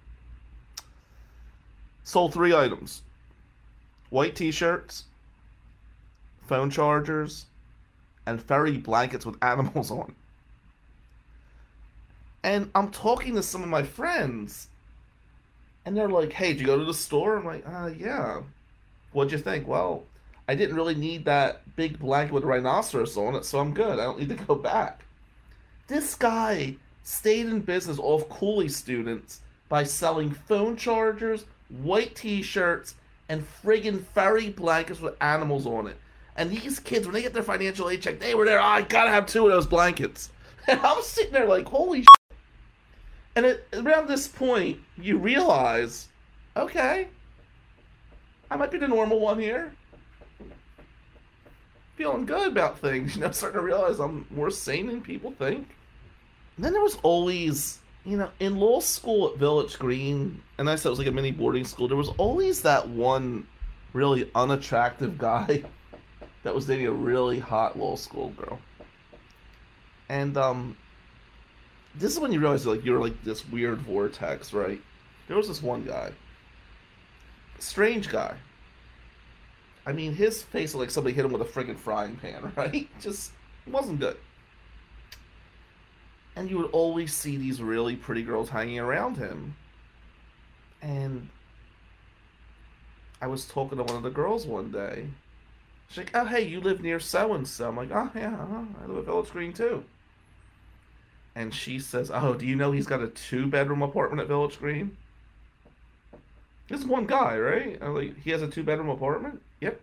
Sold 2.03 2.33
three 2.33 2.55
items. 2.55 3.03
White 4.09 4.35
t-shirts, 4.35 5.03
phone 6.47 6.71
chargers, 6.71 7.45
and 8.25 8.41
furry 8.41 8.77
blankets 8.77 9.23
with 9.23 9.35
animals 9.43 9.91
on. 9.91 10.15
And 12.43 12.71
I'm 12.73 12.89
talking 12.89 13.35
to 13.35 13.43
some 13.43 13.61
of 13.61 13.69
my 13.69 13.83
friends, 13.83 14.67
and 15.85 15.95
they're 15.95 16.09
like, 16.09 16.33
"Hey, 16.33 16.53
did 16.53 16.61
you 16.61 16.65
go 16.65 16.79
to 16.79 16.85
the 16.85 16.93
store?" 16.93 17.37
I'm 17.37 17.45
like, 17.45 17.63
"Uh, 17.67 17.91
yeah." 17.95 18.41
What'd 19.11 19.31
you 19.31 19.37
think? 19.37 19.65
Well, 19.65 20.03
I 20.47 20.55
didn't 20.55 20.75
really 20.75 20.95
need 20.95 21.25
that 21.25 21.61
big 21.75 21.99
blanket 21.99 22.33
with 22.33 22.43
a 22.43 22.47
rhinoceros 22.47 23.17
on 23.17 23.35
it, 23.35 23.45
so 23.45 23.59
I'm 23.59 23.73
good. 23.73 23.99
I 23.99 24.03
don't 24.03 24.19
need 24.19 24.29
to 24.29 24.35
go 24.35 24.55
back. 24.55 25.03
This 25.87 26.15
guy 26.15 26.75
stayed 27.03 27.47
in 27.47 27.61
business 27.61 27.99
off 27.99 28.29
Cooley 28.29 28.69
students 28.69 29.41
by 29.69 29.83
selling 29.83 30.31
phone 30.31 30.75
chargers, 30.75 31.45
white 31.69 32.15
t-shirts, 32.15 32.95
and 33.29 33.45
friggin' 33.63 34.03
furry 34.13 34.49
blankets 34.49 34.99
with 34.99 35.15
animals 35.21 35.65
on 35.65 35.87
it. 35.87 35.97
And 36.35 36.51
these 36.51 36.79
kids, 36.79 37.05
when 37.05 37.13
they 37.13 37.21
get 37.21 37.33
their 37.33 37.43
financial 37.43 37.89
aid 37.89 38.01
check, 38.01 38.19
they 38.19 38.35
were 38.35 38.45
there. 38.45 38.59
Oh, 38.59 38.63
I 38.63 38.81
gotta 38.81 39.09
have 39.09 39.25
two 39.25 39.45
of 39.45 39.51
those 39.51 39.67
blankets. 39.67 40.29
And 40.67 40.79
I'm 40.79 41.03
sitting 41.03 41.31
there 41.31 41.45
like, 41.45 41.67
holy. 41.67 41.99
Shit. 41.99 42.37
And 43.35 43.45
it, 43.45 43.67
around 43.73 44.07
this 44.07 44.27
point, 44.27 44.79
you 44.97 45.19
realize, 45.19 46.07
okay, 46.57 47.07
I 48.49 48.55
might 48.55 48.71
be 48.71 48.79
the 48.79 48.87
normal 48.87 49.19
one 49.19 49.39
here. 49.39 49.71
Feeling 51.95 52.25
good 52.25 52.47
about 52.47 52.79
things, 52.79 53.15
you 53.15 53.21
know, 53.21 53.31
starting 53.31 53.59
to 53.59 53.65
realize 53.65 53.99
I'm 53.99 54.25
more 54.29 54.49
sane 54.49 54.87
than 54.87 55.01
people 55.01 55.31
think. 55.31 55.67
And 56.55 56.65
then 56.65 56.73
there 56.73 56.81
was 56.81 56.97
always, 57.03 57.79
you 58.05 58.17
know, 58.17 58.29
in 58.39 58.57
law 58.57 58.79
school 58.79 59.29
at 59.29 59.37
Village 59.37 59.79
Green, 59.79 60.41
and 60.57 60.69
I 60.69 60.75
said 60.75 60.87
it 60.87 60.91
was 60.91 60.99
like 60.99 61.07
a 61.07 61.11
mini 61.11 61.31
boarding 61.31 61.65
school, 61.65 61.87
there 61.87 61.97
was 61.97 62.09
always 62.17 62.61
that 62.61 62.87
one 62.87 63.47
really 63.93 64.29
unattractive 64.35 65.17
guy 65.19 65.63
that 66.43 66.53
was 66.53 66.65
dating 66.65 66.87
a 66.87 66.91
really 66.91 67.39
hot 67.39 67.77
law 67.77 67.95
school 67.95 68.29
girl. 68.29 68.59
And 70.09 70.37
um 70.37 70.77
this 71.97 72.13
is 72.13 72.19
when 72.19 72.31
you 72.31 72.39
realize 72.39 72.65
like 72.65 72.83
you're 72.85 72.99
like 72.99 73.23
this 73.23 73.47
weird 73.47 73.79
vortex, 73.79 74.53
right? 74.53 74.81
There 75.27 75.37
was 75.37 75.47
this 75.47 75.61
one 75.61 75.83
guy. 75.83 76.11
Strange 77.59 78.09
guy. 78.09 78.35
I 79.85 79.91
mean 79.91 80.13
his 80.13 80.41
face 80.41 80.73
looked 80.73 80.87
like 80.87 80.91
somebody 80.91 81.15
hit 81.15 81.25
him 81.25 81.31
with 81.31 81.41
a 81.41 81.45
friggin' 81.45 81.77
frying 81.77 82.15
pan, 82.15 82.51
right? 82.55 82.89
Just 82.99 83.31
wasn't 83.67 83.99
good. 83.99 84.17
And 86.35 86.49
you 86.49 86.57
would 86.57 86.71
always 86.71 87.13
see 87.13 87.37
these 87.37 87.61
really 87.61 87.95
pretty 87.95 88.23
girls 88.23 88.49
hanging 88.49 88.79
around 88.79 89.17
him. 89.17 89.55
And 90.81 91.29
I 93.21 93.27
was 93.27 93.45
talking 93.45 93.77
to 93.77 93.83
one 93.83 93.95
of 93.95 94.03
the 94.03 94.09
girls 94.09 94.45
one 94.45 94.71
day. 94.71 95.07
She's 95.87 95.97
like, 95.99 96.11
"Oh, 96.13 96.25
hey, 96.25 96.41
you 96.41 96.59
live 96.59 96.81
near 96.81 96.99
so 96.99 97.33
and 97.33 97.47
so." 97.47 97.69
I'm 97.69 97.77
like, 97.77 97.91
"Oh, 97.91 98.11
yeah, 98.15 98.33
uh-huh. 98.33 98.63
I 98.83 98.85
live 98.87 98.97
at 98.97 99.05
Village 99.05 99.29
Green 99.31 99.53
too." 99.53 99.83
And 101.35 101.53
she 101.53 101.79
says, 101.79 102.11
"Oh, 102.13 102.33
do 102.33 102.45
you 102.45 102.55
know 102.55 102.71
he's 102.71 102.87
got 102.87 103.01
a 103.01 103.07
two-bedroom 103.07 103.81
apartment 103.81 104.21
at 104.21 104.27
Village 104.27 104.59
Green?" 104.59 104.97
This 106.67 106.79
is 106.79 106.85
one 106.85 107.05
guy, 107.05 107.37
right? 107.37 107.77
I'm 107.81 107.93
like, 107.93 108.19
he 108.21 108.31
has 108.31 108.41
a 108.41 108.47
two-bedroom 108.47 108.89
apartment. 108.89 109.41
Yep. 109.61 109.79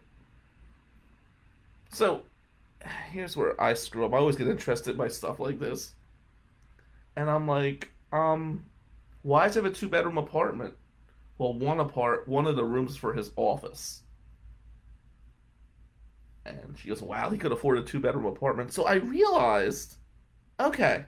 So, 1.90 2.22
here's 3.10 3.36
where 3.36 3.60
I 3.60 3.74
screw 3.74 4.04
up. 4.04 4.14
I 4.14 4.16
always 4.16 4.36
get 4.36 4.48
interested 4.48 4.98
by 4.98 5.08
stuff 5.08 5.38
like 5.38 5.58
this, 5.58 5.94
and 7.16 7.30
I'm 7.30 7.46
like, 7.46 7.90
um, 8.12 8.64
why 9.22 9.48
he 9.48 9.54
have 9.54 9.64
a 9.64 9.70
two-bedroom 9.70 10.18
apartment? 10.18 10.74
Well, 11.38 11.54
one 11.54 11.80
apart, 11.80 12.28
one 12.28 12.46
of 12.46 12.56
the 12.56 12.64
rooms 12.64 12.96
for 12.96 13.12
his 13.12 13.30
office. 13.36 14.02
And 16.44 16.76
she 16.76 16.88
goes, 16.88 17.02
wow, 17.02 17.30
he 17.30 17.38
could 17.38 17.52
afford 17.52 17.78
a 17.78 17.82
two 17.82 18.00
bedroom 18.00 18.26
apartment. 18.26 18.72
So 18.72 18.84
I 18.84 18.94
realized, 18.94 19.96
okay, 20.58 21.04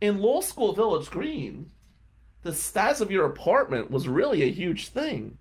in 0.00 0.18
law 0.18 0.40
school 0.40 0.74
Village 0.74 1.10
Green, 1.10 1.70
the 2.46 2.54
size 2.54 3.00
of 3.00 3.10
your 3.10 3.26
apartment 3.26 3.90
was 3.90 4.08
really 4.08 4.42
a 4.42 4.50
huge 4.50 4.88
thing. 4.88 5.36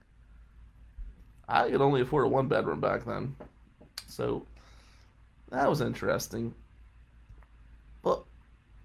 I 1.47 1.69
could 1.69 1.81
only 1.81 2.01
afford 2.01 2.25
a 2.25 2.29
one 2.29 2.47
bedroom 2.47 2.81
back 2.81 3.05
then. 3.05 3.35
So 4.07 4.45
that 5.51 5.69
was 5.69 5.81
interesting. 5.81 6.53
But 8.01 8.23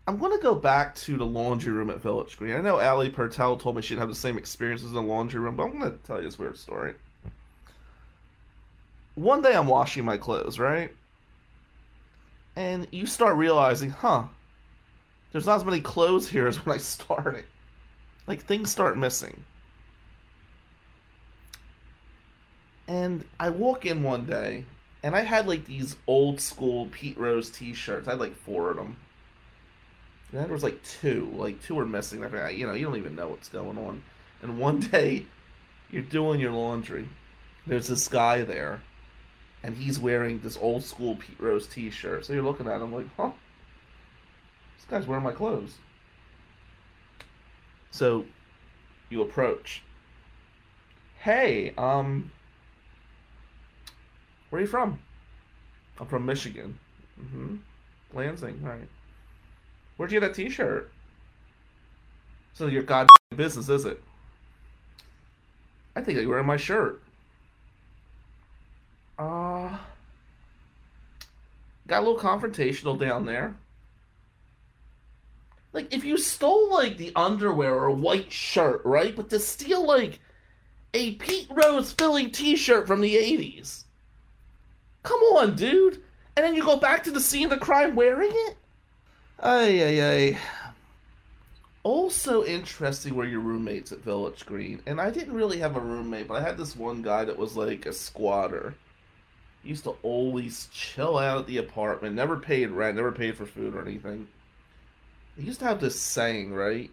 I'm 0.07 0.19
going 0.19 0.37
to 0.37 0.43
go 0.43 0.55
back 0.55 0.95
to 0.97 1.17
the 1.17 1.25
laundry 1.25 1.73
room 1.73 1.91
at 1.91 2.03
Village 2.03 2.37
Green. 2.37 2.55
I 2.55 2.61
know 2.61 2.79
Ali 2.79 3.11
Pertel 3.11 3.59
told 3.59 3.77
me 3.77 3.83
she'd 3.83 3.99
have 3.99 4.09
the 4.09 4.15
same 4.15 4.37
experiences 4.37 4.89
in 4.89 4.95
the 4.95 5.03
laundry 5.03 5.41
room, 5.41 5.57
but 5.57 5.65
I'm 5.65 5.79
going 5.79 5.91
to 5.91 5.99
tell 5.99 6.19
you 6.19 6.25
this 6.25 6.39
weird 6.39 6.59
story 6.59 6.95
one 9.15 9.43
day 9.43 9.55
I'm 9.55 9.67
washing 9.67 10.05
my 10.05 10.17
clothes, 10.17 10.59
right? 10.59 10.95
And 12.57 12.87
you 12.91 13.07
start 13.07 13.37
realizing, 13.37 13.91
huh, 13.91 14.25
there's 15.33 15.47
not 15.47 15.57
as 15.57 15.65
many 15.65 15.81
clothes 15.81 16.29
here 16.29 16.47
as 16.47 16.65
when 16.65 16.75
I 16.75 16.79
started. 16.79 17.45
Like, 18.31 18.45
things 18.45 18.71
start 18.71 18.97
missing. 18.97 19.43
And 22.87 23.25
I 23.41 23.51
walk 23.51 23.87
in 23.87 24.05
one 24.05 24.25
day, 24.25 24.67
and 25.03 25.17
I 25.17 25.23
had 25.23 25.49
like 25.49 25.65
these 25.65 25.97
old 26.07 26.41
school 26.41 26.87
Pete 26.93 27.19
Rose 27.19 27.51
t 27.51 27.75
shirts. 27.75 28.07
I 28.07 28.13
had 28.13 28.21
like 28.21 28.37
four 28.37 28.71
of 28.71 28.77
them. 28.77 28.97
And 30.31 30.45
there 30.45 30.53
was 30.53 30.63
like 30.63 30.81
two. 30.85 31.33
Like, 31.35 31.61
two 31.61 31.75
were 31.75 31.85
missing. 31.87 32.21
You 32.21 32.69
know, 32.69 32.75
you 32.75 32.87
don't 32.87 32.99
even 32.99 33.17
know 33.17 33.27
what's 33.31 33.49
going 33.49 33.77
on. 33.77 34.01
And 34.43 34.61
one 34.61 34.79
day, 34.93 35.27
you're 35.91 36.03
doing 36.03 36.39
your 36.39 36.53
laundry. 36.53 37.09
There's 37.67 37.89
this 37.89 38.07
guy 38.07 38.43
there 38.43 38.81
and 39.65 39.77
he's 39.77 39.99
wearing 39.99 40.39
this 40.41 40.57
old 40.57 40.85
school 40.85 41.17
Pete 41.17 41.41
Rose 41.41 41.67
T-shirt. 41.67 42.25
So 42.25 42.33
you're 42.33 42.45
looking 42.45 42.69
at 42.69 42.81
him 42.81 42.95
like, 42.95 43.07
huh? 43.17 43.33
This 44.77 44.87
guy's 44.89 45.07
wearing 45.09 45.25
my 45.25 45.33
clothes. 45.33 45.75
So 47.91 48.25
you 49.09 49.23
approach. 49.23 49.83
Hey, 51.19 51.75
um, 51.77 52.31
where 54.49 54.59
are 54.59 54.63
you 54.63 54.69
from? 54.69 54.99
I'm 55.99 56.07
from 56.07 56.25
Michigan. 56.25 56.79
Mm-hmm. 57.21 57.57
Lansing, 58.15 58.63
right. 58.63 58.89
Where'd 59.97 60.11
you 60.11 60.21
get 60.21 60.29
that 60.29 60.35
T-shirt? 60.35 60.91
So 62.55 62.67
your 62.67 62.83
god 62.83 63.07
business, 63.37 63.69
is 63.69 63.85
it? 63.85 64.03
I 65.95 66.01
think 66.01 66.19
you're 66.19 66.29
wearing 66.29 66.47
my 66.47 66.57
shirt. 66.57 67.03
Uh, 69.19 69.77
got 71.87 72.03
a 72.03 72.07
little 72.07 72.19
confrontational 72.19 72.99
down 72.99 73.27
there. 73.27 73.55
Like, 75.73 75.95
if 75.95 76.05
you 76.05 76.19
stole, 76.19 76.71
like, 76.71 76.97
the 76.97 77.13
underwear 77.15 77.75
or 77.75 77.91
white 77.91 78.33
shirt, 78.33 78.83
right? 78.85 79.15
But 79.15 79.31
to 79.31 79.39
steal, 79.39 79.87
like, 79.87 80.19
a 80.95 81.15
Pete 81.15 81.49
Rose 81.51 81.93
Philly 81.93 82.29
t 82.29 82.57
shirt 82.57 82.87
from 82.87 83.01
the 83.01 83.15
80s. 83.15 83.85
Come 85.03 85.21
on, 85.21 85.55
dude. 85.55 86.03
And 86.37 86.45
then 86.45 86.55
you 86.55 86.65
go 86.65 86.77
back 86.77 87.05
to 87.05 87.11
the 87.11 87.21
scene 87.21 87.45
of 87.45 87.51
the 87.51 87.57
crime 87.65 87.95
wearing 87.95 88.33
it? 88.33 88.57
Ay, 89.39 89.83
ay, 89.83 90.03
ay. 90.03 90.39
Also 91.83 92.45
interesting 92.45 93.15
were 93.15 93.25
your 93.25 93.41
roommates 93.41 93.93
at 93.93 94.05
Village 94.05 94.45
Green. 94.45 94.83
And 94.87 95.01
I 95.01 95.11
didn't 95.11 95.35
really 95.35 95.59
have 95.59 95.77
a 95.77 95.81
roommate, 95.81 96.29
but 96.29 96.35
I 96.35 96.43
had 96.43 96.59
this 96.59 96.77
one 96.77 97.01
guy 97.01 97.25
that 97.25 97.39
was 97.39 97.57
like 97.57 97.87
a 97.87 97.93
squatter 97.93 98.75
used 99.63 99.85
to 99.85 99.97
always 100.03 100.69
chill 100.73 101.19
out 101.19 101.41
at 101.41 101.47
the 101.47 101.59
apartment, 101.59 102.15
never 102.15 102.37
paid 102.37 102.71
rent, 102.71 102.97
never 102.97 103.13
paid 103.13 103.37
for 103.37 103.47
food 103.47 103.75
or 103.75 103.83
anything. 103.83 104.27
He 105.41 105.47
used 105.47 105.61
to 105.61 105.67
have 105.67 105.81
this 105.81 105.99
saying, 105.99 106.53
right? 106.53 106.91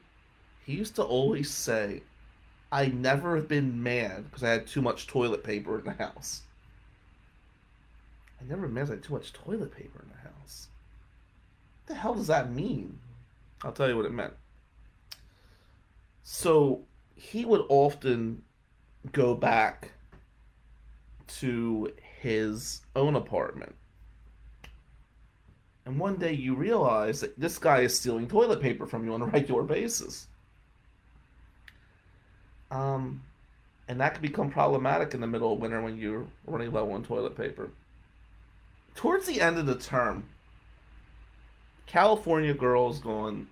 He 0.66 0.74
used 0.74 0.96
to 0.96 1.04
always 1.04 1.52
say, 1.52 2.02
I 2.72 2.88
never 2.88 3.36
have 3.36 3.50
been 3.50 3.84
mad 3.84 4.24
because 4.24 4.42
I 4.42 4.52
had 4.52 4.68
too 4.68 4.82
much 4.82 5.06
toilet 5.06 5.44
paper 5.44 5.78
in 5.78 5.84
the 5.84 5.92
house. 5.92 6.44
I 8.40 8.46
never 8.46 8.70
mad 8.70 8.88
I 8.88 8.92
had 8.92 9.04
too 9.04 9.14
much 9.14 9.34
toilet 9.34 9.76
paper 9.76 10.02
in 10.02 10.10
the 10.10 10.30
house. 10.30 10.70
What 11.86 11.94
the 11.94 12.00
hell 12.00 12.14
does 12.14 12.28
that 12.28 12.54
mean? 12.54 12.98
I'll 13.64 13.74
tell 13.74 13.90
you 13.90 13.98
what 13.98 14.06
it 14.06 14.14
meant. 14.14 14.34
So, 16.24 16.86
he 17.16 17.44
would 17.44 17.66
often 17.68 18.44
go 19.12 19.36
back 19.36 19.92
to 21.40 21.92
his 22.22 22.82
own 22.96 23.16
apartment. 23.16 23.76
And 25.88 25.98
one 25.98 26.18
day 26.18 26.34
you 26.34 26.54
realize 26.54 27.22
that 27.22 27.40
this 27.40 27.58
guy 27.58 27.80
is 27.80 27.98
stealing 27.98 28.28
toilet 28.28 28.62
paper 28.62 28.86
from 28.86 29.06
you 29.06 29.14
on 29.14 29.22
a 29.22 29.26
regular 29.26 29.64
basis. 29.64 30.28
Um, 32.70 33.24
and 33.88 34.02
that 34.02 34.16
can 34.16 34.22
become 34.22 34.50
problematic 34.50 35.14
in 35.14 35.22
the 35.22 35.28
middle 35.28 35.54
of 35.54 35.60
winter 35.60 35.82
when 35.82 35.98
you're 35.98 36.26
running 36.46 36.74
low 36.74 36.92
on 36.92 37.06
toilet 37.06 37.38
paper. 37.38 37.70
Towards 38.96 39.28
the 39.28 39.40
end 39.40 39.58
of 39.58 39.66
the 39.66 39.76
term, 39.76 40.26
California 41.86 42.54
girl 42.54 42.92
is 42.92 43.00
going, 43.00 43.48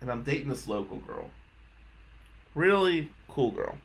and 0.00 0.12
I'm 0.12 0.22
dating 0.22 0.48
this 0.48 0.68
local 0.68 0.98
girl. 0.98 1.28
Really 2.54 3.10
cool 3.26 3.50
girl. 3.50 3.76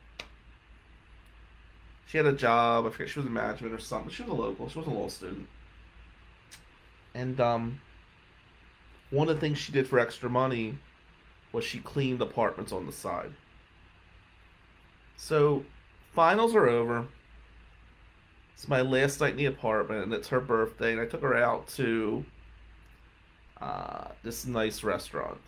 She 2.06 2.18
had 2.18 2.26
a 2.26 2.32
job. 2.32 2.86
I 2.86 2.90
forget 2.90 3.08
she 3.08 3.18
was 3.18 3.26
in 3.26 3.32
management 3.32 3.74
or 3.74 3.80
something. 3.80 4.12
She 4.12 4.22
was 4.22 4.30
a 4.30 4.34
local. 4.34 4.68
She 4.68 4.78
was 4.78 4.86
a 4.86 4.90
law 4.90 5.08
student. 5.08 5.48
And 7.12 7.40
um, 7.40 7.80
one 9.10 9.28
of 9.28 9.36
the 9.36 9.40
things 9.40 9.58
she 9.58 9.72
did 9.72 9.86
for 9.86 9.98
extra 9.98 10.28
money 10.28 10.78
was 11.52 11.64
she 11.64 11.78
cleaned 11.78 12.20
apartments 12.20 12.72
on 12.72 12.86
the 12.86 12.92
side. 12.92 13.32
So, 15.16 15.64
finals 16.14 16.54
are 16.54 16.68
over. 16.68 17.06
It's 18.54 18.68
my 18.68 18.80
last 18.80 19.20
night 19.20 19.32
in 19.32 19.36
the 19.36 19.46
apartment, 19.46 20.04
and 20.04 20.14
it's 20.14 20.28
her 20.28 20.40
birthday, 20.40 20.92
and 20.92 21.00
I 21.00 21.06
took 21.06 21.22
her 21.22 21.36
out 21.36 21.68
to 21.68 22.24
uh, 23.60 24.08
this 24.22 24.46
nice 24.46 24.82
restaurant. 24.82 25.38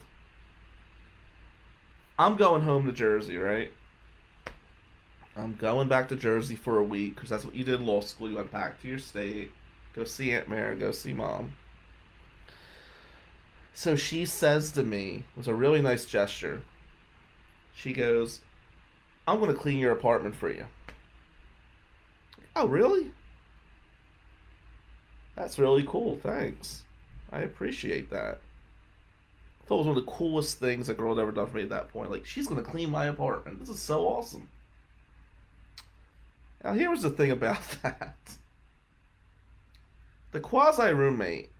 I'm 2.18 2.36
going 2.36 2.62
home 2.62 2.86
to 2.86 2.92
Jersey, 2.92 3.36
right? 3.36 3.72
I'm 5.36 5.54
going 5.54 5.88
back 5.88 6.08
to 6.08 6.16
Jersey 6.16 6.56
for 6.56 6.78
a 6.78 6.82
week 6.82 7.14
because 7.14 7.30
that's 7.30 7.44
what 7.44 7.54
you 7.54 7.64
did 7.64 7.80
in 7.80 7.86
law 7.86 8.00
school. 8.00 8.28
You 8.28 8.36
went 8.36 8.50
back 8.50 8.80
to 8.82 8.88
your 8.88 8.98
state, 8.98 9.52
go 9.94 10.04
see 10.04 10.32
Aunt 10.32 10.48
Mary, 10.48 10.76
go 10.76 10.90
see 10.90 11.12
mom. 11.12 11.52
So 13.78 13.94
she 13.94 14.24
says 14.24 14.72
to 14.72 14.82
me, 14.82 15.22
it 15.30 15.36
was 15.36 15.46
a 15.46 15.54
really 15.54 15.80
nice 15.80 16.04
gesture. 16.04 16.62
She 17.76 17.92
goes, 17.92 18.40
I'm 19.28 19.38
going 19.38 19.54
to 19.54 19.56
clean 19.56 19.78
your 19.78 19.92
apartment 19.92 20.34
for 20.34 20.50
you. 20.50 20.64
Oh, 22.56 22.66
really? 22.66 23.12
That's 25.36 25.60
really 25.60 25.84
cool. 25.86 26.18
Thanks. 26.24 26.82
I 27.30 27.42
appreciate 27.42 28.10
that. 28.10 28.40
I 29.62 29.66
thought 29.68 29.76
it 29.76 29.78
was 29.78 29.86
one 29.86 29.96
of 29.96 30.04
the 30.04 30.10
coolest 30.10 30.58
things 30.58 30.88
a 30.88 30.94
girl 30.94 31.14
had 31.14 31.22
ever 31.22 31.30
done 31.30 31.46
for 31.46 31.58
me 31.58 31.62
at 31.62 31.68
that 31.68 31.92
point. 31.92 32.10
Like, 32.10 32.26
she's 32.26 32.48
going 32.48 32.60
to 32.60 32.68
clean 32.68 32.90
my 32.90 33.04
apartment. 33.04 33.60
This 33.60 33.68
is 33.68 33.80
so 33.80 34.08
awesome. 34.08 34.48
Now, 36.64 36.72
here 36.72 36.90
was 36.90 37.02
the 37.02 37.10
thing 37.10 37.30
about 37.30 37.62
that 37.84 38.16
the 40.32 40.40
quasi 40.40 40.92
roommate 40.92 41.52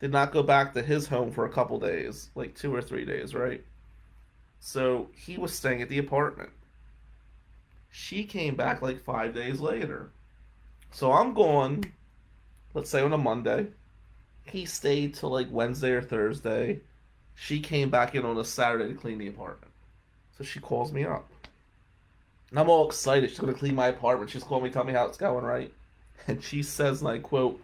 did 0.00 0.10
not 0.10 0.32
go 0.32 0.42
back 0.42 0.72
to 0.74 0.82
his 0.82 1.06
home 1.06 1.30
for 1.30 1.44
a 1.44 1.52
couple 1.52 1.78
days, 1.78 2.30
like 2.34 2.54
two 2.54 2.74
or 2.74 2.82
three 2.82 3.04
days, 3.04 3.34
right? 3.34 3.62
So 4.58 5.10
he 5.14 5.36
was 5.36 5.52
staying 5.52 5.82
at 5.82 5.88
the 5.88 5.98
apartment. 5.98 6.50
She 7.90 8.24
came 8.24 8.54
back 8.54 8.82
like 8.82 9.04
five 9.04 9.34
days 9.34 9.60
later. 9.60 10.10
So 10.90 11.12
I'm 11.12 11.34
going, 11.34 11.92
let's 12.74 12.90
say 12.90 13.02
on 13.02 13.12
a 13.12 13.18
Monday. 13.18 13.66
He 14.44 14.64
stayed 14.64 15.14
till 15.14 15.30
like 15.30 15.48
Wednesday 15.50 15.92
or 15.92 16.02
Thursday. 16.02 16.80
She 17.34 17.60
came 17.60 17.90
back 17.90 18.14
in 18.14 18.24
on 18.24 18.38
a 18.38 18.44
Saturday 18.44 18.92
to 18.92 18.98
clean 18.98 19.18
the 19.18 19.28
apartment. 19.28 19.72
So 20.36 20.44
she 20.44 20.60
calls 20.60 20.92
me 20.92 21.04
up. 21.04 21.30
And 22.50 22.58
I'm 22.58 22.68
all 22.68 22.86
excited. 22.86 23.30
She's 23.30 23.38
going 23.38 23.52
to 23.52 23.58
clean 23.58 23.74
my 23.74 23.88
apartment. 23.88 24.30
She's 24.30 24.42
calling 24.42 24.64
me, 24.64 24.70
tell 24.70 24.84
me 24.84 24.92
how 24.92 25.06
it's 25.06 25.16
going, 25.16 25.44
right? 25.44 25.72
And 26.26 26.42
she 26.42 26.62
says, 26.62 27.02
I 27.02 27.18
quote, 27.18 27.62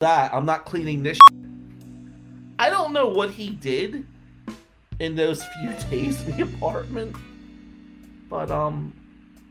that, 0.00 0.34
I'm 0.34 0.46
not 0.46 0.64
cleaning 0.64 1.02
this. 1.02 1.18
I 2.58 2.70
don't 2.70 2.92
know 2.92 3.08
what 3.08 3.30
he 3.30 3.50
did 3.50 4.06
in 4.98 5.16
those 5.16 5.44
few 5.44 5.72
days 5.90 6.22
in 6.26 6.36
the 6.36 6.42
apartment. 6.44 7.16
But, 8.28 8.50
um, 8.50 8.92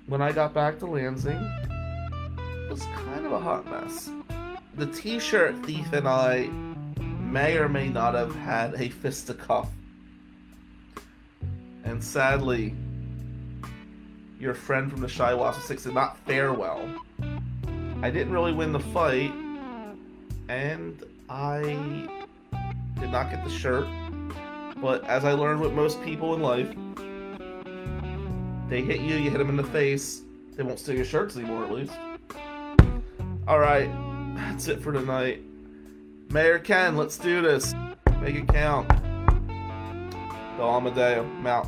when 0.07 0.21
I 0.21 0.31
got 0.31 0.53
back 0.53 0.79
to 0.79 0.85
Lansing, 0.85 1.37
it 1.37 2.69
was 2.69 2.83
kind 2.83 3.25
of 3.25 3.31
a 3.31 3.39
hot 3.39 3.65
mess. 3.69 4.09
The 4.75 4.87
t 4.87 5.19
shirt 5.19 5.55
thief 5.65 5.93
and 5.93 6.07
I 6.07 6.47
may 7.33 7.57
or 7.57 7.69
may 7.69 7.89
not 7.89 8.13
have 8.15 8.35
had 8.35 8.73
a 8.75 8.89
fisticuff. 8.89 9.69
And 11.83 12.03
sadly, 12.03 12.73
your 14.39 14.53
friend 14.53 14.91
from 14.91 15.01
the 15.01 15.07
Shiawassee 15.07 15.61
Six 15.61 15.83
did 15.83 15.93
not 15.93 16.17
fare 16.25 16.53
well. 16.53 16.87
I 18.01 18.09
didn't 18.09 18.33
really 18.33 18.53
win 18.53 18.73
the 18.73 18.79
fight, 18.79 19.31
and 20.49 21.01
I 21.29 22.22
did 23.03 23.11
not 23.11 23.29
get 23.29 23.43
the 23.43 23.49
shirt. 23.49 23.85
But 24.77 25.03
as 25.03 25.25
I 25.25 25.33
learned 25.33 25.59
with 25.59 25.73
most 25.73 26.01
people 26.03 26.35
in 26.35 26.41
life, 26.41 26.69
they 28.69 28.81
hit 28.81 29.01
you, 29.01 29.15
you 29.17 29.29
hit 29.29 29.37
them 29.39 29.49
in 29.49 29.57
the 29.57 29.63
face. 29.63 30.21
They 30.55 30.63
won't 30.63 30.79
steal 30.79 30.95
your 30.95 31.05
shirts 31.05 31.35
anymore, 31.35 31.65
at 31.65 31.71
least. 31.71 31.91
Alright, 33.45 33.91
that's 34.35 34.69
it 34.69 34.81
for 34.81 34.93
tonight. 34.93 35.41
Mayor 36.29 36.59
Ken, 36.59 36.95
let's 36.95 37.17
do 37.17 37.41
this. 37.41 37.73
Make 38.21 38.35
it 38.35 38.47
count. 38.47 38.87
The 38.87 40.63
Amadeo, 40.63 41.23
I'm 41.23 41.45
out. 41.45 41.67